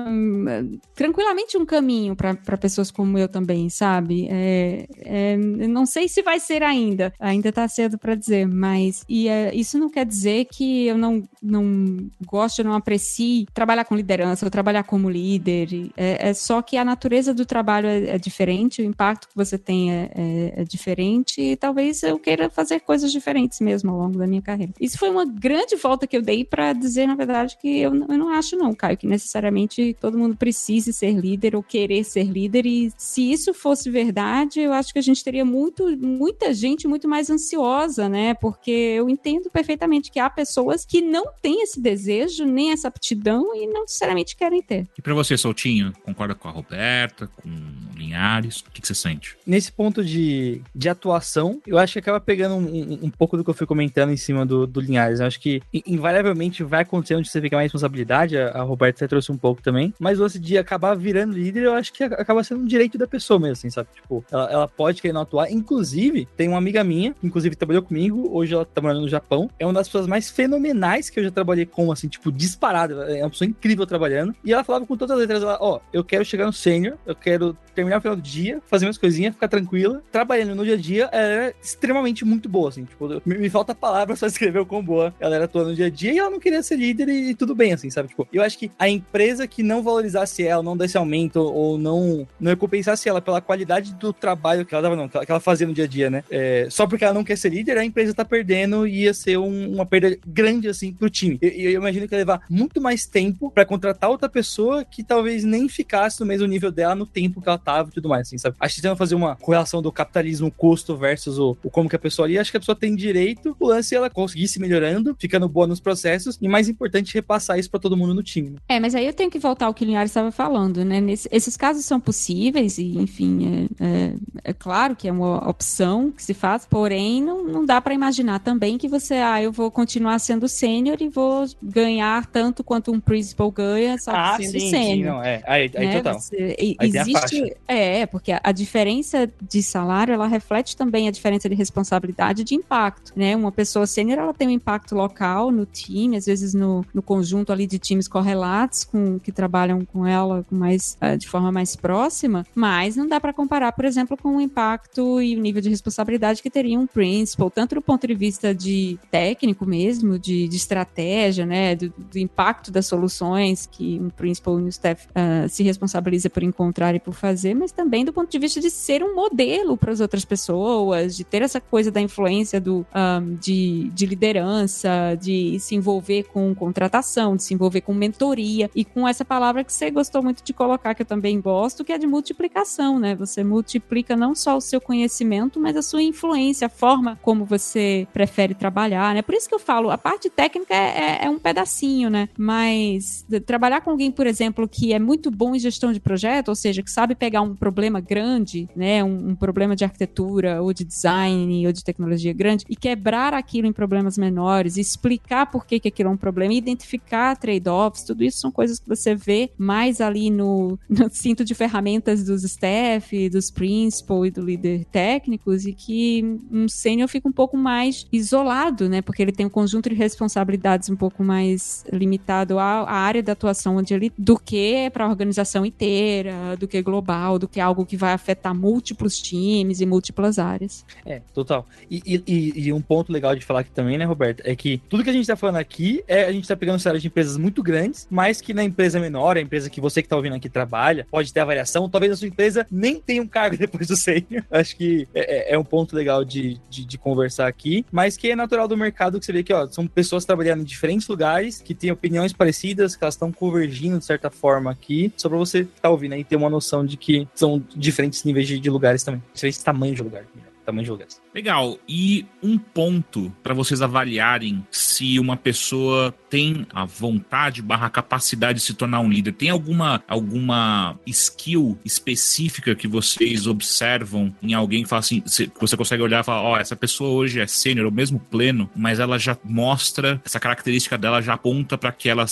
um, 0.08 0.80
tranquilamente 0.96 1.58
um 1.58 1.66
caminho 1.66 2.16
para 2.16 2.58
pessoas 2.70 2.92
como 2.92 3.18
eu 3.18 3.28
também, 3.28 3.70
sabe? 3.70 4.28
É, 4.30 4.88
é, 5.00 5.38
não 5.38 5.86
sei 5.86 6.08
se 6.08 6.22
vai 6.22 6.40
ser 6.40 6.62
ainda, 6.62 7.12
ainda 7.20 7.52
tá 7.52 7.68
cedo 7.68 7.98
para 7.98 8.14
dizer, 8.14 8.48
mas 8.48 9.04
e, 9.10 9.28
é, 9.28 9.54
isso 9.56 9.80
não 9.80 9.90
quer 9.90 10.06
dizer 10.06 10.46
que 10.46 10.86
eu 10.86 10.98
não, 10.98 11.24
não 11.42 12.10
gosto, 12.26 12.64
não 12.64 12.74
aprecie 12.74 13.48
trabalhar 13.54 13.86
com 13.86 13.96
liderança 13.96 14.46
ou 14.46 14.52
trabalhar 14.52 14.84
como 14.84 15.10
líder. 15.10 15.90
É, 15.98 16.30
é 16.30 16.34
só 16.34 16.62
que 16.62 16.78
a 16.78 16.86
natureza 16.86 17.34
do 17.34 17.46
trabalho 17.46 17.88
é, 17.88 18.12
é 18.12 18.18
diferente, 18.18 18.82
o 18.82 18.86
impacto 18.86 19.28
que 19.28 19.36
você 19.36 19.58
tem 19.58 19.92
é, 19.92 20.10
é, 20.58 20.64
diferente 20.64 21.42
e 21.42 21.56
talvez 21.56 22.04
eu 22.04 22.20
queira 22.20 22.50
fazer 22.50 22.82
coisas 22.82 23.12
diferentes 23.12 23.60
mesmo 23.60 23.92
ao 23.92 23.98
longo 23.98 24.18
da 24.18 24.28
minha 24.28 24.42
carreira. 24.42 24.74
Isso 24.80 24.98
foi 24.98 25.10
uma 25.10 25.26
grande 25.26 25.76
volta 25.76 26.06
que 26.06 26.16
eu 26.16 26.22
dei 26.22 26.46
para 26.46 26.74
dizer, 26.74 27.08
na 27.08 27.16
verdade, 27.16 27.58
que 27.60 27.80
eu, 27.80 27.96
eu 27.96 28.18
não 28.18 28.30
acho 28.30 28.56
não, 28.56 28.76
Caio, 28.76 28.98
que 28.98 29.08
necessariamente 29.08 29.96
todo 30.00 30.18
mundo 30.18 30.36
precise 30.36 30.94
ser 30.94 31.14
líder 31.14 31.56
ou 31.56 31.64
querer 31.64 32.04
ser 32.04 32.26
líder 32.26 32.59
e 32.68 32.92
se 32.98 33.32
isso 33.32 33.54
fosse 33.54 33.90
verdade, 33.90 34.60
eu 34.60 34.74
acho 34.74 34.92
que 34.94 35.00
a 35.00 35.02
gente 35.02 35.24
teria 35.24 35.46
muito, 35.46 35.96
muita 35.98 36.54
gente 36.54 36.88
muito 36.88 37.08
mais 37.08 37.30
ansiosa, 37.30 38.10
né? 38.10 38.34
Porque 38.34 38.72
eu 38.72 39.10
entendo 39.10 39.50
perfeitamente 39.50 40.12
que 40.12 40.20
há 40.20 40.30
pessoas 40.30 40.86
que 40.86 41.02
não 41.02 41.26
têm 41.42 41.62
esse 41.62 41.80
desejo, 41.80 42.46
nem 42.46 42.72
essa 42.72 42.88
aptidão 42.88 43.56
e 43.56 43.68
não 43.68 43.82
necessariamente 43.82 44.36
querem 44.36 44.62
ter. 44.62 44.88
E 44.98 45.02
para 45.02 45.14
você, 45.14 45.38
Soltinho, 45.38 45.94
concorda 46.04 46.36
com 46.36 46.48
a 46.48 46.52
Roberta, 46.52 47.28
com 47.28 47.50
o 47.50 47.98
Linhares? 47.98 48.62
O 48.62 48.72
que, 48.72 48.82
que 48.82 48.88
você 48.88 48.96
sente? 48.96 49.36
Nesse 49.46 49.72
ponto 49.72 50.04
de, 50.04 50.62
de 50.74 50.90
atuação, 50.90 51.62
eu 51.66 51.78
acho 51.78 51.94
que 51.94 52.00
acaba 52.00 52.20
pegando 52.20 52.56
um, 52.56 52.66
um, 52.66 53.00
um 53.04 53.10
pouco 53.10 53.38
do 53.38 53.44
que 53.44 53.50
eu 53.50 53.54
fui 53.54 53.68
comentando 53.68 54.12
em 54.12 54.18
cima 54.18 54.46
do, 54.46 54.66
do 54.66 54.80
Linhares. 54.80 55.20
Eu 55.20 55.28
acho 55.28 55.40
que 55.40 55.62
invariavelmente 55.86 56.64
vai 56.64 56.82
acontecer 56.82 57.16
onde 57.16 57.30
você 57.30 57.42
fica 57.42 57.56
mais 57.56 57.66
responsabilidade, 57.66 58.38
a, 58.38 58.50
a 58.50 58.62
Roberta 58.62 59.08
trouxe 59.08 59.32
um 59.32 59.38
pouco 59.38 59.62
também, 59.62 59.94
mas 60.00 60.20
o 60.20 60.24
lance 60.24 60.40
de 60.40 60.58
acabar 60.58 60.96
virando 60.96 61.34
líder, 61.34 61.64
eu 61.64 61.74
acho 61.74 61.92
que 61.94 62.04
acaba 62.04 62.44
sendo 62.44 62.49
um 62.58 62.66
direito 62.66 62.98
da 62.98 63.08
pessoa 63.08 63.40
mesmo, 63.40 63.54
assim, 63.54 63.70
sabe? 63.70 63.90
Tipo, 63.94 64.24
ela, 64.32 64.52
ela 64.52 64.68
pode 64.68 65.02
querer 65.02 65.14
não 65.14 65.22
atuar. 65.22 65.52
Inclusive, 65.52 66.28
tem 66.38 66.48
uma 66.48 66.58
amiga 66.58 66.84
minha, 66.84 67.14
que 67.14 67.26
inclusive 67.26 67.56
trabalhou 67.56 67.84
comigo, 67.84 68.30
hoje 68.32 68.54
ela 68.54 68.66
tá 68.66 68.82
morando 68.82 69.02
no 69.02 69.10
Japão. 69.10 69.50
É 69.60 69.66
uma 69.66 69.74
das 69.74 69.88
pessoas 69.88 70.08
mais 70.08 70.30
fenomenais 70.30 71.10
que 71.10 71.20
eu 71.20 71.24
já 71.24 71.32
trabalhei 71.32 71.66
com, 71.66 71.92
assim, 71.92 72.08
tipo, 72.08 72.32
disparada. 72.32 73.18
É 73.18 73.24
uma 73.24 73.30
pessoa 73.30 73.48
incrível 73.48 73.86
trabalhando. 73.86 74.36
E 74.44 74.54
ela 74.54 74.64
falava 74.64 74.86
com 74.86 74.96
todas 74.96 75.16
as 75.16 75.20
letras, 75.20 75.44
ó, 75.44 75.58
oh, 75.62 75.82
eu 75.92 76.04
quero 76.04 76.26
chegar 76.26 76.46
no 76.46 76.54
sênior, 76.54 76.98
eu 77.06 77.16
quero 77.16 77.58
terminar 77.74 77.98
o 77.98 78.02
final 78.02 78.16
do 78.16 78.22
dia, 78.22 78.62
fazer 78.68 78.86
minhas 78.86 78.98
coisinhas, 78.98 79.34
ficar 79.34 79.48
tranquila. 79.48 80.02
Trabalhando 80.12 80.56
no 80.56 80.66
dia 80.66 80.74
a 80.74 80.78
dia, 80.78 81.10
ela 81.12 81.28
era 81.28 81.56
extremamente 81.62 82.26
muito 82.26 82.50
boa, 82.50 82.70
assim, 82.70 82.84
tipo, 82.84 83.08
me, 83.26 83.38
me 83.38 83.50
falta 83.50 83.74
palavras 83.74 84.20
pra 84.20 84.28
escrever 84.28 84.60
o 84.60 84.66
quão 84.66 84.84
boa 84.84 85.14
ela 85.20 85.36
era 85.36 85.46
atuando 85.46 85.70
no 85.70 85.76
dia 85.76 85.88
a 85.88 85.90
dia 85.90 86.14
e 86.14 86.18
ela 86.18 86.30
não 86.30 86.40
queria 86.40 86.62
ser 86.62 86.76
líder 86.76 87.10
e, 87.10 87.30
e 87.30 87.36
tudo 87.36 87.56
bem, 87.56 87.74
assim, 87.74 87.90
sabe? 87.90 88.10
Tipo, 88.10 88.28
eu 88.32 88.44
acho 88.44 88.58
que 88.58 88.72
a 88.78 88.90
empresa 88.90 89.48
que 89.48 89.64
não 89.64 89.82
valorizasse 89.82 90.46
ela, 90.46 90.62
não 90.62 90.76
desse 90.76 90.98
aumento 90.98 91.40
ou 91.40 91.78
não 91.78 92.28
não 92.40 92.50
recompensasse 92.50 93.08
ela 93.10 93.22
pela 93.22 93.42
qualidade 93.42 93.94
do 93.94 94.14
trabalho 94.14 94.66
que 94.66 94.74
ela 94.74 94.82
dava, 94.82 94.96
não, 94.96 95.08
que 95.08 95.32
ela, 95.32 95.40
fazia 95.40 95.68
no 95.68 95.74
dia 95.74 95.86
a 95.86 95.88
dia, 95.88 96.10
né? 96.10 96.24
É, 96.30 96.68
só 96.70 96.88
porque 96.88 97.04
ela 97.04 97.14
não 97.14 97.24
quer 97.24 97.38
ser 97.38 97.50
líder, 97.50 97.78
a 97.78 97.86
empresa 97.86 98.14
tá 98.14 98.24
perdendo 98.24 98.88
e 98.88 99.04
ia 99.04 99.14
ser 99.14 99.38
um, 99.38 99.74
uma 99.74 99.86
perda 99.86 100.18
grande, 100.26 100.68
assim, 100.68 100.94
pro 100.94 101.10
time. 101.10 101.38
E 101.42 101.66
eu, 101.66 101.72
eu, 101.72 101.82
imagino 101.82 102.08
que 102.08 102.14
ia 102.14 102.20
levar 102.20 102.42
muito 102.50 102.82
mais 102.82 103.06
tempo 103.06 103.52
para 103.52 103.66
contratar 103.66 104.10
outra 104.10 104.30
pessoa 104.30 104.84
que 104.86 105.04
talvez 105.04 105.44
nem 105.44 105.68
ficasse 105.68 106.20
no 106.20 106.26
mesmo 106.26 106.48
nível 106.48 106.72
dela 106.72 106.96
no 106.96 107.06
tempo 107.06 107.42
que 107.42 107.50
ela 107.50 107.58
tava 107.58 107.90
e 107.90 107.94
tudo 107.94 108.10
mais, 108.10 108.28
assim, 108.28 108.38
sabe? 108.38 108.56
Acho 108.60 108.76
que 108.76 108.82
tentando 108.82 108.98
fazer 108.98 109.16
uma 109.16 109.36
correlação 109.36 109.82
do 109.82 109.92
capitalismo 109.92 110.52
custo 110.52 110.96
versus 110.96 111.38
o, 111.38 111.58
o 111.64 111.70
como 111.70 111.90
que 111.90 111.96
a 111.96 112.00
pessoa 112.00 112.26
ali, 112.26 112.38
acho 112.38 112.52
que 112.52 112.58
a 112.58 112.60
pessoa 112.60 112.76
tem 112.76 112.96
direito, 112.96 113.56
o 113.60 113.68
lance 113.68 113.94
é 113.94 113.98
ela 113.98 114.10
conseguir 114.10 114.48
se 114.48 114.60
melhorando, 114.60 115.16
ficando 115.20 115.48
boa 115.48 115.68
nos 115.68 115.80
processos 115.80 116.38
e 116.42 116.48
mais 116.48 116.70
importante, 116.70 117.14
repassar 117.14 117.60
isso 117.60 117.70
para 117.70 117.80
todo 117.80 117.98
mundo 117.98 118.14
no 118.14 118.24
time. 118.24 118.52
Né? 118.52 118.58
É, 118.68 118.80
mas 118.80 118.96
aí 118.96 119.06
eu 119.06 119.14
tenho 119.14 119.30
que 119.30 119.40
voltar 119.40 119.66
ao 119.66 119.74
que 119.74 119.84
o 119.84 119.88
Linhares 119.88 120.12
estava 120.12 120.32
falando, 120.32 120.84
né? 120.86 121.02
Nesse, 121.02 121.28
esses 121.32 121.56
casos 121.58 121.86
são 121.86 122.00
possíveis 122.00 122.29
e, 122.34 122.98
enfim, 122.98 123.70
é, 123.80 123.86
é, 123.86 124.14
é, 124.46 124.54
claro 124.54 124.96
que 124.96 125.08
é 125.08 125.12
uma 125.12 125.50
opção 125.50 126.12
que 126.12 126.24
se 126.24 126.34
faz, 126.34 126.66
porém 126.66 127.22
não, 127.22 127.44
não 127.44 127.66
dá 127.66 127.82
para 127.82 127.94
imaginar 127.94 128.40
também 128.40 128.78
que 128.78 128.88
você, 128.88 129.16
ah, 129.16 129.42
eu 129.42 129.52
vou 129.52 129.72
continuar 129.72 130.20
sendo 130.20 130.48
sênior 130.48 130.98
e 131.02 131.10
vou 131.10 131.46
ganhar 131.62 132.26
tanto 132.28 132.64
quanto 132.64 132.92
um 132.92 133.00
principal 133.00 133.52
ganha 133.52 133.98
só 133.98 134.12
ah, 134.14 134.38
sendo 134.38 134.60
sênior. 134.60 135.24
É, 135.26 135.42
aí, 135.46 135.72
aí 135.76 135.88
né? 135.88 135.98
total. 135.98 136.20
Você, 136.20 136.56
aí 136.60 136.78
existe, 136.82 137.56
é, 137.68 138.06
porque 138.06 138.32
a, 138.32 138.42
a 138.44 138.52
diferença 138.52 139.30
de 139.42 139.64
salário, 139.64 140.14
ela 140.14 140.28
reflete 140.28 140.76
também 140.76 141.08
a 141.08 141.12
diferença 141.12 141.50
de 141.50 141.56
responsabilidade 141.56 142.42
e 142.42 142.46
de 142.46 142.56
impacto, 142.56 143.14
né? 143.16 143.36
Uma 143.36 143.52
pessoa 143.52 143.88
sênior, 143.88 144.20
ela 144.20 144.34
tem 144.34 144.48
um 144.48 144.52
impacto 144.52 144.96
local 144.96 145.52
no 145.52 145.66
time, 145.66 146.18
às 146.18 146.26
vezes 146.26 146.54
no, 146.54 146.86
no 146.94 147.02
conjunto 147.02 147.52
ali 147.52 147.66
de 147.66 147.80
times 147.80 148.08
correlatos 148.08 148.84
com 148.84 149.20
que 149.20 149.32
trabalham 149.32 149.86
com 149.86 150.06
ela 150.06 150.46
mais, 150.52 150.98
uh, 151.02 151.18
de 151.18 151.28
forma 151.28 151.52
mais 151.52 151.76
próxima, 151.76 152.19
mas 152.56 152.96
não 152.96 153.08
dá 153.08 153.20
para 153.20 153.34
comparar, 153.34 153.72
por 153.72 153.86
exemplo, 153.86 154.18
com 154.18 154.38
o 154.38 154.42
impacto 154.42 155.22
e 155.22 155.36
o 155.36 155.40
nível 155.40 155.62
de 155.62 155.70
responsabilidade 155.70 156.42
que 156.42 156.50
teria 156.50 156.80
um 156.80 156.88
principal, 156.88 157.50
tanto 157.50 157.76
do 157.76 157.82
ponto 157.82 158.06
de 158.06 158.14
vista 158.14 158.54
de 158.54 159.00
técnico 159.12 159.66
mesmo, 159.66 160.18
de, 160.18 160.48
de 160.48 160.56
estratégia, 160.58 161.46
né, 161.46 161.76
do, 161.76 161.94
do, 161.98 162.18
impacto 162.18 162.72
das 162.72 162.86
soluções 162.86 163.66
que 163.66 164.00
um 164.00 164.10
principal 164.10 164.60
e 164.60 164.64
um 164.64 164.68
staff 164.68 165.08
uh, 165.08 165.48
se 165.50 165.64
responsabiliza 165.64 166.30
por 166.30 166.44
encontrar 166.44 166.96
e 166.96 167.00
por 167.00 167.14
fazer, 167.14 167.54
mas 167.54 167.72
também 167.72 168.04
do 168.04 168.14
ponto 168.14 168.30
de 168.30 168.40
vista 168.40 168.60
de 168.60 168.70
ser 168.70 169.04
um 169.04 169.16
modelo 169.16 169.78
para 169.78 169.92
as 169.92 170.00
outras 170.00 170.26
pessoas, 170.26 171.16
de 171.16 171.24
ter 171.24 171.42
essa 171.42 171.62
coisa 171.62 171.92
da 171.92 172.02
influência 172.02 172.60
do, 172.60 172.80
um, 172.80 172.86
ah, 172.94 173.22
de, 173.40 173.90
de 173.94 174.06
liderança, 174.06 175.18
de 175.20 175.60
se 175.60 175.76
envolver 175.76 176.24
com 176.24 176.54
contratação, 176.54 177.36
de 177.36 177.44
se 177.44 177.54
envolver 177.54 177.82
com 177.82 177.94
mentoria 177.94 178.70
e 178.76 178.84
com 178.84 179.08
essa 179.08 179.24
palavra 179.24 179.64
que 179.64 179.72
você 179.72 179.90
gostou 179.90 180.22
muito 180.24 180.44
de 180.44 180.54
colocar, 180.54 180.94
que 180.96 181.02
eu 181.02 181.06
também 181.06 181.40
gosto, 181.40 181.84
que 181.84 181.92
é 181.92 181.98
de 181.98 182.08
multiplicação, 182.10 183.00
né? 183.00 183.16
Você 183.16 183.44
multiplica 183.44 184.16
não 184.16 184.36
só 184.36 184.58
o 184.58 184.62
seu 184.62 184.82
conhecimento, 184.82 185.60
mas 185.60 185.78
a 185.78 185.82
sua 185.82 186.02
influência, 186.02 186.68
a 186.68 186.70
forma 186.70 187.18
como 187.22 187.46
você 187.46 188.08
prefere 188.12 188.54
trabalhar, 188.54 189.14
né? 189.14 189.22
Por 189.22 189.36
isso 189.36 189.48
que 189.48 189.56
eu 189.56 189.60
falo, 189.60 189.90
a 189.90 189.98
parte 189.98 190.30
técnica 190.30 190.74
é, 190.74 191.20
é, 191.22 191.26
é 191.26 191.30
um 191.30 191.40
pedacinho, 191.40 192.10
né? 192.10 192.30
Mas 192.38 193.26
trabalhar 193.46 193.82
com 193.82 193.92
alguém, 193.92 194.12
por 194.12 194.28
exemplo, 194.28 194.68
que 194.68 194.94
é 194.94 195.00
muito 195.00 195.32
bom 195.32 195.56
em 195.56 195.60
gestão 195.60 195.94
de 195.94 196.00
projeto, 196.00 196.50
ou 196.50 196.56
seja, 196.56 196.82
que 196.82 196.92
sabe 196.92 197.16
pegar 197.16 197.42
um 197.42 197.56
problema 197.56 198.00
grande, 198.00 198.68
né? 198.76 199.04
Um, 199.04 199.30
um 199.30 199.36
problema 199.36 199.76
de 199.76 199.84
arquitetura 199.84 200.62
ou 200.62 200.74
de 200.74 200.84
design 200.84 201.66
ou 201.66 201.72
de 201.72 201.84
tecnologia 201.84 202.34
grande 202.34 202.66
e 202.70 202.76
quebrar 202.76 203.34
aquilo 203.34 203.68
em 203.68 203.74
problemas 203.74 204.18
menores, 204.18 204.78
explicar 204.78 205.46
por 205.46 205.66
que, 205.66 205.80
que 205.80 205.88
aquilo 205.88 206.10
é 206.10 206.12
um 206.12 206.18
problema, 206.18 206.54
identificar 206.54 207.36
trade-offs, 207.36 208.04
tudo 208.04 208.24
isso 208.24 208.40
são 208.40 208.52
coisas 208.52 208.80
que 208.80 208.88
você 208.88 209.16
vê 209.16 209.52
mais 209.58 210.02
ali 210.02 210.30
no, 210.30 210.80
no 210.90 211.10
cinto 211.10 211.44
de 211.44 211.54
ferramentas 211.54 211.89
dos 211.98 212.44
staff, 212.44 213.30
dos 213.30 213.50
principal 213.50 214.26
e 214.26 214.32
do 214.32 214.42
líder 214.42 214.86
técnicos 214.86 215.66
e 215.66 215.74
que 215.74 216.24
um 216.52 216.68
sênior 216.68 217.08
fica 217.08 217.28
um 217.28 217.32
pouco 217.32 217.58
mais 217.58 218.06
isolado, 218.12 218.90
né? 218.90 219.02
Porque 219.02 219.22
ele 219.22 219.32
tem 219.32 219.46
um 219.46 219.50
conjunto 219.50 219.90
de 219.90 219.96
responsabilidades 219.96 220.90
um 220.90 220.96
pouco 220.96 221.24
mais 221.24 221.84
limitado 221.92 222.60
à, 222.60 222.82
à 222.82 222.96
área 222.96 223.24
da 223.24 223.32
atuação 223.32 223.78
onde 223.78 223.94
ele 223.94 224.12
do 224.18 224.38
que 224.38 224.90
para 224.92 225.06
a 225.06 225.10
organização 225.10 225.66
inteira, 225.66 226.56
do 226.60 226.68
que 226.68 226.82
global, 226.82 227.40
do 227.40 227.48
que 227.48 227.60
algo 227.60 227.86
que 227.86 227.96
vai 227.96 228.14
afetar 228.14 228.54
múltiplos 228.54 229.20
times 229.20 229.80
e 229.80 229.86
múltiplas 229.86 230.38
áreas. 230.38 230.86
É, 231.06 231.22
total. 231.34 231.66
E, 231.90 232.22
e, 232.28 232.68
e 232.68 232.74
um 232.74 232.82
ponto 232.82 233.12
legal 233.12 233.36
de 233.36 233.46
falar 233.46 233.62
aqui 233.62 233.72
também, 233.72 233.98
né, 233.98 234.06
Roberto, 234.06 234.42
é 234.46 234.56
que 234.56 234.82
tudo 234.90 235.04
que 235.04 235.10
a 235.10 235.14
gente 235.14 235.22
está 235.22 235.36
falando 235.36 235.58
aqui 235.58 236.04
é 236.08 236.26
a 236.26 236.32
gente 236.32 236.44
está 236.44 236.56
pegando 236.56 236.80
séries 236.80 237.02
de 237.02 237.08
empresas 237.08 237.38
muito 237.38 237.64
grandes, 237.64 238.08
mas 238.10 238.42
que 238.42 238.54
na 238.54 238.64
empresa 238.64 239.00
menor, 239.00 239.38
a 239.38 239.42
empresa 239.42 239.70
que 239.70 239.80
você 239.80 240.02
que 240.02 240.08
está 240.08 240.16
ouvindo 240.16 240.36
aqui 240.36 240.50
trabalha, 240.50 241.08
pode 241.10 241.32
ter 241.32 241.40
a 241.40 241.46
variação, 241.46 241.79
talvez 241.88 242.12
a 242.12 242.16
sua 242.16 242.28
empresa 242.28 242.66
nem 242.72 243.00
tenha 243.00 243.22
um 243.22 243.28
cargo 243.28 243.56
depois 243.58 243.88
do 243.88 243.96
sênior. 243.96 244.44
Acho 244.50 244.76
que 244.76 245.08
é, 245.14 245.52
é, 245.52 245.54
é, 245.54 245.58
um 245.58 245.64
ponto 245.64 245.96
legal 245.96 246.26
de, 246.26 246.60
de, 246.70 246.86
de, 246.86 246.98
conversar 246.98 247.48
aqui, 247.48 247.86
mas 247.92 248.18
que 248.18 248.32
é 248.32 248.36
natural 248.36 248.68
do 248.68 248.76
mercado 248.76 249.20
que 249.20 249.26
você 249.26 249.32
vê 249.32 249.44
que 249.44 249.54
ó, 249.54 249.68
são 249.70 249.88
pessoas 249.88 250.26
trabalhando 250.26 250.62
em 250.62 250.66
diferentes 250.66 251.08
lugares, 251.08 251.62
que 251.62 251.74
têm 251.74 251.92
opiniões 251.92 252.34
parecidas, 252.34 252.96
que 252.96 253.04
elas 253.04 253.14
estão 253.14 253.32
convergindo 253.32 254.00
de 254.00 254.06
certa 254.06 254.30
forma 254.30 254.72
aqui, 254.72 255.14
só 255.16 255.30
para 255.30 255.38
você 255.38 255.64
que 255.64 255.82
tá 255.82 255.90
ouvindo 255.90 256.14
aí 256.14 256.24
ter 256.24 256.36
uma 256.36 256.50
noção 256.50 256.86
de 256.86 256.98
que 256.98 257.28
são 257.36 257.64
diferentes 257.76 258.24
níveis 258.24 258.48
de, 258.48 258.60
de 258.60 258.70
lugares 258.70 259.04
também, 259.04 259.22
diferentes 259.34 259.62
tamanhos 259.62 259.98
de 259.98 260.04
lugar. 260.04 260.26
Tamanho 260.66 260.84
de 260.86 260.92
lugares. 260.92 261.22
Legal. 261.34 261.80
E 261.88 262.28
um 262.44 262.56
ponto 262.56 263.34
para 263.42 263.56
vocês 263.56 263.82
avaliarem 263.82 264.64
se 264.70 265.18
uma 265.18 265.36
pessoa 265.36 266.14
tem 266.30 266.66
a 266.74 266.86
vontade 266.86 267.62
barra 267.62 267.90
capacidade 267.90 268.60
de 268.60 268.66
se 268.66 268.74
tornar 268.74 269.00
um 269.00 269.10
líder. 269.10 269.34
Tem 269.34 269.50
alguma, 269.50 270.04
alguma 270.08 270.98
skill 271.06 271.78
específica 271.84 272.76
que 272.76 272.88
vocês 272.88 273.48
observam 273.48 274.34
em 274.42 274.54
alguém 274.54 274.84
que 274.84 274.90
fala 274.90 275.00
assim, 275.00 275.24
você 275.26 275.76
consegue 275.76 276.04
olhar 276.04 276.22
e 276.22 276.24
falar, 276.24 276.44
ó, 276.44 276.54
oh, 276.54 276.58
essa 276.58 276.76
pessoa 276.76 277.10
hoje 277.10 277.40
é 277.40 277.48
sênior, 277.48 277.86
ou 277.86 277.92
mesmo 277.92 278.20
pleno, 278.20 278.70
mas 278.76 279.00
ela 279.00 279.18
já 279.18 279.38
mostra, 279.44 280.22
essa 280.24 280.40
característica 280.40 280.98
dela 280.98 281.22
já 281.22 281.34
aponta 281.34 281.78
para 281.78 281.92
que 281.92 282.08
ela 282.08 282.26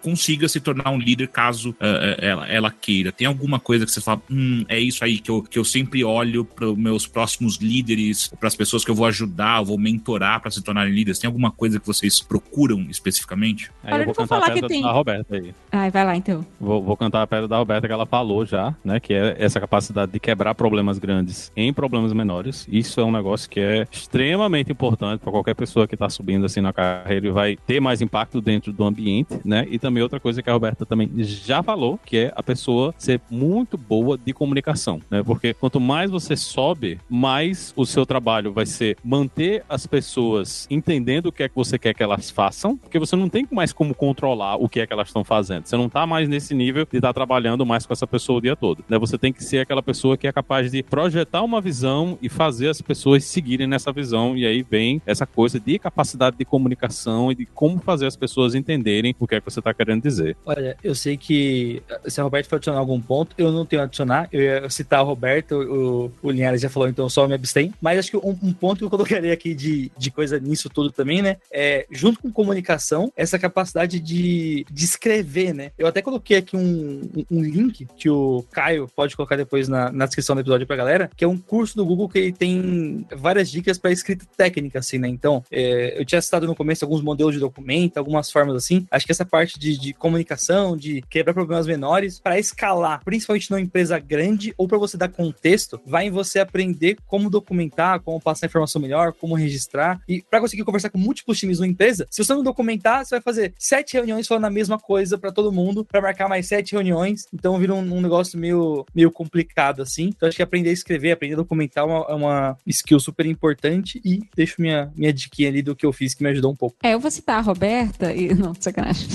consiga 0.00 0.48
se 0.48 0.60
tornar 0.60 0.90
um 0.90 0.98
líder 0.98 1.28
caso 1.28 1.70
uh, 1.70 2.16
ela, 2.18 2.48
ela 2.48 2.70
queira. 2.70 3.12
Tem 3.12 3.26
alguma 3.26 3.60
coisa 3.60 3.84
que 3.84 3.92
você 3.92 4.00
fala, 4.00 4.22
hum, 4.30 4.64
é 4.68 4.78
isso 4.80 5.04
aí 5.04 5.18
que 5.18 5.30
eu, 5.30 5.42
que 5.42 5.58
eu 5.58 5.64
sempre 5.64 6.04
olho 6.04 6.44
para 6.44 6.70
os 6.70 6.78
meus 6.78 7.06
próximos 7.06 7.56
líderes, 7.56 8.28
para 8.38 8.48
as 8.48 8.56
pessoas 8.56 8.84
que 8.84 8.90
eu 8.90 8.94
vou 8.94 9.06
ajudar, 9.06 9.60
eu 9.60 9.66
vou 9.66 9.78
mentorar 9.78 10.40
para 10.40 10.50
se 10.50 10.62
tornarem 10.62 10.92
líderes? 10.92 11.18
Tem 11.18 11.28
alguma 11.28 11.50
coisa 11.50 11.78
que 11.78 11.86
vocês 11.86 12.20
procuram 12.20 12.86
especificamente? 12.88 13.41
Aí 13.82 14.00
eu 14.00 14.04
vou 14.06 14.14
cantar 14.14 14.42
a 14.42 14.50
pedra 14.50 14.68
tem... 14.68 14.82
da 14.82 14.92
Roberta 14.92 15.36
aí. 15.36 15.54
Ai, 15.70 15.90
vai 15.90 16.04
lá 16.04 16.16
então. 16.16 16.44
Vou, 16.60 16.82
vou 16.82 16.96
cantar 16.96 17.22
a 17.22 17.26
pedra 17.26 17.48
da 17.48 17.58
Roberta 17.58 17.86
que 17.86 17.92
ela 17.92 18.06
falou 18.06 18.44
já, 18.44 18.74
né? 18.84 19.00
Que 19.00 19.14
é 19.14 19.36
essa 19.38 19.60
capacidade 19.60 20.12
de 20.12 20.20
quebrar 20.20 20.54
problemas 20.54 20.98
grandes 20.98 21.52
em 21.56 21.72
problemas 21.72 22.12
menores. 22.12 22.66
Isso 22.70 23.00
é 23.00 23.04
um 23.04 23.12
negócio 23.12 23.48
que 23.48 23.60
é 23.60 23.86
extremamente 23.90 24.72
importante 24.72 25.20
para 25.20 25.30
qualquer 25.30 25.54
pessoa 25.54 25.86
que 25.86 25.94
está 25.94 26.08
subindo 26.08 26.46
assim 26.46 26.60
na 26.60 26.72
carreira 26.72 27.26
e 27.26 27.30
vai 27.30 27.56
ter 27.66 27.80
mais 27.80 28.00
impacto 28.00 28.40
dentro 28.40 28.72
do 28.72 28.84
ambiente, 28.84 29.40
né? 29.44 29.66
E 29.70 29.78
também 29.78 30.02
outra 30.02 30.20
coisa 30.20 30.42
que 30.42 30.50
a 30.50 30.52
Roberta 30.52 30.86
também 30.86 31.10
já 31.18 31.62
falou, 31.62 31.98
que 32.04 32.16
é 32.16 32.32
a 32.34 32.42
pessoa 32.42 32.94
ser 32.98 33.20
muito 33.30 33.76
boa 33.76 34.18
de 34.18 34.32
comunicação, 34.32 35.00
né? 35.10 35.22
Porque 35.22 35.54
quanto 35.54 35.80
mais 35.80 36.10
você 36.10 36.36
sobe, 36.36 36.98
mais 37.08 37.72
o 37.76 37.84
seu 37.84 38.06
trabalho 38.06 38.22
trabalho 38.22 38.52
vai 38.52 38.64
ser 38.64 38.96
manter 39.04 39.64
as 39.68 39.86
pessoas 39.86 40.66
entendendo 40.70 41.26
o 41.26 41.32
que 41.32 41.42
é 41.42 41.48
que 41.48 41.54
você 41.54 41.78
quer 41.78 41.92
que 41.92 42.02
elas 42.02 42.30
façam, 42.30 42.76
porque 42.76 42.98
você 42.98 43.16
não 43.16 43.28
tem 43.32 43.48
mais 43.50 43.72
como 43.72 43.94
controlar 43.94 44.56
o 44.56 44.68
que 44.68 44.78
é 44.80 44.86
que 44.86 44.92
elas 44.92 45.08
estão 45.08 45.24
fazendo. 45.24 45.66
Você 45.66 45.76
não 45.76 45.86
está 45.86 46.06
mais 46.06 46.28
nesse 46.28 46.54
nível 46.54 46.86
de 46.88 46.98
estar 46.98 47.08
tá 47.08 47.14
trabalhando 47.14 47.64
mais 47.64 47.86
com 47.86 47.92
essa 47.92 48.06
pessoa 48.06 48.38
o 48.38 48.42
dia 48.42 48.54
todo. 48.54 48.84
Né? 48.88 48.98
Você 48.98 49.16
tem 49.16 49.32
que 49.32 49.42
ser 49.42 49.60
aquela 49.60 49.82
pessoa 49.82 50.16
que 50.18 50.26
é 50.26 50.32
capaz 50.32 50.70
de 50.70 50.82
projetar 50.82 51.42
uma 51.42 51.60
visão 51.60 52.18
e 52.20 52.28
fazer 52.28 52.68
as 52.68 52.82
pessoas 52.82 53.24
seguirem 53.24 53.66
nessa 53.66 53.90
visão. 53.90 54.36
E 54.36 54.46
aí 54.46 54.62
vem 54.62 55.00
essa 55.06 55.26
coisa 55.26 55.58
de 55.58 55.78
capacidade 55.78 56.36
de 56.36 56.44
comunicação 56.44 57.32
e 57.32 57.34
de 57.34 57.46
como 57.46 57.78
fazer 57.78 58.06
as 58.06 58.16
pessoas 58.16 58.54
entenderem 58.54 59.16
o 59.18 59.26
que 59.26 59.34
é 59.36 59.40
que 59.40 59.50
você 59.50 59.60
está 59.60 59.72
querendo 59.72 60.02
dizer. 60.02 60.36
Olha, 60.44 60.76
eu 60.84 60.94
sei 60.94 61.16
que 61.16 61.82
se 62.06 62.20
a 62.20 62.24
Roberto 62.24 62.48
for 62.48 62.56
adicionar 62.56 62.80
algum 62.80 63.00
ponto, 63.00 63.34
eu 63.38 63.50
não 63.50 63.64
tenho 63.64 63.80
a 63.80 63.86
adicionar. 63.86 64.28
Eu 64.30 64.42
ia 64.42 64.68
citar 64.68 65.02
o 65.02 65.06
Roberto, 65.06 65.54
o, 65.54 66.12
o 66.22 66.30
Linhares 66.30 66.60
já 66.60 66.68
falou, 66.68 66.88
então 66.88 67.08
só 67.08 67.26
me 67.26 67.34
abstém. 67.34 67.72
Mas 67.80 67.98
acho 67.98 68.10
que 68.10 68.16
um, 68.16 68.38
um, 68.42 68.52
ponto 68.52 68.78
que 68.78 68.84
eu 68.84 68.90
colocaria 68.90 69.32
aqui 69.32 69.54
de, 69.54 69.90
de 69.96 70.10
coisa 70.10 70.38
nisso 70.38 70.68
tudo 70.68 70.90
também, 70.90 71.22
né? 71.22 71.38
É, 71.50 71.86
junto 71.90 72.20
com 72.20 72.30
comunicação, 72.30 73.12
essa 73.22 73.38
capacidade 73.38 74.00
de, 74.00 74.66
de 74.70 74.84
escrever, 74.84 75.54
né? 75.54 75.70
Eu 75.78 75.86
até 75.86 76.02
coloquei 76.02 76.38
aqui 76.38 76.56
um, 76.56 77.08
um 77.30 77.42
link 77.42 77.86
que 77.96 78.10
o 78.10 78.44
Caio 78.50 78.88
pode 78.94 79.16
colocar 79.16 79.36
depois 79.36 79.68
na, 79.68 79.92
na 79.92 80.06
descrição 80.06 80.34
do 80.34 80.40
episódio 80.40 80.66
pra 80.66 80.76
galera, 80.76 81.10
que 81.16 81.24
é 81.24 81.28
um 81.28 81.38
curso 81.38 81.76
do 81.76 81.86
Google 81.86 82.08
que 82.08 82.18
ele 82.18 82.32
tem 82.32 83.06
várias 83.16 83.50
dicas 83.50 83.78
para 83.78 83.92
escrita 83.92 84.26
técnica, 84.36 84.80
assim, 84.80 84.98
né? 84.98 85.08
Então, 85.08 85.44
é, 85.50 86.00
eu 86.00 86.04
tinha 86.04 86.20
citado 86.20 86.46
no 86.46 86.54
começo 86.54 86.84
alguns 86.84 87.00
modelos 87.00 87.34
de 87.34 87.40
documento, 87.40 87.96
algumas 87.96 88.30
formas 88.30 88.56
assim. 88.56 88.86
Acho 88.90 89.06
que 89.06 89.12
essa 89.12 89.24
parte 89.24 89.58
de, 89.58 89.78
de 89.78 89.92
comunicação, 89.92 90.76
de 90.76 91.02
quebrar 91.02 91.32
problemas 91.32 91.66
menores, 91.66 92.18
para 92.18 92.38
escalar, 92.38 93.04
principalmente 93.04 93.50
numa 93.50 93.60
empresa 93.60 93.98
grande 93.98 94.52
ou 94.58 94.66
para 94.66 94.78
você 94.78 94.96
dar 94.96 95.08
contexto, 95.08 95.80
vai 95.86 96.06
em 96.06 96.10
você 96.10 96.40
aprender 96.40 96.96
como 97.06 97.30
documentar, 97.30 98.00
como 98.00 98.20
passar 98.20 98.46
informação 98.46 98.82
melhor, 98.82 99.12
como 99.12 99.34
registrar. 99.34 100.00
E 100.08 100.22
para 100.22 100.40
conseguir 100.40 100.64
conversar 100.64 100.90
com 100.90 100.98
múltiplos 100.98 101.38
times 101.38 101.60
numa 101.60 101.68
empresa, 101.68 102.06
se 102.10 102.24
você 102.24 102.34
não 102.34 102.42
documentar, 102.42 103.04
você 103.12 103.16
vai 103.16 103.20
fazer 103.20 103.54
sete 103.58 103.94
reuniões 103.94 104.26
falando 104.26 104.46
a 104.46 104.50
mesma 104.50 104.78
coisa 104.78 105.18
pra 105.18 105.30
todo 105.30 105.52
mundo, 105.52 105.84
pra 105.84 106.00
marcar 106.00 106.28
mais 106.28 106.46
sete 106.46 106.72
reuniões. 106.72 107.26
Então 107.32 107.58
vira 107.58 107.74
um, 107.74 107.80
um 107.80 108.00
negócio 108.00 108.38
meio, 108.38 108.86
meio 108.94 109.10
complicado, 109.10 109.82
assim. 109.82 110.04
Então 110.08 110.28
acho 110.28 110.36
que 110.36 110.42
aprender 110.42 110.70
a 110.70 110.72
escrever, 110.72 111.12
aprender 111.12 111.34
a 111.34 111.38
documentar 111.38 111.84
é 111.84 111.86
uma, 111.86 112.06
é 112.08 112.14
uma 112.14 112.58
skill 112.66 113.00
super 113.00 113.26
importante. 113.26 114.00
E 114.04 114.20
deixo 114.34 114.60
minha, 114.60 114.90
minha 114.96 115.12
diquinha 115.12 115.48
ali 115.48 115.62
do 115.62 115.76
que 115.76 115.84
eu 115.84 115.92
fiz 115.92 116.14
que 116.14 116.22
me 116.22 116.30
ajudou 116.30 116.52
um 116.52 116.56
pouco. 116.56 116.76
É, 116.82 116.94
eu 116.94 117.00
vou 117.00 117.10
citar 117.10 117.38
a 117.38 117.42
Roberta 117.42 118.12
e. 118.12 118.32
Não, 118.42 118.54
sacanagem. 118.58 119.08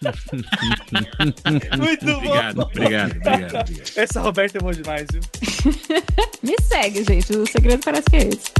Muito 1.76 2.06
bom. 2.06 2.16
Obrigado, 2.16 2.62
obrigado, 2.62 3.16
obrigado, 3.16 3.60
obrigado. 3.60 3.92
Essa 3.96 4.20
Roberta 4.20 4.58
é 4.58 4.60
boa 4.60 4.74
demais, 4.74 5.06
viu? 5.12 5.20
Me 6.42 6.56
segue, 6.62 7.04
gente. 7.04 7.36
O 7.36 7.46
segredo 7.46 7.82
parece 7.84 8.08
que 8.08 8.16
é 8.16 8.28
esse. 8.28 8.52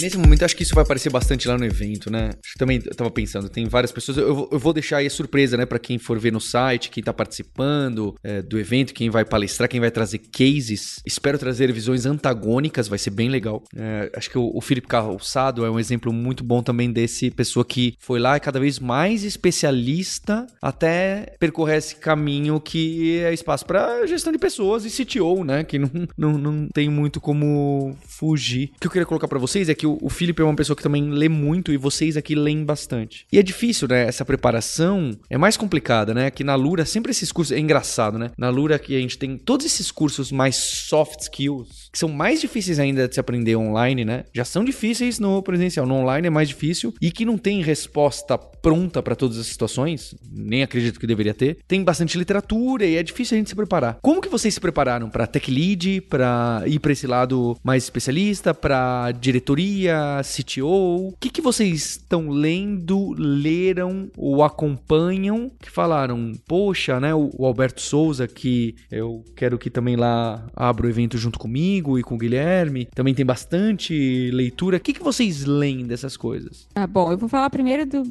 Nesse 0.00 0.18
momento, 0.18 0.44
acho 0.44 0.56
que 0.56 0.62
isso 0.62 0.74
vai 0.74 0.84
aparecer 0.84 1.10
bastante 1.10 1.48
lá 1.48 1.56
no 1.56 1.64
evento, 1.64 2.10
né? 2.10 2.30
Acho 2.42 2.52
que 2.52 2.58
também 2.58 2.82
eu 2.84 2.94
tava 2.94 3.10
pensando, 3.10 3.48
tem 3.48 3.66
várias 3.66 3.90
pessoas. 3.92 4.18
Eu, 4.18 4.34
vou- 4.34 4.48
eu 4.52 4.58
vou 4.58 4.72
deixar 4.72 4.98
aí 4.98 5.06
a 5.06 5.10
surpresa, 5.10 5.56
né, 5.56 5.64
pra 5.66 5.78
quem 5.78 5.98
for 5.98 6.18
ver 6.18 6.32
no 6.32 6.40
site, 6.40 6.90
quem 6.90 7.02
tá 7.02 7.12
participando 7.12 8.14
é, 8.22 8.42
do 8.42 8.58
evento, 8.58 8.92
quem 8.94 9.08
vai 9.10 9.24
palestrar, 9.24 9.68
quem 9.68 9.80
vai 9.80 9.90
trazer 9.90 10.18
cases. 10.18 11.00
Espero 11.06 11.38
trazer 11.38 11.72
visões 11.72 12.06
antagônicas, 12.06 12.88
vai 12.88 12.98
ser 12.98 13.10
bem 13.10 13.28
legal. 13.28 13.62
É, 13.74 14.10
acho 14.16 14.30
que 14.30 14.38
o, 14.38 14.50
o 14.54 14.60
Felipe 14.60 14.86
Calçado 14.86 15.64
é 15.64 15.70
um 15.70 15.78
exemplo 15.78 16.12
muito 16.12 16.44
bom 16.44 16.62
também 16.62 16.90
desse 16.92 17.30
pessoa 17.30 17.64
que 17.64 17.94
foi 18.00 18.18
lá 18.18 18.36
e 18.36 18.40
cada 18.40 18.60
vez 18.60 18.78
mais 18.78 19.24
especialista 19.24 20.46
até 20.62 21.34
percorrer 21.38 21.78
esse 21.78 21.96
caminho 21.96 22.60
que 22.60 23.18
é 23.20 23.32
espaço 23.32 23.64
pra 23.66 24.06
gestão 24.06 24.32
de 24.32 24.38
pessoas 24.38 24.84
e 24.84 24.90
CTO, 24.90 25.44
né? 25.44 25.64
Que 25.64 25.78
não, 25.78 25.90
não, 26.16 26.38
não 26.38 26.68
tem 26.72 26.88
muito 26.88 27.20
como 27.20 27.96
fugir. 28.06 28.70
O 28.76 28.80
que 28.80 28.86
eu 28.86 28.90
queria 28.90 29.06
colocar 29.06 29.28
pra 29.28 29.38
vocês 29.38 29.68
é 29.68 29.74
que 29.74 29.85
o, 29.86 29.98
o 30.02 30.10
Felipe 30.10 30.42
é 30.42 30.44
uma 30.44 30.54
pessoa 30.56 30.76
que 30.76 30.82
também 30.82 31.10
lê 31.10 31.28
muito 31.28 31.72
e 31.72 31.76
vocês 31.76 32.16
aqui 32.16 32.34
leem 32.34 32.64
bastante. 32.64 33.26
E 33.32 33.38
é 33.38 33.42
difícil, 33.42 33.88
né? 33.88 34.06
Essa 34.06 34.24
preparação 34.24 35.16
é 35.30 35.38
mais 35.38 35.56
complicada, 35.56 36.12
né? 36.12 36.30
Que 36.30 36.44
na 36.44 36.54
Lura, 36.54 36.84
sempre 36.84 37.10
esses 37.10 37.32
cursos. 37.32 37.56
É 37.56 37.58
engraçado, 37.58 38.18
né? 38.18 38.30
Na 38.36 38.50
Lura 38.50 38.78
que 38.78 38.96
a 38.96 39.00
gente 39.00 39.18
tem 39.18 39.38
todos 39.38 39.64
esses 39.64 39.90
cursos 39.90 40.30
mais 40.30 40.56
soft 40.56 41.20
skills, 41.20 41.85
que 41.96 42.00
são 42.00 42.10
mais 42.10 42.42
difíceis 42.42 42.78
ainda 42.78 43.08
de 43.08 43.14
se 43.14 43.20
aprender 43.20 43.56
online, 43.56 44.04
né? 44.04 44.24
Já 44.34 44.44
são 44.44 44.62
difíceis 44.62 45.18
no 45.18 45.42
presencial. 45.42 45.86
No 45.86 45.94
online 45.94 46.26
é 46.26 46.30
mais 46.30 46.46
difícil 46.46 46.92
e 47.00 47.10
que 47.10 47.24
não 47.24 47.38
tem 47.38 47.62
resposta 47.62 48.36
pronta 48.36 49.02
pra 49.02 49.16
todas 49.16 49.38
as 49.38 49.46
situações, 49.46 50.14
nem 50.30 50.62
acredito 50.62 51.00
que 51.00 51.06
deveria 51.06 51.32
ter. 51.32 51.56
Tem 51.66 51.82
bastante 51.82 52.18
literatura 52.18 52.84
e 52.84 52.96
é 52.96 53.02
difícil 53.02 53.34
a 53.34 53.38
gente 53.38 53.48
se 53.48 53.56
preparar. 53.56 53.96
Como 54.02 54.20
que 54.20 54.28
vocês 54.28 54.52
se 54.52 54.60
prepararam 54.60 55.08
pra 55.08 55.26
tech 55.26 55.50
lead, 55.50 56.02
pra 56.02 56.64
ir 56.66 56.80
pra 56.80 56.92
esse 56.92 57.06
lado 57.06 57.56
mais 57.64 57.84
especialista, 57.84 58.52
pra 58.52 59.10
diretoria, 59.12 60.20
CTO? 60.22 61.08
O 61.08 61.16
que 61.18 61.30
que 61.30 61.40
vocês 61.40 61.92
estão 61.92 62.28
lendo, 62.28 63.14
leram 63.16 64.10
ou 64.18 64.44
acompanham 64.44 65.50
que 65.62 65.70
falaram, 65.70 66.32
poxa, 66.46 67.00
né, 67.00 67.14
o 67.14 67.46
Alberto 67.46 67.80
Souza 67.80 68.28
que 68.28 68.74
eu 68.90 69.24
quero 69.34 69.58
que 69.58 69.70
também 69.70 69.96
lá 69.96 70.46
abra 70.54 70.86
o 70.86 70.90
evento 70.90 71.16
junto 71.16 71.38
comigo 71.38 71.85
e 71.98 72.02
com 72.02 72.16
o 72.16 72.18
Guilherme, 72.18 72.86
também 72.94 73.14
tem 73.14 73.24
bastante 73.24 74.30
leitura. 74.32 74.78
O 74.78 74.80
que 74.80 74.92
que 74.92 75.02
vocês 75.02 75.44
leem 75.44 75.86
dessas 75.86 76.16
coisas? 76.16 76.66
Ah, 76.74 76.86
bom, 76.86 77.12
eu 77.12 77.18
vou 77.18 77.28
falar 77.28 77.48
primeiro 77.50 77.86
do. 77.86 78.02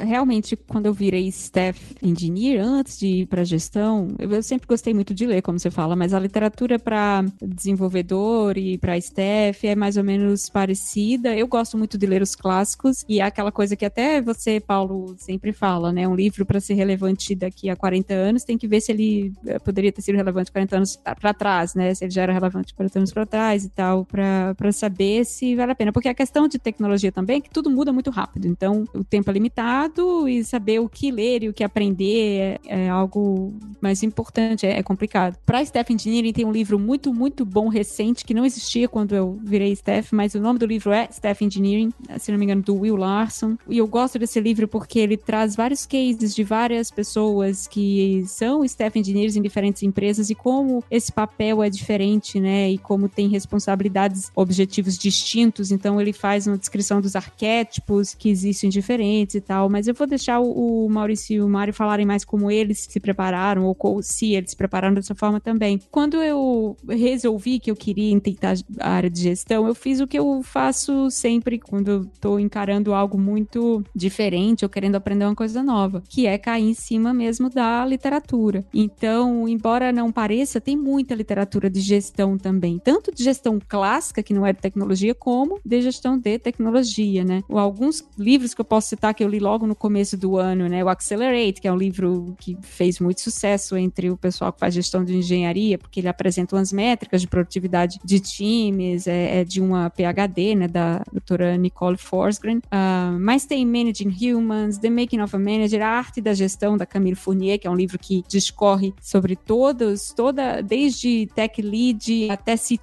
Realmente, 0.00 0.56
quando 0.56 0.86
eu 0.86 0.94
virei 0.94 1.26
staff 1.28 1.94
engineer, 2.02 2.64
antes 2.64 2.98
de 2.98 3.06
ir 3.06 3.26
para 3.26 3.44
gestão, 3.44 4.14
eu, 4.18 4.30
eu 4.30 4.42
sempre 4.42 4.66
gostei 4.66 4.94
muito 4.94 5.12
de 5.12 5.26
ler, 5.26 5.42
como 5.42 5.58
você 5.58 5.70
fala, 5.70 5.94
mas 5.94 6.14
a 6.14 6.18
literatura 6.18 6.78
para 6.78 7.24
desenvolvedor 7.42 8.56
e 8.56 8.78
para 8.78 8.96
staff 8.98 9.66
é 9.66 9.74
mais 9.74 9.96
ou 9.96 10.04
menos 10.04 10.48
parecida. 10.48 11.36
Eu 11.36 11.46
gosto 11.46 11.76
muito 11.76 11.98
de 11.98 12.06
ler 12.06 12.22
os 12.22 12.34
clássicos 12.34 13.04
e 13.08 13.20
é 13.20 13.24
aquela 13.24 13.52
coisa 13.52 13.76
que 13.76 13.84
até 13.84 14.20
você, 14.20 14.60
Paulo, 14.60 15.14
sempre 15.18 15.52
fala, 15.52 15.92
né? 15.92 16.06
Um 16.06 16.14
livro 16.14 16.46
para 16.46 16.60
ser 16.60 16.74
relevante 16.74 17.34
daqui 17.34 17.68
a 17.68 17.76
40 17.76 18.14
anos 18.14 18.44
tem 18.44 18.56
que 18.56 18.68
ver 18.68 18.80
se 18.80 18.92
ele 18.92 19.32
eh, 19.46 19.58
poderia 19.58 19.92
ter 19.92 20.02
sido 20.02 20.16
relevante 20.16 20.52
40 20.52 20.76
anos 20.76 20.96
para 20.96 21.34
trás, 21.34 21.74
né? 21.74 21.94
Se 21.94 22.04
ele 22.04 22.12
já 22.12 22.22
era 22.22 22.32
relevante 22.32 22.74
40 22.74 22.98
anos 22.98 23.12
para 23.18 23.26
trás 23.26 23.64
e 23.64 23.68
tal, 23.68 24.04
para 24.04 24.72
saber 24.72 25.24
se 25.24 25.56
vale 25.56 25.72
a 25.72 25.74
pena. 25.74 25.92
Porque 25.92 26.08
a 26.08 26.14
questão 26.14 26.46
de 26.46 26.58
tecnologia 26.58 27.10
também 27.10 27.38
é 27.38 27.40
que 27.40 27.50
tudo 27.50 27.68
muda 27.68 27.92
muito 27.92 28.10
rápido. 28.10 28.46
Então, 28.46 28.84
o 28.94 29.02
tempo 29.02 29.28
é 29.30 29.32
limitado 29.32 30.28
e 30.28 30.44
saber 30.44 30.78
o 30.78 30.88
que 30.88 31.10
ler 31.10 31.42
e 31.42 31.48
o 31.48 31.52
que 31.52 31.64
aprender 31.64 32.58
é, 32.66 32.84
é 32.84 32.88
algo 32.88 33.52
mais 33.80 34.02
importante, 34.02 34.66
é, 34.66 34.78
é 34.78 34.82
complicado. 34.82 35.36
Para 35.44 35.62
Staff 35.62 35.92
Engineering 35.92 36.32
tem 36.32 36.44
um 36.44 36.52
livro 36.52 36.78
muito, 36.78 37.12
muito 37.12 37.44
bom, 37.44 37.68
recente, 37.68 38.24
que 38.24 38.34
não 38.34 38.44
existia 38.44 38.88
quando 38.88 39.14
eu 39.14 39.38
virei 39.42 39.72
staff, 39.72 40.14
mas 40.14 40.34
o 40.34 40.40
nome 40.40 40.58
do 40.58 40.66
livro 40.66 40.92
é 40.92 41.08
Staff 41.10 41.44
Engineering, 41.44 41.92
se 42.18 42.30
não 42.30 42.38
me 42.38 42.44
engano, 42.44 42.62
do 42.62 42.76
Will 42.76 42.96
Larson. 42.96 43.56
E 43.68 43.78
eu 43.78 43.86
gosto 43.86 44.18
desse 44.18 44.40
livro 44.40 44.68
porque 44.68 44.98
ele 44.98 45.16
traz 45.16 45.56
vários 45.56 45.86
cases 45.86 46.34
de 46.34 46.44
várias 46.44 46.90
pessoas 46.90 47.66
que 47.66 48.24
são 48.26 48.64
staff 48.64 48.98
engineers 48.98 49.36
em 49.36 49.42
diferentes 49.42 49.82
empresas 49.82 50.30
e 50.30 50.34
como 50.34 50.84
esse 50.90 51.10
papel 51.10 51.62
é 51.62 51.70
diferente, 51.70 52.38
né? 52.38 52.70
E 52.70 52.78
como 52.78 52.97
tem 53.06 53.28
responsabilidades, 53.28 54.32
objetivos 54.34 54.96
distintos. 54.96 55.70
Então 55.70 56.00
ele 56.00 56.14
faz 56.14 56.46
uma 56.46 56.56
descrição 56.56 57.02
dos 57.02 57.14
arquétipos 57.14 58.14
que 58.14 58.30
existem 58.30 58.70
diferentes 58.70 59.34
e 59.34 59.40
tal. 59.42 59.68
Mas 59.68 59.86
eu 59.86 59.92
vou 59.92 60.06
deixar 60.06 60.40
o, 60.40 60.88
Maurício 60.88 61.36
e 61.36 61.42
o 61.42 61.48
Mário 61.48 61.74
falarem 61.74 62.06
mais 62.06 62.24
como 62.24 62.50
eles 62.50 62.86
se 62.88 62.98
prepararam 62.98 63.64
ou 63.64 64.02
se 64.02 64.34
eles 64.34 64.50
se 64.50 64.56
prepararam 64.56 64.94
dessa 64.94 65.14
forma 65.14 65.38
também. 65.38 65.80
Quando 65.90 66.22
eu 66.22 66.76
resolvi 66.88 67.58
que 67.58 67.70
eu 67.70 67.76
queria 67.76 68.18
tentar 68.20 68.54
a 68.80 68.90
área 68.90 69.10
de 69.10 69.20
gestão, 69.20 69.66
eu 69.66 69.74
fiz 69.74 70.00
o 70.00 70.06
que 70.06 70.18
eu 70.18 70.42
faço 70.42 71.10
sempre 71.10 71.58
quando 71.58 72.08
tô 72.20 72.38
encarando 72.38 72.94
algo 72.94 73.18
muito 73.18 73.84
diferente 73.94 74.64
ou 74.64 74.68
querendo 74.68 74.94
aprender 74.94 75.24
uma 75.24 75.34
coisa 75.34 75.62
nova, 75.62 76.02
que 76.08 76.26
é 76.26 76.38
cair 76.38 76.70
em 76.70 76.74
cima 76.74 77.12
mesmo 77.12 77.50
da 77.50 77.84
literatura. 77.84 78.64
Então, 78.72 79.48
embora 79.48 79.92
não 79.92 80.12
pareça, 80.12 80.60
tem 80.60 80.76
muita 80.76 81.14
literatura 81.14 81.68
de 81.68 81.80
gestão 81.80 82.38
também, 82.38 82.78
tanto 82.88 83.14
de 83.14 83.22
gestão 83.22 83.60
clássica, 83.68 84.22
que 84.22 84.32
não 84.32 84.46
é 84.46 84.52
de 84.54 84.60
tecnologia, 84.60 85.14
como 85.14 85.60
de 85.62 85.82
gestão 85.82 86.16
de 86.16 86.38
tecnologia, 86.38 87.22
né? 87.22 87.42
Alguns 87.50 88.02
livros 88.16 88.54
que 88.54 88.62
eu 88.62 88.64
posso 88.64 88.88
citar 88.88 89.12
que 89.12 89.22
eu 89.22 89.28
li 89.28 89.38
logo 89.38 89.66
no 89.66 89.74
começo 89.74 90.16
do 90.16 90.38
ano, 90.38 90.66
né? 90.70 90.82
O 90.82 90.88
Accelerate, 90.88 91.60
que 91.60 91.68
é 91.68 91.72
um 91.72 91.76
livro 91.76 92.34
que 92.40 92.56
fez 92.62 92.98
muito 92.98 93.20
sucesso 93.20 93.76
entre 93.76 94.08
o 94.08 94.16
pessoal 94.16 94.54
que 94.54 94.58
faz 94.58 94.72
gestão 94.72 95.04
de 95.04 95.14
engenharia, 95.14 95.76
porque 95.76 96.00
ele 96.00 96.08
apresenta 96.08 96.56
umas 96.56 96.72
métricas 96.72 97.20
de 97.20 97.26
produtividade 97.28 98.00
de 98.02 98.20
times, 98.20 99.06
é, 99.06 99.40
é 99.40 99.44
de 99.44 99.60
uma 99.60 99.90
PhD, 99.90 100.54
né, 100.54 100.66
da 100.66 101.02
doutora 101.12 101.58
Nicole 101.58 101.98
Forsgren. 101.98 102.62
Ah, 102.70 103.14
mas 103.20 103.44
tem 103.44 103.66
Managing 103.66 104.16
Humans, 104.18 104.78
The 104.78 104.88
Making 104.88 105.20
of 105.20 105.36
a 105.36 105.38
Manager, 105.38 105.82
A 105.82 105.90
Arte 105.90 106.22
da 106.22 106.32
Gestão, 106.32 106.78
da 106.78 106.86
Camille 106.86 107.16
Fournier, 107.16 107.58
que 107.58 107.66
é 107.66 107.70
um 107.70 107.76
livro 107.76 107.98
que 107.98 108.24
discorre 108.26 108.94
sobre 108.98 109.36
todos, 109.36 110.10
toda, 110.16 110.62
desde 110.62 111.28
tech 111.34 111.60
lead 111.60 112.30
até 112.30 112.56
CTO, 112.56 112.77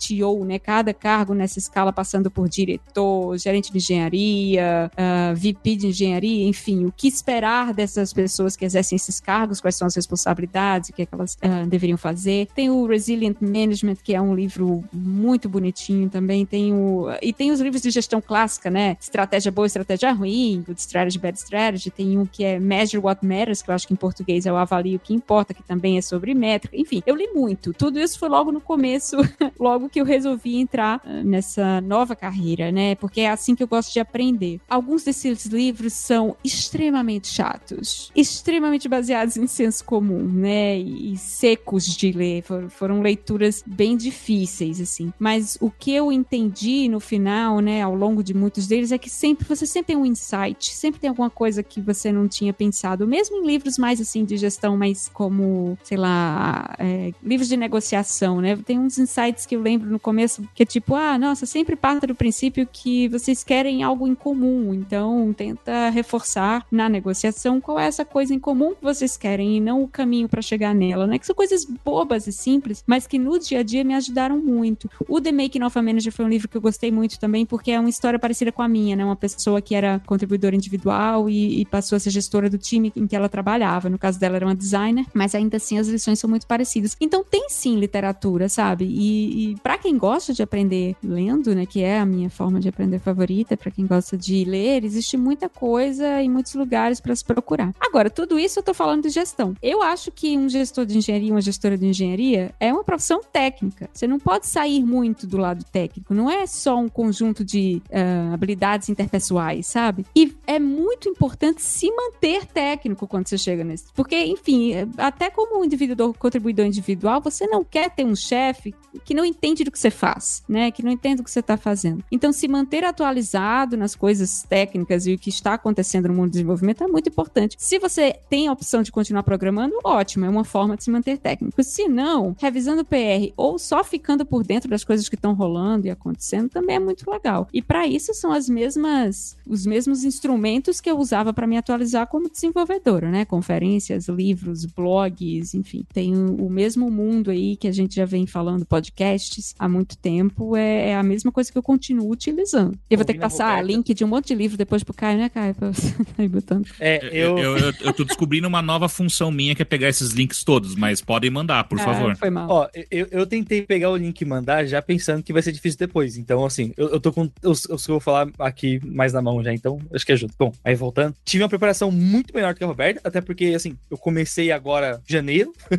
né, 0.46 0.60
cada 0.60 0.94
cargo 0.94 1.34
nessa 1.34 1.60
escala 1.60 1.92
passando 1.92 2.30
por 2.32 2.48
diretor, 2.50 3.38
gerente 3.38 3.72
de 3.72 3.78
engenharia, 3.78 4.92
ah, 4.96 5.34
VP 5.36 5.76
de 5.76 5.88
engenharia, 5.88 6.48
enfim, 6.48 6.86
o 6.86 6.92
que 6.92 7.08
esperar 7.08 7.74
dessas 7.74 8.14
pessoas 8.14 8.56
que 8.56 8.66
exercem 8.66 8.96
esses 8.96 9.20
cargos, 9.20 9.62
quais 9.62 9.76
são 9.76 9.88
as 9.88 9.96
responsabilidades, 9.96 10.90
o 10.90 10.94
que, 10.94 11.04
é 11.04 11.06
que 11.06 11.14
elas 11.14 11.38
ah, 11.42 11.66
deveriam 11.68 11.98
fazer. 11.98 12.48
Tem 12.56 12.70
o 12.70 12.86
Resilient 12.86 13.38
Management, 13.42 13.98
que 14.04 14.14
é 14.14 14.22
um 14.22 14.36
livro 14.36 14.84
muito 14.92 15.48
bonitinho 15.50 16.10
também. 16.10 16.46
Tem 16.46 16.74
o, 16.74 17.08
e 17.22 17.34
tem 17.34 17.52
os 17.52 17.60
livros 17.60 17.82
de 17.82 17.90
gestão 17.90 18.22
clássica, 18.22 18.70
né? 18.70 18.98
Estratégia 19.00 19.52
boa, 19.52 19.68
estratégia 19.68 20.12
ruim, 20.12 20.64
Good 20.66 20.80
Strategy, 20.80 21.20
Bad 21.20 21.38
Strategy. 21.38 21.92
Tem 21.92 22.18
um 22.18 22.26
que 22.26 22.44
é 22.44 22.60
Measure 22.60 23.04
What 23.04 23.26
Matters, 23.26 23.62
que 23.62 23.70
eu 23.70 23.76
acho 23.76 23.88
que 23.88 23.94
em 23.94 23.98
português 23.98 24.46
é 24.46 24.52
o 24.52 24.56
Avalie 24.56 24.96
o 24.96 25.00
que 25.00 25.14
importa, 25.14 25.54
que 25.54 25.64
também 25.64 25.98
é 25.98 26.02
sobre 26.02 26.34
métrica. 26.34 26.76
Enfim, 26.78 27.02
eu 27.06 27.16
li 27.16 27.28
muito. 27.34 27.74
Tudo 27.74 28.00
isso 28.00 28.20
foi 28.20 28.30
logo 28.30 28.52
no 28.52 28.62
começo, 28.62 29.18
logo 29.60 29.85
que 29.90 30.00
eu 30.00 30.06
resolvi 30.06 30.56
entrar 30.58 31.02
ah, 31.04 31.24
nessa 31.24 31.82
nova 31.82 32.16
carreira, 32.16 32.72
né? 32.72 32.96
Porque 32.96 33.22
é 33.22 33.30
assim 33.30 33.56
que 33.56 33.64
eu 33.64 33.68
gosto 33.68 33.92
de 33.94 34.00
aprender. 34.00 34.60
Alguns 34.70 35.04
desses 35.04 35.46
livros 35.46 35.94
são 35.94 36.36
extremamente 36.44 37.28
chatos, 37.28 38.12
extremamente 38.16 38.88
baseados 38.88 39.38
em 39.38 39.48
senso 39.48 39.84
comum, 39.84 40.24
né? 40.24 40.78
E, 40.78 41.16
secos 41.18 41.86
de 41.86 42.12
ler. 42.12 42.42
For- 42.44 42.70
foram 42.70 43.02
leituras 43.02 43.64
bem 43.66 43.98
difíceis, 43.98 44.80
assim. 44.80 45.12
Mas 45.20 45.58
o 45.60 45.70
que 45.70 45.94
eu 45.94 46.12
entendi 46.12 46.88
no 46.88 47.00
final, 47.00 47.60
né, 47.60 47.82
ao 47.82 47.96
longo 47.96 48.24
de 48.24 48.34
muitos 48.34 48.68
deles, 48.68 48.92
é 48.92 48.98
que 48.98 49.10
sempre 49.10 49.46
você 49.48 49.66
sempre 49.66 49.88
tem 49.88 49.98
um 49.98 50.06
insight, 50.06 50.74
sempre 50.74 51.00
tem 51.00 51.10
alguma 51.10 51.30
coisa 51.30 51.62
que 51.64 51.82
você 51.82 52.12
não 52.12 52.28
tinha 52.28 52.54
pensado, 52.54 53.08
mesmo 53.08 53.38
em 53.38 53.46
livros 53.46 53.78
mais 53.78 54.00
assim 54.00 54.24
de 54.24 54.38
gestão, 54.38 54.78
mais 54.78 55.10
como, 55.14 55.78
sei 55.84 55.98
lá, 55.98 56.76
é, 56.80 57.12
livros 57.24 57.50
de 57.50 57.58
negociação, 57.58 58.42
né? 58.42 58.56
Tem 58.58 58.80
uns 58.80 58.98
insights 58.98 59.46
que 59.46 59.56
eu 59.56 59.62
lembro 59.62 59.75
no 59.78 60.00
começo 60.00 60.44
que 60.54 60.64
é 60.64 60.66
tipo, 60.66 60.96
ah, 60.96 61.18
nossa, 61.18 61.46
sempre 61.46 61.76
parte 61.76 62.08
do 62.08 62.16
princípio 62.16 62.68
que 62.72 63.08
vocês 63.10 63.44
querem 63.44 63.84
algo 63.84 64.08
em 64.08 64.16
comum, 64.16 64.74
então 64.74 65.34
tenta 65.34 65.90
reforçar 65.90 66.66
na 66.72 66.90
negociação 66.90 67.60
qual 67.62 67.80
é 67.80 67.86
essa 67.86 68.06
coisa 68.06 68.34
em 68.34 68.40
comum 68.40 68.74
que 68.76 68.84
vocês 68.84 69.18
querem 69.18 69.58
e 69.58 69.60
não 69.60 69.84
o 69.84 69.88
caminho 69.88 70.28
para 70.28 70.42
chegar 70.42 70.74
nela, 70.74 71.08
né? 71.08 71.18
Que 71.18 71.26
são 71.26 71.36
coisas 71.36 71.66
bobas 71.66 72.28
e 72.28 72.32
simples, 72.32 72.84
mas 72.86 73.08
que 73.08 73.18
no 73.18 73.38
dia 73.40 73.60
a 73.60 73.64
dia 73.64 73.84
me 73.84 73.94
ajudaram 73.94 74.38
muito. 74.38 74.90
O 75.08 75.20
The 75.22 75.32
Making 75.32 75.64
of 75.64 75.78
a 75.78 75.82
Manager 75.82 76.12
foi 76.12 76.26
um 76.26 76.30
livro 76.30 76.48
que 76.48 76.58
eu 76.58 76.62
gostei 76.62 76.92
muito 76.92 77.20
também, 77.20 77.46
porque 77.46 77.72
é 77.72 77.80
uma 77.80 77.90
história 77.90 78.20
parecida 78.20 78.52
com 78.52 78.62
a 78.62 78.68
minha, 78.68 78.96
né? 78.96 79.06
Uma 79.06 79.16
pessoa 79.16 79.62
que 79.62 79.76
era 79.76 80.02
contribuidora 80.06 80.56
individual 80.56 81.30
e, 81.30 81.62
e 81.62 81.66
passou 81.66 81.96
a 81.96 82.00
ser 82.00 82.10
gestora 82.10 82.50
do 82.50 82.58
time 82.58 82.92
em 82.96 83.08
que 83.08 83.16
ela 83.16 83.30
trabalhava. 83.30 83.90
No 83.90 83.98
caso 83.98 84.20
dela, 84.20 84.36
era 84.36 84.46
uma 84.46 84.56
designer, 84.56 85.06
mas 85.14 85.36
ainda 85.36 85.58
assim 85.58 85.78
as 85.78 85.88
lições 85.88 86.20
são 86.20 86.30
muito 86.30 86.48
parecidas. 86.48 86.96
Então 87.00 87.24
tem 87.24 87.50
sim 87.50 87.80
literatura, 87.80 88.50
sabe? 88.50 88.86
E, 88.86 89.52
e 89.52 89.56
para 89.66 89.80
quem 89.80 89.98
gosta 89.98 90.32
de 90.32 90.44
aprender 90.44 90.96
lendo, 91.04 91.56
né? 91.56 91.66
Que 91.66 91.82
é 91.82 91.98
a 91.98 92.06
minha 92.06 92.30
forma 92.30 92.60
de 92.60 92.70
aprender 92.70 93.00
favorita, 93.00 93.58
para 93.58 93.72
quem 93.72 93.88
gosta 93.88 94.16
de 94.16 94.46
ler, 94.46 94.84
existe 94.84 95.18
muita 95.18 95.50
coisa 95.50 96.22
em 96.22 96.30
muitos 96.30 96.54
lugares 96.54 97.02
para 97.02 97.16
se 97.16 97.26
procurar. 97.26 97.74
Agora, 97.80 98.08
tudo 98.12 98.38
isso 98.38 98.60
eu 98.60 98.64
tô 98.64 98.76
falando 98.76 99.02
de 99.02 99.10
gestão. 99.10 99.56
Eu 99.64 99.82
acho 99.82 100.12
que 100.12 100.38
um 100.38 100.48
gestor 100.48 100.86
de 100.86 100.96
engenharia, 100.96 101.32
uma 101.32 101.42
gestora 101.42 101.76
de 101.76 101.88
engenharia, 101.88 102.54
é 102.60 102.72
uma 102.72 102.84
profissão 102.84 103.22
técnica. 103.34 103.90
Você 103.92 104.06
não 104.06 104.20
pode 104.20 104.46
sair 104.46 104.84
muito 104.84 105.26
do 105.26 105.38
lado 105.38 105.66
técnico. 105.72 106.14
Não 106.14 106.30
é 106.30 106.46
só 106.46 106.78
um 106.78 106.88
conjunto 106.88 107.44
de 107.44 107.82
uh, 107.90 108.36
habilidades 108.36 108.88
interpessoais, 108.90 109.66
sabe? 109.66 110.06
E 110.16 110.32
é 110.46 110.60
muito 110.60 111.10
importante 111.10 111.64
se 111.64 111.90
manter 111.90 112.46
técnico 112.46 113.08
quando 113.08 113.28
você 113.28 113.38
chega 113.40 113.64
nesse. 113.64 113.86
Porque, 113.96 114.26
enfim, 114.26 114.74
até 114.96 115.32
como 115.32 115.66
indivíduo 115.66 116.14
contribuidor 116.14 116.68
individual, 116.68 117.20
você 117.20 117.48
não 117.48 117.64
quer 117.64 117.90
ter 117.90 118.06
um 118.06 118.16
chefe 118.16 118.76
que 119.04 119.16
não 119.16 119.26
entende 119.26 119.55
do 119.64 119.72
que 119.72 119.80
você 119.80 119.90
faz, 119.90 120.44
né? 120.48 120.72
Que 120.72 120.84
não 120.84 120.92
entende 120.92 121.22
o 121.22 121.24
que 121.24 121.32
você 121.32 121.40
está 121.40 121.58
fazendo. 121.58 122.04
Então, 122.12 122.32
se 122.32 122.48
manter 122.48 122.84
atualizado 122.84 123.78
nas 123.78 123.96
coisas 123.96 124.44
técnicas 124.44 125.08
e 125.08 125.14
o 125.14 125.18
que 125.18 125.30
está 125.30 125.54
acontecendo 125.54 126.08
no 126.08 126.14
mundo 126.14 126.30
do 126.30 126.32
desenvolvimento 126.32 126.84
é 126.84 126.88
muito 126.88 127.10
importante. 127.10 127.56
Se 127.60 127.80
você 127.80 128.20
tem 128.30 128.48
a 128.48 128.52
opção 128.52 128.82
de 128.82 128.92
continuar 128.92 129.24
programando, 129.24 129.76
ótimo, 129.84 130.26
é 130.26 130.30
uma 130.30 130.44
forma 130.44 130.76
de 130.76 130.84
se 130.84 130.92
manter 130.92 131.18
técnico. 131.18 131.64
Se 131.64 131.88
não, 131.88 132.36
revisando 132.40 132.86
PR 132.86 133.32
ou 133.38 133.58
só 133.58 133.84
ficando 133.84 134.26
por 134.26 134.44
dentro 134.44 134.70
das 134.70 134.84
coisas 134.84 135.08
que 135.10 135.16
estão 135.16 135.34
rolando 135.34 135.88
e 135.88 135.90
acontecendo 135.90 136.50
também 136.50 136.78
é 136.78 136.80
muito 136.80 137.10
legal. 137.10 137.48
E 137.54 137.62
para 137.62 137.88
isso 137.88 138.14
são 138.14 138.32
as 138.32 138.50
mesmas 138.50 139.36
os 139.48 139.66
mesmos 139.66 140.04
instrumentos 140.04 140.82
que 140.82 140.90
eu 140.90 140.98
usava 140.98 141.34
para 141.34 141.48
me 141.48 141.58
atualizar 141.58 142.08
como 142.08 142.30
desenvolvedora, 142.30 143.10
né? 143.10 143.26
Conferências, 143.26 144.08
livros, 144.08 144.66
blogs, 144.66 145.54
enfim, 145.54 145.86
tem 145.94 146.16
o, 146.16 146.46
o 146.46 146.50
mesmo 146.50 146.90
mundo 146.90 147.32
aí 147.32 147.56
que 147.56 147.68
a 147.68 147.72
gente 147.72 147.96
já 147.96 148.06
vem 148.06 148.26
falando, 148.26 148.66
podcasts 148.66 149.45
há 149.60 149.68
muito 149.68 149.98
tempo, 149.98 150.56
é, 150.56 150.90
é 150.90 150.96
a 150.96 151.04
mesma 151.04 151.32
coisa 151.32 151.52
que 151.52 151.58
eu 151.58 151.64
continuo 151.64 152.10
utilizando. 152.10 152.78
Eu 152.90 152.98
vou 152.98 153.06
ter 153.06 153.14
que 153.14 153.20
passar 153.20 153.64
link 153.64 153.94
de 153.94 154.04
um 154.04 154.08
monte 154.08 154.28
de 154.28 154.36
livro 154.36 154.58
depois 154.58 154.84
pro 154.84 154.94
Caio, 154.94 155.18
né, 155.18 155.30
Caio? 155.30 155.54
Pra 155.56 155.72
você 155.72 155.94
ir 156.20 156.28
botando. 156.28 156.68
É, 156.80 157.06
eu... 157.12 157.38
Eu, 157.38 157.58
eu, 157.58 157.74
eu 157.82 157.94
tô 157.94 158.04
descobrindo 158.04 158.48
uma 158.48 158.62
nova 158.62 158.88
função 158.88 159.32
minha 159.32 159.56
que 159.56 159.62
é 159.62 159.66
pegar 159.66 159.90
esses 159.90 160.12
links 160.12 160.44
todos, 160.44 160.76
mas 160.76 161.02
podem 161.02 161.30
mandar, 161.30 161.64
por 161.66 161.80
ah, 161.80 161.84
favor. 161.84 162.16
Foi 162.16 162.30
mal. 162.30 162.48
Ó, 162.50 162.70
eu, 162.90 163.08
eu 163.12 163.26
tentei 163.26 163.62
pegar 163.62 163.90
o 163.90 163.98
link 163.98 164.20
e 164.20 164.26
mandar 164.26 164.66
já 164.66 164.82
pensando 164.82 165.24
que 165.24 165.34
vai 165.34 165.42
ser 165.42 165.52
difícil 165.52 165.78
depois. 165.80 166.18
Então, 166.18 166.46
assim, 166.46 166.74
eu, 166.78 166.90
eu 166.90 167.00
tô 167.00 167.12
com 167.12 167.30
os, 167.44 167.66
os 167.66 167.86
que 167.86 167.92
eu 167.92 167.96
vou 167.96 168.00
falar 168.00 168.30
aqui 168.40 168.80
mais 168.86 169.14
na 169.14 169.22
mão 169.22 169.44
já, 169.44 169.54
então 169.54 169.80
acho 169.94 170.06
que 170.06 170.12
ajuda. 170.12 170.34
Bom, 170.38 170.54
aí 170.64 170.76
voltando. 170.76 171.16
Tive 171.24 171.44
uma 171.44 171.50
preparação 171.50 171.92
muito 171.92 172.34
melhor 172.34 172.54
que 172.54 172.64
a 172.64 172.68
Roberta, 172.68 173.02
até 173.04 173.22
porque, 173.22 173.46
assim, 173.56 173.78
eu 173.90 173.98
comecei 173.98 174.52
agora 174.52 175.02
janeiro, 175.08 175.54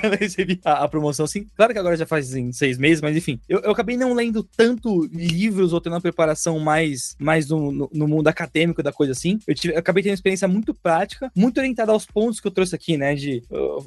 quando 0.00 0.14
eu 0.14 0.18
recebi 0.18 0.60
a, 0.64 0.84
a, 0.84 0.88
promoção, 0.88 1.24
assim. 1.24 1.46
Claro 1.56 1.72
que 1.72 1.78
agora 1.78 1.96
já 1.96 2.06
faz 2.06 2.30
assim, 2.30 2.52
seis 2.52 2.78
meses, 2.78 2.99
mas 3.00 3.16
enfim, 3.16 3.40
eu, 3.48 3.60
eu 3.60 3.70
acabei 3.70 3.96
não 3.96 4.12
lendo 4.14 4.42
tanto 4.42 5.06
livros 5.12 5.72
ou 5.72 5.80
tendo 5.80 5.94
uma 5.94 6.00
preparação 6.00 6.58
mais, 6.58 7.16
mais 7.18 7.48
no, 7.48 7.72
no, 7.72 7.90
no 7.92 8.08
mundo 8.08 8.28
acadêmico 8.28 8.82
da 8.82 8.92
coisa 8.92 9.12
assim. 9.12 9.38
Eu, 9.46 9.54
tive, 9.54 9.74
eu 9.74 9.78
acabei 9.78 10.02
tendo 10.02 10.12
uma 10.12 10.14
experiência 10.14 10.48
muito 10.48 10.74
prática, 10.74 11.30
muito 11.34 11.58
orientada 11.58 11.92
aos 11.92 12.06
pontos 12.06 12.40
que 12.40 12.46
eu 12.46 12.50
trouxe 12.50 12.74
aqui, 12.74 12.96
né? 12.96 13.14
De, 13.14 13.42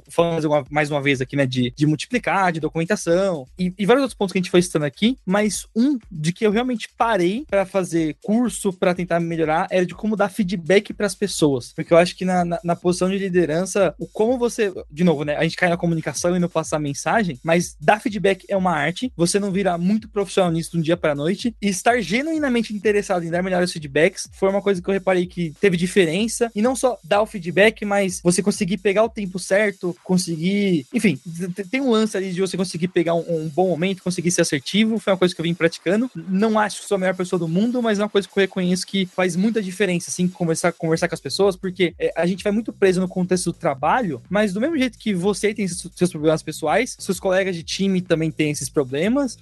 falando 0.09 0.43
uma, 0.45 0.65
mais 0.69 0.89
uma 0.89 1.01
vez 1.01 1.21
aqui, 1.21 1.35
né? 1.35 1.45
De, 1.45 1.71
de 1.75 1.85
multiplicar, 1.85 2.51
de 2.51 2.59
documentação 2.59 3.45
e, 3.57 3.73
e, 3.77 3.85
vários 3.85 4.03
outros 4.03 4.17
pontos 4.17 4.31
que 4.31 4.39
a 4.39 4.41
gente 4.41 4.51
foi 4.51 4.61
citando 4.61 4.85
aqui, 4.85 5.17
mas 5.25 5.67
um 5.75 5.97
de 6.11 6.31
que 6.31 6.45
eu 6.45 6.51
realmente 6.51 6.89
parei 6.97 7.45
para 7.49 7.65
fazer 7.65 8.15
curso, 8.21 8.73
para 8.73 8.93
tentar 8.93 9.19
melhorar, 9.19 9.67
era 9.69 9.85
de 9.85 9.93
como 9.93 10.15
dar 10.15 10.29
feedback 10.29 10.93
para 10.93 11.05
as 11.05 11.15
pessoas. 11.15 11.73
Porque 11.73 11.93
eu 11.93 11.97
acho 11.97 12.15
que 12.15 12.25
na, 12.25 12.43
na, 12.43 12.59
na, 12.63 12.75
posição 12.75 13.09
de 13.09 13.17
liderança, 13.17 13.93
o 13.99 14.07
como 14.07 14.37
você. 14.37 14.73
De 14.91 15.03
novo, 15.03 15.23
né? 15.23 15.35
A 15.35 15.43
gente 15.43 15.55
cai 15.55 15.69
na 15.69 15.77
comunicação 15.77 16.35
e 16.35 16.39
no 16.39 16.49
passar 16.49 16.79
mensagem, 16.79 17.39
mas 17.43 17.75
dar 17.79 18.01
feedback 18.01 18.45
é 18.49 18.57
uma 18.57 18.71
arte. 18.71 19.02
Você 19.15 19.39
não 19.39 19.51
vira 19.51 19.77
muito 19.77 20.07
profissional 20.07 20.51
nisso 20.51 20.71
de 20.71 20.77
um 20.77 20.81
dia 20.81 20.97
para 20.97 21.15
noite. 21.15 21.55
E 21.61 21.67
estar 21.67 21.99
genuinamente 22.01 22.73
interessado 22.73 23.23
em 23.23 23.29
dar 23.29 23.43
melhores 23.43 23.71
feedbacks 23.71 24.29
foi 24.33 24.49
uma 24.49 24.61
coisa 24.61 24.81
que 24.81 24.89
eu 24.89 24.93
reparei 24.93 25.25
que 25.25 25.53
teve 25.59 25.77
diferença. 25.77 26.51
E 26.55 26.61
não 26.61 26.75
só 26.75 26.97
dar 27.03 27.21
o 27.21 27.25
feedback, 27.25 27.85
mas 27.85 28.21
você 28.23 28.41
conseguir 28.41 28.77
pegar 28.77 29.03
o 29.03 29.09
tempo 29.09 29.39
certo, 29.39 29.95
conseguir. 30.03 30.85
Enfim, 30.93 31.19
tem 31.69 31.81
um 31.81 31.91
lance 31.91 32.15
ali 32.15 32.31
de 32.31 32.41
você 32.41 32.57
conseguir 32.57 32.87
pegar 32.87 33.15
um, 33.15 33.45
um 33.45 33.49
bom 33.49 33.69
momento, 33.69 34.03
conseguir 34.03 34.31
ser 34.31 34.41
assertivo. 34.41 34.99
Foi 34.99 35.13
uma 35.13 35.19
coisa 35.19 35.33
que 35.33 35.41
eu 35.41 35.43
vim 35.43 35.53
praticando. 35.53 36.09
Não 36.15 36.59
acho 36.59 36.81
que 36.81 36.87
sou 36.87 36.95
a 36.95 36.99
melhor 36.99 37.15
pessoa 37.15 37.39
do 37.39 37.47
mundo, 37.47 37.81
mas 37.81 37.99
é 37.99 38.03
uma 38.03 38.09
coisa 38.09 38.27
que 38.27 38.37
eu 38.37 38.41
reconheço 38.41 38.85
que 38.85 39.05
faz 39.05 39.35
muita 39.35 39.61
diferença, 39.61 40.09
assim, 40.09 40.27
conversar, 40.27 40.71
conversar 40.73 41.07
com 41.07 41.15
as 41.15 41.21
pessoas, 41.21 41.55
porque 41.55 41.93
é, 41.99 42.11
a 42.15 42.25
gente 42.25 42.43
vai 42.43 42.51
muito 42.51 42.71
preso 42.71 43.01
no 43.01 43.07
contexto 43.07 43.45
do 43.45 43.53
trabalho, 43.53 44.21
mas 44.29 44.53
do 44.53 44.61
mesmo 44.61 44.77
jeito 44.77 44.97
que 44.97 45.13
você 45.13 45.53
tem 45.53 45.67
seus 45.67 46.11
problemas 46.11 46.43
pessoais, 46.43 46.95
seus 46.99 47.19
colegas 47.19 47.55
de 47.55 47.63
time 47.63 48.01
também 48.01 48.31
têm 48.31 48.51
esses 48.51 48.69
problemas. 48.69 48.92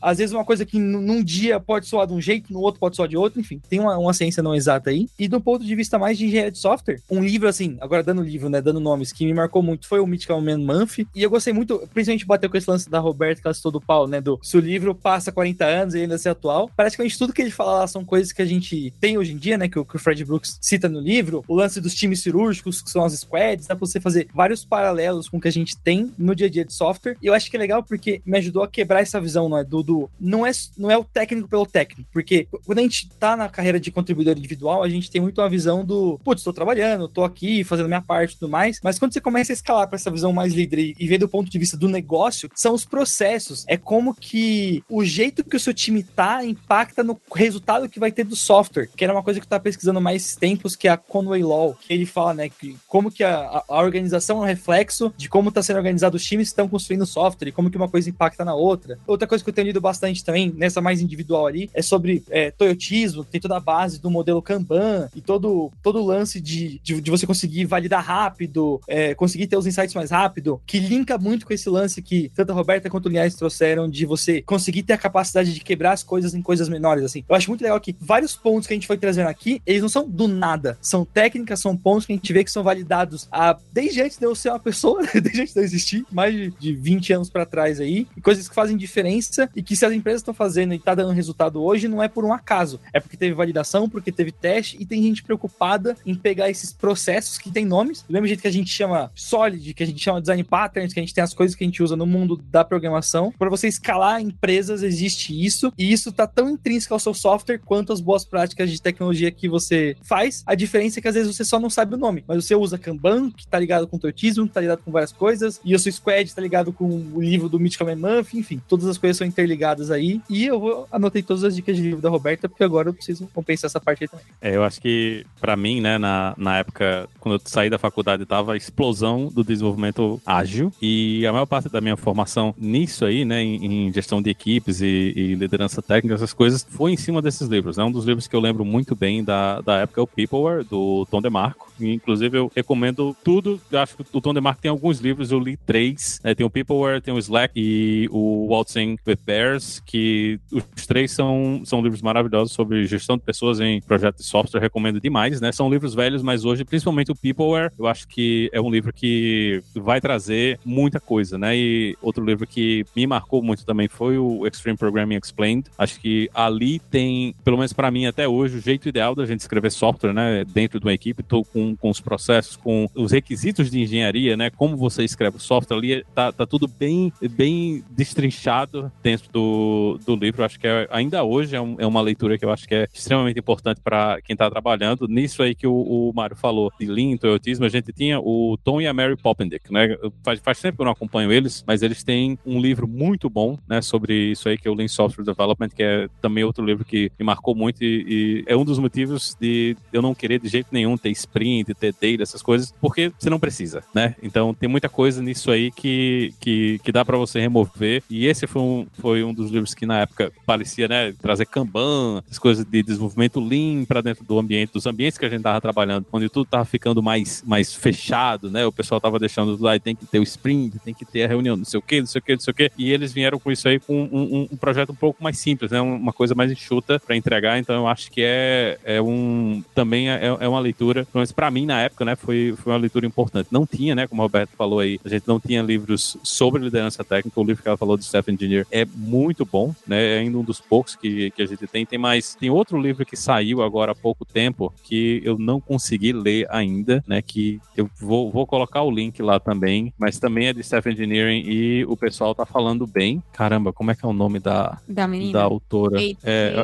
Às 0.02 0.18
vezes 0.18 0.34
uma 0.34 0.46
coisa 0.46 0.66
que 0.66 0.80
num 0.80 1.24
dia 1.24 1.60
pode 1.60 1.88
soar 1.88 2.08
de 2.08 2.14
um 2.14 2.22
jeito, 2.22 2.52
no 2.52 2.60
outro 2.60 2.80
pode 2.80 2.96
soar 2.96 3.08
de 3.08 3.18
outro, 3.18 3.40
enfim, 3.40 3.62
tem 3.70 3.80
uma, 3.80 3.98
uma 3.98 4.14
ciência 4.14 4.44
não 4.44 4.56
exata 4.56 4.90
aí. 4.90 5.08
E 5.18 5.28
do 5.28 5.40
ponto 5.40 5.66
de 5.66 5.76
vista 5.76 5.98
mais 5.98 6.18
de 6.18 6.26
engenharia 6.26 6.52
de 6.52 6.58
software, 6.58 7.02
um 7.10 7.24
livro 7.24 7.48
assim, 7.48 7.78
agora 7.82 8.04
dando 8.04 8.22
livro, 8.22 8.50
né, 8.50 8.62
dando 8.62 8.80
nomes, 8.80 9.12
que 9.12 9.26
me 9.26 9.34
marcou 9.34 9.62
muito 9.62 9.88
foi 9.88 10.00
o 10.00 10.08
Mythical 10.08 10.42
Man 10.42 10.60
Month, 10.60 11.00
e 11.16 11.24
eu 11.24 11.30
gostei 11.30 11.54
muito, 11.54 11.88
principalmente 11.94 12.26
bateu 12.26 12.50
com 12.50 12.58
esse 12.58 12.70
lance 12.70 12.90
da 12.90 13.00
Roberta, 13.00 13.42
que 13.42 13.48
ela 13.48 13.54
citou 13.54 13.72
do 13.72 13.82
pau, 13.82 14.08
né, 14.08 14.22
do 14.22 14.40
se 14.42 14.58
o 14.58 14.60
livro 14.60 14.94
passa 14.96 15.32
40 15.32 15.66
anos 15.66 15.96
e 15.96 16.00
ainda 16.00 16.18
ser 16.18 16.30
atual, 16.30 16.70
praticamente 16.76 17.18
tudo 17.18 17.34
que 17.34 17.42
ele 17.42 17.52
fala 17.52 17.80
lá 17.80 17.88
são 17.88 18.04
coisas 18.04 18.32
que 18.32 18.42
a 18.42 18.46
gente 18.46 18.94
tem 19.00 19.18
hoje 19.18 19.34
em 19.34 19.38
dia, 19.38 19.58
né, 19.58 19.68
que 19.68 19.80
o, 19.80 19.86
que 19.86 19.96
o 19.96 20.00
Fred 20.00 20.24
Brooks 20.26 20.58
cita 20.62 20.88
no 20.88 21.00
livro, 21.00 21.44
o 21.48 21.56
lance 21.56 21.80
dos 21.80 21.94
times 21.94 22.22
cirúrgicos, 22.22 22.82
que 22.82 22.90
são 22.90 23.04
as 23.04 23.14
squads, 23.14 23.68
dá 23.68 23.76
pra 23.76 23.86
você 23.86 24.00
fazer 24.00 24.28
vários 24.34 24.66
paralelos 24.66 25.30
com 25.30 25.38
o 25.38 25.42
que 25.42 25.48
a 25.48 25.52
gente 25.52 25.78
tem 25.78 26.12
no 26.18 26.36
dia 26.36 26.48
a 26.48 26.50
dia 26.50 26.66
de 26.66 26.74
software, 26.74 27.18
e 27.22 27.28
eu 27.28 27.34
acho 27.34 27.50
que 27.50 27.56
é 27.56 27.60
legal 27.60 27.84
porque 27.84 28.22
me 28.26 28.38
ajudou 28.38 28.64
a 28.64 28.68
quebrar 28.68 29.02
essa 29.02 29.20
visão, 29.20 29.41
não 29.50 29.58
é, 29.58 29.64
do, 29.64 29.84
do 29.84 30.10
não 30.20 30.46
é, 30.46 30.52
não 30.78 30.92
é 30.92 30.98
o 30.98 31.04
técnico 31.04 31.48
pelo 31.48 31.66
técnico, 31.66 32.10
porque 32.12 32.48
quando 32.66 32.80
a 32.80 32.82
gente 32.82 33.10
tá 33.20 33.36
na 33.36 33.50
carreira 33.50 33.80
de 33.80 33.92
contribuidor 33.92 34.38
individual, 34.38 34.84
a 34.84 34.90
gente 34.90 35.10
tem 35.10 35.22
muito 35.22 35.42
uma 35.42 35.50
visão 35.50 35.84
do, 35.84 36.20
putz, 36.24 36.44
tô 36.44 36.54
trabalhando, 36.54 37.08
tô 37.08 37.24
aqui 37.24 37.64
fazendo 37.64 37.88
minha 37.88 38.02
parte 38.02 38.34
e 38.34 38.40
tudo 38.40 38.50
mais, 38.50 38.80
mas 38.84 38.98
quando 38.98 39.14
você 39.14 39.22
começa 39.22 39.52
a 39.52 39.56
escalar 39.56 39.88
para 39.88 39.96
essa 39.96 40.12
visão 40.12 40.34
mais 40.34 40.54
líder 40.54 40.94
e 40.98 41.08
ver 41.08 41.18
do 41.18 41.30
ponto 41.30 41.50
de 41.50 41.60
vista 41.60 41.78
do 41.78 41.88
negócio, 41.88 42.50
são 42.56 42.74
os 42.74 42.86
processos, 42.86 43.66
é 43.68 43.78
como 43.78 44.14
que 44.16 44.84
o 44.90 45.04
jeito 45.04 45.44
que 45.44 45.56
o 45.56 45.60
seu 45.60 45.74
time 45.74 46.04
tá 46.04 46.44
impacta 46.44 47.04
no 47.04 47.20
resultado 47.34 47.90
que 47.90 48.00
vai 48.00 48.12
ter 48.12 48.24
do 48.24 48.36
software, 48.36 48.90
que 48.96 49.04
era 49.04 49.14
uma 49.14 49.24
coisa 49.24 49.40
que 49.40 49.46
eu 49.46 49.50
tava 49.50 49.64
pesquisando 49.64 50.02
mais 50.02 50.36
tempos, 50.36 50.76
que 50.76 50.88
é 50.88 50.92
a 50.92 50.98
Conway 50.98 51.44
Law, 51.44 51.76
que 51.80 51.94
ele 51.94 52.06
fala, 52.06 52.34
né, 52.34 52.50
que 52.50 52.78
como 52.88 53.12
que 53.12 53.24
a, 53.24 53.64
a 53.68 53.82
organização 53.82 54.38
é 54.38 54.42
um 54.42 54.46
reflexo 54.46 55.14
de 55.18 55.30
como 55.30 55.52
tá 55.52 55.62
sendo 55.62 55.78
organizado 55.78 56.18
os 56.18 56.24
times 56.24 56.48
que 56.48 56.54
estão 56.54 56.68
construindo 56.68 57.06
software 57.06 57.50
e 57.50 57.52
como 57.52 57.70
que 57.70 57.78
uma 57.78 57.90
coisa 57.90 58.10
impacta 58.10 58.46
na 58.46 58.54
outra. 58.54 59.00
Outra 59.08 59.28
coisa 59.32 59.42
que 59.42 59.50
eu 59.50 59.54
tenho 59.54 59.68
lido 59.68 59.80
bastante 59.80 60.26
também, 60.26 60.54
nessa 60.58 60.82
mais 60.82 61.00
individual 61.00 61.48
ali, 61.48 61.70
é 61.74 61.82
sobre 61.82 62.22
é, 62.30 62.52
toyotismo, 62.52 63.24
tem 63.24 63.40
toda 63.40 63.56
a 63.56 63.62
base 63.62 64.02
do 64.02 64.12
modelo 64.12 64.42
Kanban 64.42 65.08
e 65.16 65.22
todo, 65.22 65.72
todo 65.82 66.02
o 66.02 66.06
lance 66.06 66.42
de, 66.42 66.82
de, 66.84 67.00
de 67.00 67.10
você 67.10 67.26
conseguir 67.26 67.64
validar 67.64 68.04
rápido, 68.04 68.82
é, 68.90 69.16
conseguir 69.16 69.48
ter 69.48 69.56
os 69.56 69.66
insights 69.66 69.96
mais 69.96 70.12
rápido, 70.12 70.62
que 70.68 70.80
linka 70.80 71.18
muito 71.18 71.46
com 71.46 71.54
esse 71.54 71.70
lance 71.70 72.02
que 72.02 72.30
tanto 72.36 72.52
a 72.52 72.56
Roberta 72.56 72.90
quanto 72.90 73.06
o 73.06 73.10
Linhares 73.10 73.36
trouxeram 73.36 73.90
de 73.90 74.06
você 74.06 74.42
conseguir 74.42 74.84
ter 74.84 74.94
a 74.94 74.98
capacidade 74.98 75.54
de 75.54 75.60
quebrar 75.62 75.94
as 75.94 76.04
coisas 76.04 76.34
em 76.34 76.42
coisas 76.42 76.68
menores, 76.68 77.06
assim. 77.06 77.24
Eu 77.30 77.36
acho 77.36 77.50
muito 77.50 77.62
legal 77.62 77.80
que 77.80 77.96
vários 78.02 78.36
pontos 78.36 78.68
que 78.68 78.74
a 78.74 78.76
gente 78.76 78.88
foi 78.88 78.98
trazendo 78.98 79.30
aqui, 79.30 79.62
eles 79.66 79.82
não 79.82 79.90
são 79.90 80.10
do 80.10 80.28
nada, 80.28 80.78
são 80.82 81.06
técnicas, 81.06 81.62
são 81.62 81.78
pontos 81.78 82.06
que 82.06 82.12
a 82.12 82.16
gente 82.18 82.34
vê 82.34 82.44
que 82.44 82.52
são 82.52 82.64
validados 82.64 83.30
a, 83.32 83.58
desde 83.72 84.02
antes 84.02 84.18
de 84.18 84.26
eu 84.26 84.36
ser 84.36 84.50
uma 84.50 84.60
pessoa, 84.60 85.04
desde 85.16 85.42
antes 85.42 85.54
de 85.54 85.60
eu 85.62 85.64
existir, 85.64 86.06
mais 86.12 86.36
de, 86.36 86.52
de 86.60 86.74
20 86.74 87.14
anos 87.14 87.30
para 87.30 87.46
trás 87.46 87.80
aí, 87.80 88.06
coisas 88.22 88.50
que 88.50 88.56
fazem 88.56 88.76
diferença 88.76 89.21
e 89.56 89.62
que 89.62 89.76
se 89.76 89.86
as 89.86 89.94
empresas 89.94 90.22
estão 90.22 90.34
fazendo 90.34 90.74
e 90.74 90.80
tá 90.80 90.96
dando 90.96 91.12
resultado 91.12 91.62
hoje, 91.62 91.88
não 91.88 92.02
é 92.02 92.08
por 92.08 92.24
um 92.24 92.34
acaso, 92.34 92.80
é 92.94 93.00
porque 93.00 93.18
teve 93.18 93.34
validação, 93.34 93.90
porque 93.90 94.12
teve 94.12 94.32
teste 94.32 94.78
e 94.80 94.86
tem 94.86 95.02
gente 95.04 95.24
preocupada 95.24 95.98
em 96.06 96.16
pegar 96.16 96.50
esses 96.50 96.72
processos 96.72 97.38
que 97.38 97.52
tem 97.52 97.66
nomes, 97.66 98.04
do 98.04 98.14
mesmo 98.14 98.28
jeito 98.28 98.42
que 98.42 98.48
a 98.48 98.52
gente 98.52 98.72
chama 98.72 99.12
Solid, 99.14 99.74
que 99.74 99.84
a 99.84 99.88
gente 99.88 100.02
chama 100.02 100.22
Design 100.22 100.44
Patterns, 100.44 100.94
que 100.94 101.00
a 101.00 101.04
gente 101.04 101.14
tem 101.14 101.24
as 101.24 101.34
coisas 101.34 101.56
que 101.56 101.64
a 101.64 101.68
gente 101.68 101.84
usa 101.84 101.96
no 101.96 102.06
mundo 102.06 102.38
da 102.50 102.64
programação, 102.64 103.34
para 103.38 103.50
você 103.50 103.68
escalar 103.68 104.22
empresas 104.22 104.84
existe 104.84 105.34
isso, 105.34 105.74
e 105.78 105.92
isso 105.92 106.12
tá 106.12 106.26
tão 106.26 106.50
intrínseco 106.50 107.02
seu 107.02 107.14
software 107.14 107.60
quanto 107.60 107.92
às 107.92 108.00
boas 108.00 108.24
práticas 108.24 108.70
de 108.70 108.82
tecnologia 108.82 109.32
que 109.32 109.50
você 109.50 109.96
faz. 110.02 110.44
A 110.46 110.56
diferença 110.56 111.00
é 111.00 111.02
que 111.02 111.08
às 111.08 111.16
vezes 111.16 111.36
você 111.36 111.44
só 111.44 111.60
não 111.60 111.70
sabe 111.70 111.96
o 111.96 111.98
nome, 111.98 112.24
mas 112.28 112.46
você 112.46 112.56
usa 112.56 112.78
Kanban, 112.78 113.32
que 113.32 113.48
tá 113.48 113.60
ligado 113.60 113.88
com 113.88 113.98
Tortismo, 113.98 114.48
que 114.48 114.54
tá 114.54 114.62
ligado 114.62 114.82
com 114.84 114.92
várias 114.92 115.12
coisas, 115.12 115.60
e 115.64 115.76
o 115.76 115.80
seu 115.80 115.92
Squad 115.92 116.34
tá 116.34 116.42
ligado 116.42 116.72
com 116.72 116.86
o 116.86 117.22
livro 117.22 117.50
do 117.50 117.60
Mythical 117.60 117.88
Man 117.88 117.96
Month, 117.96 118.34
enfim, 118.34 118.62
todas 118.68 118.88
as 118.88 118.98
coisas 118.98 119.11
são 119.18 119.28
interligadas 119.28 119.92
aí. 119.92 120.22
E 120.30 120.46
eu 120.46 120.88
anotei 120.92 121.22
todas 121.22 121.44
as 121.44 121.56
dicas 121.56 121.76
de 121.76 121.84
livro 121.84 122.02
da 122.02 122.10
Roberta, 122.10 122.48
porque 122.48 122.64
agora 122.64 122.90
eu 122.90 122.94
preciso 122.94 123.28
compensar 123.34 123.68
essa 123.68 123.80
parte 123.80 124.04
aí 124.04 124.08
também. 124.08 124.26
É, 124.42 124.56
eu 124.56 124.64
acho 124.64 124.82
que, 124.82 125.26
para 125.40 125.56
mim, 125.56 125.82
né, 125.82 125.98
na, 125.98 126.34
na 126.38 126.58
época, 126.58 127.08
quando 127.20 127.36
eu 127.36 127.42
saí 127.46 127.70
da 127.70 127.78
faculdade, 127.78 128.26
tava 128.26 128.54
a 128.54 128.58
explosão 128.58 129.28
do 129.28 129.44
desenvolvimento 129.44 130.22
ágil, 130.26 130.72
e 130.82 131.26
a 131.26 131.32
maior 131.32 131.46
parte 131.46 131.70
da 131.70 131.82
minha 131.82 131.98
formação 131.98 132.54
nisso 132.58 133.06
aí, 133.06 133.26
né, 133.26 133.42
em, 133.42 133.88
em 133.88 133.94
gestão 133.94 134.22
de 134.22 134.30
equipes 134.30 134.82
e, 134.82 135.14
e, 135.16 135.36
liderança 135.36 135.82
técnica, 135.82 136.16
essas 136.16 136.34
coisas, 136.34 136.66
foi 136.70 136.92
em 136.92 136.98
cima 136.98 137.22
desses 137.22 137.48
livros. 137.48 137.78
É 137.78 137.82
né? 137.82 137.88
um 137.88 137.92
dos 137.92 138.06
livros 138.06 138.28
que 138.28 138.36
eu 138.36 138.40
lembro 138.40 138.64
muito 138.66 138.96
bem 138.96 139.24
da, 139.24 139.62
da 139.62 139.78
época, 139.80 140.02
é 140.02 140.04
o 140.04 140.08
Peopleware, 140.08 140.64
do 140.64 141.06
Tom 141.10 141.22
DeMarco. 141.22 141.72
E, 141.80 141.94
inclusive, 141.94 142.38
eu 142.38 142.52
recomendo 142.56 143.16
tudo. 143.24 143.60
Eu 143.72 143.80
acho 143.80 143.98
que 143.98 144.06
o 144.14 144.22
Tom 144.22 144.34
DeMarco 144.34 144.62
tem 144.62 144.70
alguns 144.70 145.00
livros, 145.00 145.32
eu 145.32 145.40
li 145.40 145.58
três. 145.58 146.20
Né? 146.24 146.36
Tem 146.36 146.46
o 146.46 146.50
Peopleware, 146.50 147.02
tem 147.02 147.14
o 147.14 147.18
Slack 147.20 147.54
e 147.56 148.08
o 148.12 148.48
Waltzing 148.48 148.98
with 149.08 149.20
Bears, 149.26 149.82
que 149.86 150.40
os 150.52 150.86
três 150.86 151.12
são, 151.12 151.62
são 151.66 151.82
livros 151.82 152.02
maravilhosos 152.02 152.54
sobre 152.54 152.86
gestão 152.86 153.18
de 153.18 153.24
pessoas 153.24 153.60
em 153.60 153.82
projetos 153.82 154.24
de 154.24 154.30
software. 154.30 154.62
Recomendo 154.62 155.00
demais, 155.00 155.42
né? 155.42 155.52
São 155.52 155.70
livros 155.70 155.94
velhos, 155.94 156.22
mas 156.22 156.46
hoje, 156.46 156.64
principalmente 156.64 157.12
o 157.12 157.16
Peopleware, 157.16 157.72
eu 157.78 157.88
acho 157.88 158.08
que 158.08 158.50
é 158.54 158.62
um 158.62 158.70
livro 158.70 158.94
que 158.94 159.62
vai 159.76 160.00
trazer 160.00 160.60
muita 160.64 161.00
coisa, 161.00 161.38
né? 161.38 161.56
E 161.56 161.98
outro 162.02 162.24
livro 162.24 162.48
que 162.48 162.86
me 162.96 163.08
marcou 163.08 163.42
muito 163.42 163.66
também 163.66 163.88
foi 163.88 164.18
o 164.18 164.46
Extreme 164.48 164.78
Programming 164.78 165.16
Explained. 165.16 165.70
Acho 165.78 166.00
que 166.00 166.30
ali 166.34 166.80
tem, 166.80 167.36
pelo 167.44 167.58
menos 167.58 167.74
para 167.74 167.92
mim 167.92 168.06
até 168.06 168.28
hoje, 168.28 168.58
o 168.58 168.62
jeito 168.62 168.88
ideal 168.88 169.16
da 169.16 169.26
gente 169.26 169.40
escrever 169.40 169.72
software, 169.72 170.14
né? 170.14 170.46
Dentro 170.46 170.80
de 170.80 170.86
uma 170.86 170.94
equipe, 170.94 171.24
tô 171.24 171.44
com, 171.44 171.76
com 171.76 171.90
os 171.90 172.00
processos, 172.00 172.56
com 172.56 172.88
os 172.96 173.12
requisitos 173.12 173.70
de 173.70 173.82
engenharia, 173.82 174.38
né? 174.38 174.50
Como 174.50 174.78
você 174.78 175.04
escreve 175.04 175.38
o 175.38 175.40
software 175.40 175.78
ali, 175.78 176.06
tá, 176.14 176.32
tá 176.32 176.46
tudo 176.46 176.68
bem, 176.68 177.12
bem 177.32 177.84
destrinchado 177.90 178.81
dentro 179.04 179.32
do, 179.32 180.00
do 180.06 180.16
livro. 180.16 180.44
Acho 180.44 180.60
que 180.60 180.68
é, 180.68 180.88
ainda 180.92 181.24
hoje 181.24 181.56
é, 181.56 181.62
um, 181.62 181.76
é, 181.80 181.86
uma 181.86 182.02
leitura 182.02 182.38
que 182.38 182.46
eu 182.46 182.52
acho 182.52 182.68
que 182.68 182.76
é 182.76 182.88
extremamente 182.94 183.40
importante 183.40 183.82
para 183.82 184.22
quem 184.22 184.34
está 184.34 184.50
trabalhando. 184.50 185.08
Nisso 185.08 185.44
aí 185.44 185.54
que 185.54 185.68
o, 185.68 185.74
o 185.74 186.14
Mário 186.14 186.36
falou 186.36 186.72
de 186.80 186.86
Lean, 186.86 187.18
Toyotismo, 187.18 187.66
a 187.66 187.70
gente 187.70 187.92
tinha 187.92 188.20
o 188.20 188.58
Tom 188.64 188.82
e 188.82 188.88
a 188.88 188.94
Mary 188.94 189.16
Poppendick, 189.16 189.72
né? 189.72 189.98
Faz, 190.24 190.40
faz 190.40 190.60
tempo 190.60 190.78
que 190.78 190.82
eu 190.82 190.86
não 190.86 190.94
acompanho 190.94 191.32
eles, 191.32 191.64
mas 191.68 191.82
eles 191.82 192.04
têm 192.04 192.38
um 192.46 192.60
livro 192.60 192.88
muito 192.88 193.30
bom, 193.30 193.58
né? 193.68 193.82
Sobre 193.82 194.32
isso 194.32 194.48
aí 194.50 194.58
que 194.58 194.68
é 194.68 194.72
o 194.72 194.74
Lean 194.74 194.88
Software 194.88 195.24
Development, 195.24 195.70
que 195.70 195.84
é 195.84 196.08
também 196.22 196.44
outro 196.44 196.66
livro 196.66 196.86
que 196.86 197.12
me 197.20 197.26
marcou 197.26 197.56
muito 197.56 197.84
e, 197.84 198.06
e 198.08 198.44
é 198.48 198.56
um 198.56 198.66
dos 198.66 198.80
motivos 198.80 199.36
de 199.40 199.76
eu 199.92 200.02
não 200.02 200.14
querer 200.14 200.40
de 200.40 200.48
jeito 200.48 200.68
nenhum 200.72 200.98
ter 200.98 201.10
sprint, 201.12 201.74
ter 201.74 201.94
data, 201.94 202.24
essas 202.24 202.42
coisas, 202.42 202.74
porque 202.80 203.12
você 203.18 203.30
não 203.30 203.40
precisa, 203.40 203.84
né? 203.94 204.16
Então 204.22 204.54
tem 204.54 204.70
muita 204.70 204.90
coisa 204.90 205.22
nisso 205.22 205.52
aí 205.52 205.72
que, 205.72 206.34
que, 206.40 206.80
que 206.84 206.92
dá 206.92 207.04
para 207.04 207.18
você 207.18 207.40
remover. 207.40 208.04
E 208.10 208.26
esse 208.28 208.48
foi 208.48 208.62
um, 208.62 208.71
foi 208.94 209.24
um 209.24 209.34
dos 209.34 209.52
livros 209.52 209.74
que 209.74 209.86
na 209.86 210.02
época 210.02 210.32
parecia, 210.46 210.88
né, 210.88 211.14
trazer 211.14 211.46
Kanban, 211.46 212.24
as 212.30 212.40
coisas 212.40 212.66
de 212.66 212.84
desenvolvimento 212.84 213.40
Lean 213.40 213.86
para 213.86 214.02
dentro 214.02 214.24
do 214.24 214.40
ambiente, 214.40 214.74
dos 214.74 214.86
ambientes 214.86 215.18
que 215.18 215.26
a 215.26 215.30
gente 215.30 215.42
tava 215.42 215.60
trabalhando, 215.62 216.06
onde 216.12 216.30
tudo 216.30 216.46
tava 216.46 216.66
ficando 216.66 217.02
mais, 217.02 217.44
mais 217.46 217.74
fechado, 217.74 218.50
né? 218.50 218.66
O 218.66 218.72
pessoal 218.72 219.00
tava 219.02 219.20
deixando 219.20 219.62
lá, 219.62 219.78
tem 219.80 219.96
que 219.96 220.06
ter 220.06 220.20
o 220.20 220.24
sprint, 220.24 220.80
tem 220.80 220.94
que 220.94 221.06
ter 221.06 221.24
a 221.24 221.28
reunião, 221.28 221.58
não 221.58 221.66
sei 221.66 221.80
o 221.80 221.82
que, 221.82 222.00
não 222.00 222.08
sei 222.08 222.20
o 222.20 222.22
que, 222.24 222.34
não 222.34 222.40
sei 222.40 222.52
o 222.52 222.56
que. 222.56 222.72
E 222.78 222.92
eles 222.92 223.14
vieram 223.14 223.40
com 223.40 223.52
isso 223.52 223.68
aí 223.68 223.80
com 223.80 224.04
um, 224.04 224.24
um, 224.24 224.48
um 224.52 224.58
projeto 224.58 224.92
um 224.92 224.96
pouco 224.96 225.24
mais 225.24 225.38
simples, 225.38 225.72
né? 225.72 225.82
Uma 225.82 226.14
coisa 226.14 226.36
mais 226.36 226.52
enxuta 226.52 227.00
para 227.00 227.16
entregar. 227.16 227.58
Então 227.60 227.76
eu 227.76 227.88
acho 227.88 228.12
que 228.12 228.22
é, 228.24 228.80
é 228.84 229.02
um 229.02 229.64
também 229.74 230.10
é, 230.10 230.26
é 230.40 230.48
uma 230.48 230.60
leitura, 230.60 231.08
menos 231.14 231.32
para 231.32 231.52
mim 231.52 231.66
na 231.66 231.82
época, 231.82 232.06
né? 232.06 232.16
Foi, 232.16 232.56
foi 232.58 232.74
uma 232.74 232.80
leitura 232.80 233.06
importante. 233.06 233.48
Não 233.52 233.66
tinha, 233.66 233.96
né? 233.96 234.08
Como 234.08 234.22
o 234.22 234.26
Roberto 234.26 234.52
falou 234.58 234.80
aí, 234.80 235.00
a 235.04 235.10
gente 235.10 235.28
não 235.28 235.40
tinha 235.40 235.62
livros 235.62 236.18
sobre 236.24 236.64
liderança 236.64 237.04
técnica. 237.04 237.40
O 237.40 237.44
livro 237.44 237.62
que 237.62 237.68
ela 237.68 237.78
falou 237.78 237.98
do 237.98 238.04
Stephen 238.04 238.36
Engineer 238.36 238.61
é 238.72 238.86
muito 238.86 239.46
bom, 239.46 239.74
né? 239.88 240.18
É 240.18 240.20
ainda 240.20 240.38
um 240.38 240.44
dos 240.44 240.60
poucos 240.60 240.96
que, 240.96 241.32
que 241.32 241.42
a 241.42 241.46
gente 241.46 241.66
tem. 241.68 241.86
Tem 241.86 242.00
mais, 242.00 242.36
tem 242.36 242.50
outro 242.50 242.80
livro 242.80 243.06
que 243.06 243.16
saiu 243.16 243.62
agora 243.62 243.92
há 243.92 243.96
pouco 243.96 244.26
tempo 244.26 244.74
que 244.84 245.22
eu 245.24 245.38
não 245.38 245.60
consegui 245.60 246.14
ler 246.14 246.48
ainda, 246.50 247.04
né? 247.08 247.22
Que 247.22 247.60
eu 247.76 247.90
vou, 248.00 248.32
vou 248.32 248.46
colocar 248.46 248.82
o 248.84 248.92
link 248.92 249.22
lá 249.22 249.40
também, 249.40 249.94
mas 249.98 250.20
também 250.20 250.48
é 250.48 250.54
de 250.54 250.64
Stephen 250.64 250.94
Engineering 250.94 251.44
e 251.46 251.86
o 251.86 251.96
pessoal 251.96 252.36
tá 252.36 252.46
falando 252.46 252.86
bem. 252.86 253.22
Caramba, 253.34 253.72
como 253.74 253.92
é 253.92 253.96
que 253.96 254.06
é 254.06 254.08
o 254.08 254.14
nome 254.14 254.40
da, 254.40 254.78
da, 254.88 255.08
menina? 255.08 255.34
da 255.34 255.44
autora? 255.44 255.98
Kate, 255.98 256.18
é, 256.24 256.64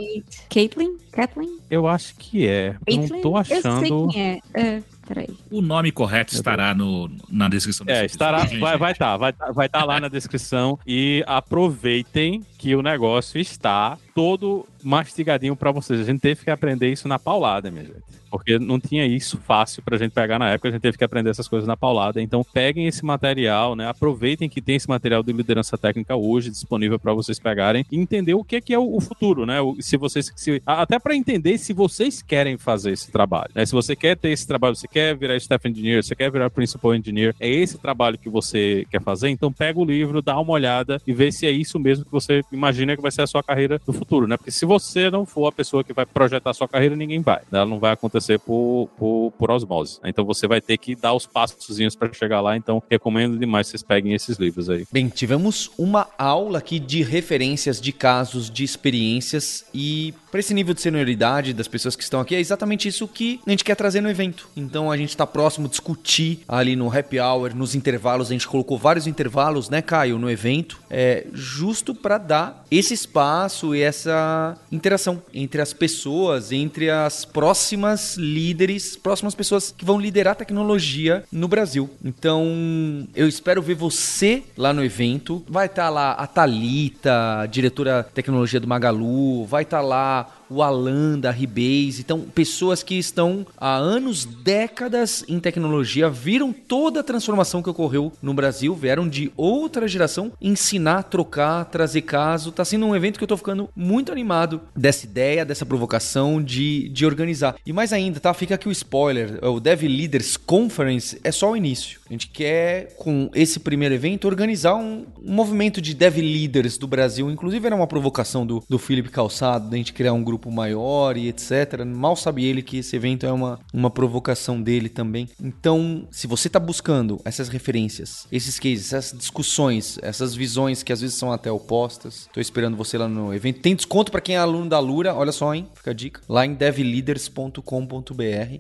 Caitlin? 0.50 0.98
Kathleen? 1.12 1.58
Eu 1.70 1.88
acho 1.88 2.16
que 2.16 2.48
é. 2.48 2.76
Caitlin? 2.86 3.10
Não 3.10 3.22
tô 3.22 3.36
achando. 3.36 3.86
Eu 3.86 4.12
sei 4.12 4.14
quem 4.14 4.22
é. 4.22 4.40
é. 4.54 4.84
Peraí. 5.08 5.30
O 5.50 5.62
nome 5.62 5.92
correto 5.92 6.34
estará 6.34 6.74
no, 6.74 7.10
na 7.30 7.48
descrição. 7.48 7.86
É, 7.88 8.06
estará, 8.06 8.44
vai 8.60 8.78
vai 8.78 8.92
estar, 8.92 9.12
tá, 9.12 9.18
vai 9.18 9.34
vai 9.54 9.66
estar 9.68 9.80
tá 9.80 9.86
lá 9.86 10.00
na 10.00 10.10
descrição 10.10 10.78
e 10.86 11.24
aproveitem 11.26 12.44
que 12.58 12.76
o 12.76 12.82
negócio 12.82 13.40
está 13.40 13.98
todo 14.18 14.66
mastigadinho 14.84 15.56
para 15.56 15.72
vocês. 15.72 16.00
A 16.00 16.04
gente 16.04 16.20
teve 16.20 16.44
que 16.44 16.50
aprender 16.50 16.92
isso 16.92 17.08
na 17.08 17.20
paulada, 17.20 17.70
minha 17.70 17.86
gente. 17.86 18.18
Porque 18.30 18.60
não 18.60 18.80
tinha 18.80 19.06
isso 19.06 19.38
fácil 19.38 19.82
pra 19.84 19.98
gente 19.98 20.12
pegar 20.12 20.38
na 20.38 20.50
época, 20.50 20.70
a 20.70 20.72
gente 20.72 20.82
teve 20.82 20.98
que 20.98 21.04
aprender 21.04 21.30
essas 21.30 21.48
coisas 21.48 21.68
na 21.68 21.78
paulada. 21.78 22.22
Então, 22.22 22.44
peguem 22.44 22.88
esse 22.88 23.06
material, 23.06 23.76
né? 23.76 23.88
Aproveitem 23.88 24.50
que 24.50 24.62
tem 24.62 24.76
esse 24.76 24.90
material 24.90 25.24
de 25.24 25.32
liderança 25.32 25.78
técnica 25.78 26.16
hoje 26.16 26.50
disponível 26.50 27.00
para 27.00 27.14
vocês 27.14 27.40
pegarem 27.40 27.86
e 27.92 27.98
entender 27.98 28.34
o 28.34 28.44
que 28.44 28.58
é, 28.58 28.62
que 28.62 28.74
é 28.74 28.80
o 28.80 29.00
futuro, 29.00 29.46
né? 29.46 29.58
Se 29.80 29.98
vocês 29.98 30.32
se, 30.36 30.62
até 30.66 31.00
para 31.00 31.16
entender 31.16 31.58
se 31.58 31.72
vocês 31.72 32.22
querem 32.22 32.58
fazer 32.58 32.92
esse 32.92 33.12
trabalho, 33.12 33.52
né? 33.56 33.66
Se 33.66 33.72
você 33.72 33.96
quer 33.96 34.18
ter 34.18 34.30
esse 34.30 34.46
trabalho, 34.46 34.76
você 34.76 34.88
quer 34.88 35.16
virar 35.16 35.36
staff 35.38 35.68
engineer, 35.68 36.04
você 36.04 36.16
quer 36.16 36.32
virar 36.32 36.50
principal 36.50 36.96
engineer, 36.96 37.36
é 37.40 37.50
esse 37.50 37.78
trabalho 37.78 38.18
que 38.18 38.30
você 38.30 38.86
quer 38.92 39.02
fazer, 39.02 39.30
então 39.30 39.52
pega 39.52 39.80
o 39.80 39.86
livro, 39.86 40.22
dá 40.22 40.40
uma 40.40 40.54
olhada 40.54 41.02
e 41.08 41.14
vê 41.14 41.32
se 41.32 41.46
é 41.46 41.52
isso 41.52 41.80
mesmo 41.80 42.04
que 42.04 42.12
você 42.12 42.42
imagina 42.52 42.96
que 42.96 43.02
vai 43.02 43.12
ser 43.12 43.22
a 43.22 43.28
sua 43.28 43.44
carreira 43.44 43.80
no 43.88 43.94
futuro, 43.94 44.07
né? 44.28 44.38
Porque 44.38 44.52
se 44.52 44.66
você 44.66 45.10
não 45.10 45.26
for 45.26 45.48
a 45.48 45.52
pessoa 45.52 45.84
que 45.84 45.94
vai 45.94 46.06
projetar 46.06 46.54
sua 46.54 46.68
carreira, 46.68 46.96
ninguém 46.96 47.22
vai. 47.22 47.42
Né? 47.52 47.60
Ela 47.60 47.66
não 47.66 47.80
vai 47.80 47.92
acontecer 47.92 48.40
por, 48.40 48.90
por, 48.98 49.34
por 49.38 49.52
osmose. 49.52 50.00
Então 50.04 50.26
você 50.26 50.48
vai 50.48 50.62
ter 50.62 50.78
que 50.78 50.96
dar 50.96 51.14
os 51.14 51.26
passos 51.26 51.58
para 51.96 52.14
chegar 52.14 52.42
lá. 52.42 52.56
Então 52.56 52.82
recomendo 52.90 53.38
demais 53.38 53.68
que 53.68 53.72
vocês 53.72 53.84
peguem 53.84 54.14
esses 54.14 54.38
livros 54.38 54.70
aí. 54.70 54.86
Bem, 54.92 55.10
tivemos 55.10 55.72
uma 55.78 56.08
aula 56.18 56.60
aqui 56.60 56.80
de 56.80 57.04
referências 57.04 57.80
de 57.82 57.92
casos, 57.92 58.50
de 58.50 58.64
experiências 58.64 59.66
e 59.74 60.14
para 60.32 60.40
esse 60.40 60.54
nível 60.54 60.74
de 60.74 60.82
senioridade 60.82 61.54
das 61.54 61.68
pessoas 61.68 61.96
que 61.96 62.04
estão 62.04 62.20
aqui 62.20 62.36
é 62.36 62.40
exatamente 62.40 62.88
isso 62.88 63.08
que 63.08 63.40
a 63.46 63.50
gente 63.50 63.64
quer 63.64 63.76
trazer 63.76 64.02
no 64.02 64.10
evento. 64.10 64.50
Então 64.56 64.92
a 64.92 64.98
gente 64.98 65.10
está 65.10 65.26
próximo 65.26 65.68
discutir 65.68 66.42
ali 66.48 66.76
no 66.76 66.96
happy 66.96 67.20
hour, 67.20 67.56
nos 67.56 67.76
intervalos, 67.76 68.30
a 68.30 68.34
gente 68.34 68.48
colocou 68.48 68.78
vários 68.78 69.08
intervalos, 69.08 69.70
né, 69.70 69.82
Caio, 69.82 70.20
no 70.20 70.30
evento, 70.30 70.80
é 70.90 71.26
justo 71.34 71.96
para 71.96 72.18
dar 72.18 72.66
esse 72.70 72.94
espaço 72.94 73.76
e 73.76 73.82
essa 73.82 74.58
interação 74.72 75.22
entre 75.34 75.62
as 75.62 75.74
pessoas, 75.74 76.52
entre 76.52 76.90
as 76.90 77.26
próximas 77.26 78.16
líderes, 78.18 78.96
próximas 78.96 79.36
pessoas 79.36 79.74
que 79.76 79.86
vão 79.86 80.00
liderar 80.00 80.34
a 80.34 80.36
tecnologia 80.36 81.24
no 81.32 81.48
Brasil. 81.48 81.90
Então, 82.04 83.08
eu 83.16 83.28
espero 83.28 83.62
ver 83.62 83.76
você 83.76 84.44
lá 84.58 84.74
no 84.74 84.84
evento. 84.84 85.44
Vai 85.48 85.68
estar 85.68 85.84
tá 85.84 85.90
lá 85.90 86.12
a 86.12 86.28
Talita, 86.28 87.48
diretora 87.50 88.04
de 88.04 88.14
tecnologia 88.14 88.60
do 88.60 88.68
Magalu, 88.68 89.46
vai 89.46 89.64
estar 89.64 89.78
tá 89.78 89.84
lá 89.84 90.37
o 90.50 90.62
Alan 90.62 91.20
da 91.20 91.32
Rebase. 91.32 92.02
Então, 92.02 92.22
pessoas 92.22 92.84
que 92.84 92.96
estão 92.96 93.46
há 93.58 93.76
anos, 93.76 94.26
décadas 94.26 95.24
em 95.28 95.40
tecnologia, 95.40 96.10
viram 96.10 96.54
toda 96.54 97.00
a 97.00 97.04
transformação 97.04 97.62
que 97.62 97.70
ocorreu 97.70 98.12
no 98.22 98.34
Brasil, 98.34 98.74
vieram 98.76 99.08
de 99.08 99.32
outra 99.36 99.88
geração 99.88 100.32
ensinar, 100.42 101.04
trocar, 101.04 101.66
trazer 101.66 102.02
caso. 102.02 102.52
Tá 102.52 102.66
sendo 102.66 102.86
um 102.86 102.96
evento 102.96 103.18
que 103.18 103.24
eu 103.24 103.28
tô 103.28 103.38
ficando 103.38 103.70
muito 103.76 104.12
animado 104.12 104.62
dessa 104.76 105.06
ideia, 105.06 105.46
dessa 105.46 105.66
provocação 105.66 106.42
de, 106.42 106.90
de 106.90 107.06
organizar. 107.06 107.56
E 107.66 107.74
mais 107.74 107.94
ainda, 107.94 108.20
tá? 108.20 108.34
Fica 108.34 108.56
aqui 108.56 108.68
o 108.68 108.72
spoiler: 108.72 109.40
o 109.44 109.60
Dev 109.60 109.84
Leaders 109.84 110.38
Conference 110.38 111.20
é 111.24 111.32
só 111.32 111.52
o 111.52 111.58
início. 111.58 112.00
A 112.10 112.14
gente 112.14 112.30
quer, 112.30 112.96
com 112.96 113.30
esse 113.34 113.60
primeiro 113.60 113.94
evento, 113.94 114.26
organizar 114.26 114.76
um, 114.76 115.06
um 115.24 115.34
movimento 115.34 115.82
de 115.82 115.94
Dev 115.94 116.18
Leaders 116.18 116.78
do 116.78 116.88
Brasil. 116.88 117.30
Inclusive, 117.30 117.66
era 117.66 117.76
uma 117.76 117.88
provocação 117.88 118.46
do, 118.46 118.64
do 118.68 118.80
Felipe 118.80 119.10
Calçado, 119.10 119.70
da 119.70 119.78
gente 119.78 119.94
criar 119.94 120.14
um 120.14 120.24
grupo 120.24 120.38
grupo 120.38 120.52
maior 120.52 121.18
e 121.18 121.28
etc. 121.28 121.84
Mal 121.86 122.16
sabe 122.16 122.46
ele 122.46 122.62
que 122.62 122.78
esse 122.78 122.96
evento 122.96 123.26
é 123.26 123.32
uma, 123.32 123.60
uma 123.74 123.90
provocação 123.90 124.62
dele 124.62 124.88
também. 124.88 125.28
Então, 125.42 126.08
se 126.12 126.28
você 126.28 126.48
está 126.48 126.60
buscando 126.60 127.20
essas 127.26 127.50
referências, 127.50 128.28
esses 128.32 128.60
cases, 128.60 128.94
essas 128.94 129.18
discussões, 129.18 129.98
essas 130.02 130.36
visões 130.36 130.84
que 130.84 130.94
às 130.94 131.02
vezes 131.02 131.16
são 131.16 131.32
até 131.32 131.52
opostas, 131.52 132.28
estou 132.28 132.42
esperando 132.42 132.78
você 132.78 132.98
lá 132.98 133.08
no 133.08 133.34
evento. 133.34 133.62
Tem 133.62 133.76
desconto 133.76 134.12
para 134.12 134.22
quem 134.22 134.36
é 134.36 134.38
aluno 134.38 134.70
da 134.70 134.80
Lura, 134.80 135.16
olha 135.16 135.32
só, 135.32 135.54
hein? 135.54 135.68
Fica 135.74 135.92
a 135.92 135.94
dica. 135.94 136.22
Lá 136.30 136.46
em 136.46 136.54
devleaders.com.br. 136.54 137.62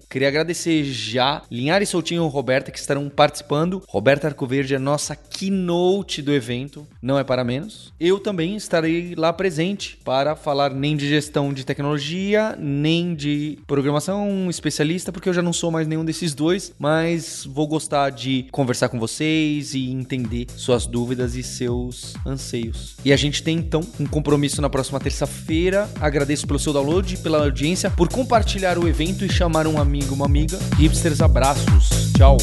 Queria 0.09 0.27
agradecer 0.27 0.83
já 0.83 1.43
Linhares 1.51 1.89
Soutinho 1.89 2.25
e 2.25 2.29
Roberta 2.29 2.71
que 2.71 2.79
estarão 2.79 3.07
participando 3.09 3.36
participando. 3.37 3.81
Roberta 3.87 4.27
Arcoverde 4.27 4.75
é 4.75 4.79
nossa 4.79 5.15
keynote 5.15 6.21
do 6.21 6.33
evento, 6.33 6.87
não 7.01 7.17
é 7.17 7.23
para 7.23 7.43
menos. 7.43 7.93
Eu 7.99 8.19
também 8.19 8.55
estarei 8.55 9.13
lá 9.15 9.31
presente 9.31 9.97
para 10.03 10.35
falar 10.35 10.73
nem 10.73 10.95
de 10.95 11.07
gestão 11.07 11.53
de 11.53 11.65
tecnologia, 11.65 12.55
nem 12.59 13.15
de 13.15 13.59
programação 13.67 14.49
especialista, 14.49 15.11
porque 15.11 15.29
eu 15.29 15.33
já 15.33 15.41
não 15.41 15.53
sou 15.53 15.71
mais 15.71 15.87
nenhum 15.87 16.05
desses 16.05 16.33
dois, 16.33 16.73
mas 16.77 17.45
vou 17.45 17.67
gostar 17.67 18.09
de 18.09 18.47
conversar 18.51 18.89
com 18.89 18.99
vocês 18.99 19.73
e 19.73 19.91
entender 19.91 20.47
suas 20.55 20.85
dúvidas 20.85 21.35
e 21.35 21.43
seus 21.43 22.13
anseios. 22.25 22.95
E 23.03 23.13
a 23.13 23.17
gente 23.17 23.43
tem 23.43 23.57
então 23.57 23.81
um 23.99 24.05
compromisso 24.05 24.61
na 24.61 24.69
próxima 24.69 24.99
terça-feira. 24.99 25.89
Agradeço 25.99 26.47
pelo 26.47 26.59
seu 26.59 26.73
download, 26.73 27.17
pela 27.17 27.43
audiência, 27.43 27.89
por 27.89 28.09
compartilhar 28.09 28.77
o 28.77 28.87
evento 28.87 29.25
e 29.25 29.31
chamar 29.31 29.67
um 29.67 29.79
amigo, 29.79 30.13
uma 30.13 30.25
amiga. 30.25 30.57
Hipsters, 30.77 31.21
abraços. 31.21 32.11
Tchau. 32.15 32.37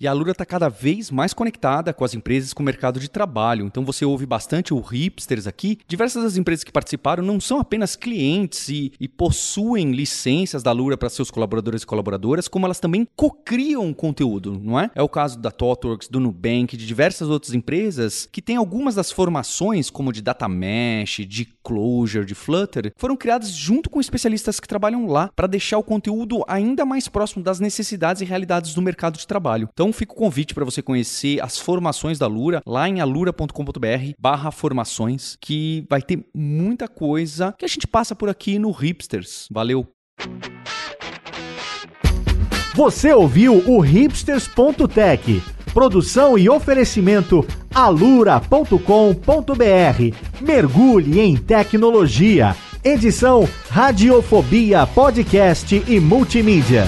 E 0.00 0.06
a 0.06 0.12
Lura 0.12 0.30
está 0.30 0.46
cada 0.46 0.68
vez 0.68 1.10
mais 1.10 1.34
conectada 1.34 1.92
com 1.92 2.04
as 2.04 2.14
empresas, 2.14 2.52
com 2.52 2.62
o 2.62 2.64
mercado 2.64 3.00
de 3.00 3.10
trabalho. 3.10 3.66
Então 3.66 3.84
você 3.84 4.04
ouve 4.04 4.24
bastante 4.24 4.72
o 4.72 4.78
Hipsters 4.78 5.44
aqui. 5.44 5.80
Diversas 5.88 6.22
das 6.22 6.36
empresas 6.36 6.62
que 6.62 6.70
participaram 6.70 7.20
não 7.20 7.40
são 7.40 7.58
apenas 7.58 7.96
clientes 7.96 8.68
e, 8.68 8.92
e 9.00 9.08
possuem 9.08 9.90
licenças 9.90 10.62
da 10.62 10.70
Lura 10.70 10.96
para 10.96 11.10
seus 11.10 11.32
colaboradores 11.32 11.82
e 11.82 11.86
colaboradoras, 11.86 12.46
como 12.46 12.64
elas 12.64 12.78
também 12.78 13.08
cocriam 13.16 13.92
conteúdo, 13.92 14.60
não 14.62 14.78
é? 14.78 14.88
É 14.94 15.02
o 15.02 15.08
caso 15.08 15.36
da 15.36 15.50
ThoughtWorks, 15.50 16.06
do 16.06 16.20
Nubank, 16.20 16.76
de 16.76 16.86
diversas 16.86 17.28
outras 17.28 17.52
empresas 17.52 18.28
que 18.30 18.40
têm 18.40 18.54
algumas 18.54 18.94
das 18.94 19.10
formações, 19.10 19.90
como 19.90 20.12
de 20.12 20.22
Data 20.22 20.48
Mesh, 20.48 21.26
de 21.26 21.44
Clojure, 21.44 22.24
de 22.24 22.36
Flutter, 22.36 22.92
foram 22.96 23.16
criadas 23.16 23.50
junto 23.50 23.90
com 23.90 24.00
especialistas 24.00 24.60
que 24.60 24.68
trabalham 24.68 25.08
lá 25.08 25.28
para 25.34 25.48
deixar 25.48 25.76
o 25.76 25.82
conteúdo 25.82 26.44
ainda 26.46 26.86
mais 26.86 27.08
próximo 27.08 27.42
das 27.42 27.58
necessidades 27.58 28.22
e 28.22 28.24
realidades 28.24 28.74
do 28.74 28.80
mercado 28.80 29.18
de 29.18 29.26
trabalho. 29.26 29.68
Então 29.88 29.98
fica 29.98 30.12
o 30.12 30.16
convite 30.16 30.54
para 30.54 30.66
você 30.66 30.82
conhecer 30.82 31.42
as 31.42 31.58
formações 31.58 32.18
da 32.18 32.26
Lura 32.26 32.60
lá 32.66 32.86
em 32.86 33.00
alura.com.br 33.00 34.12
barra 34.18 34.50
formações, 34.50 35.34
que 35.40 35.86
vai 35.88 36.02
ter 36.02 36.26
muita 36.34 36.86
coisa 36.86 37.54
que 37.58 37.64
a 37.64 37.68
gente 37.68 37.86
passa 37.86 38.14
por 38.14 38.28
aqui 38.28 38.58
no 38.58 38.70
Hipsters. 38.70 39.48
Valeu! 39.50 39.88
Você 42.74 43.14
ouviu 43.14 43.66
o 43.66 43.80
hipsters.tech. 43.80 45.42
Produção 45.72 46.36
e 46.36 46.50
oferecimento 46.50 47.46
alura.com.br. 47.74 48.76
Mergulhe 50.38 51.18
em 51.18 51.34
tecnologia. 51.34 52.54
Edição 52.84 53.48
Radiofobia 53.70 54.86
Podcast 54.86 55.82
e 55.88 55.98
Multimídia. 55.98 56.84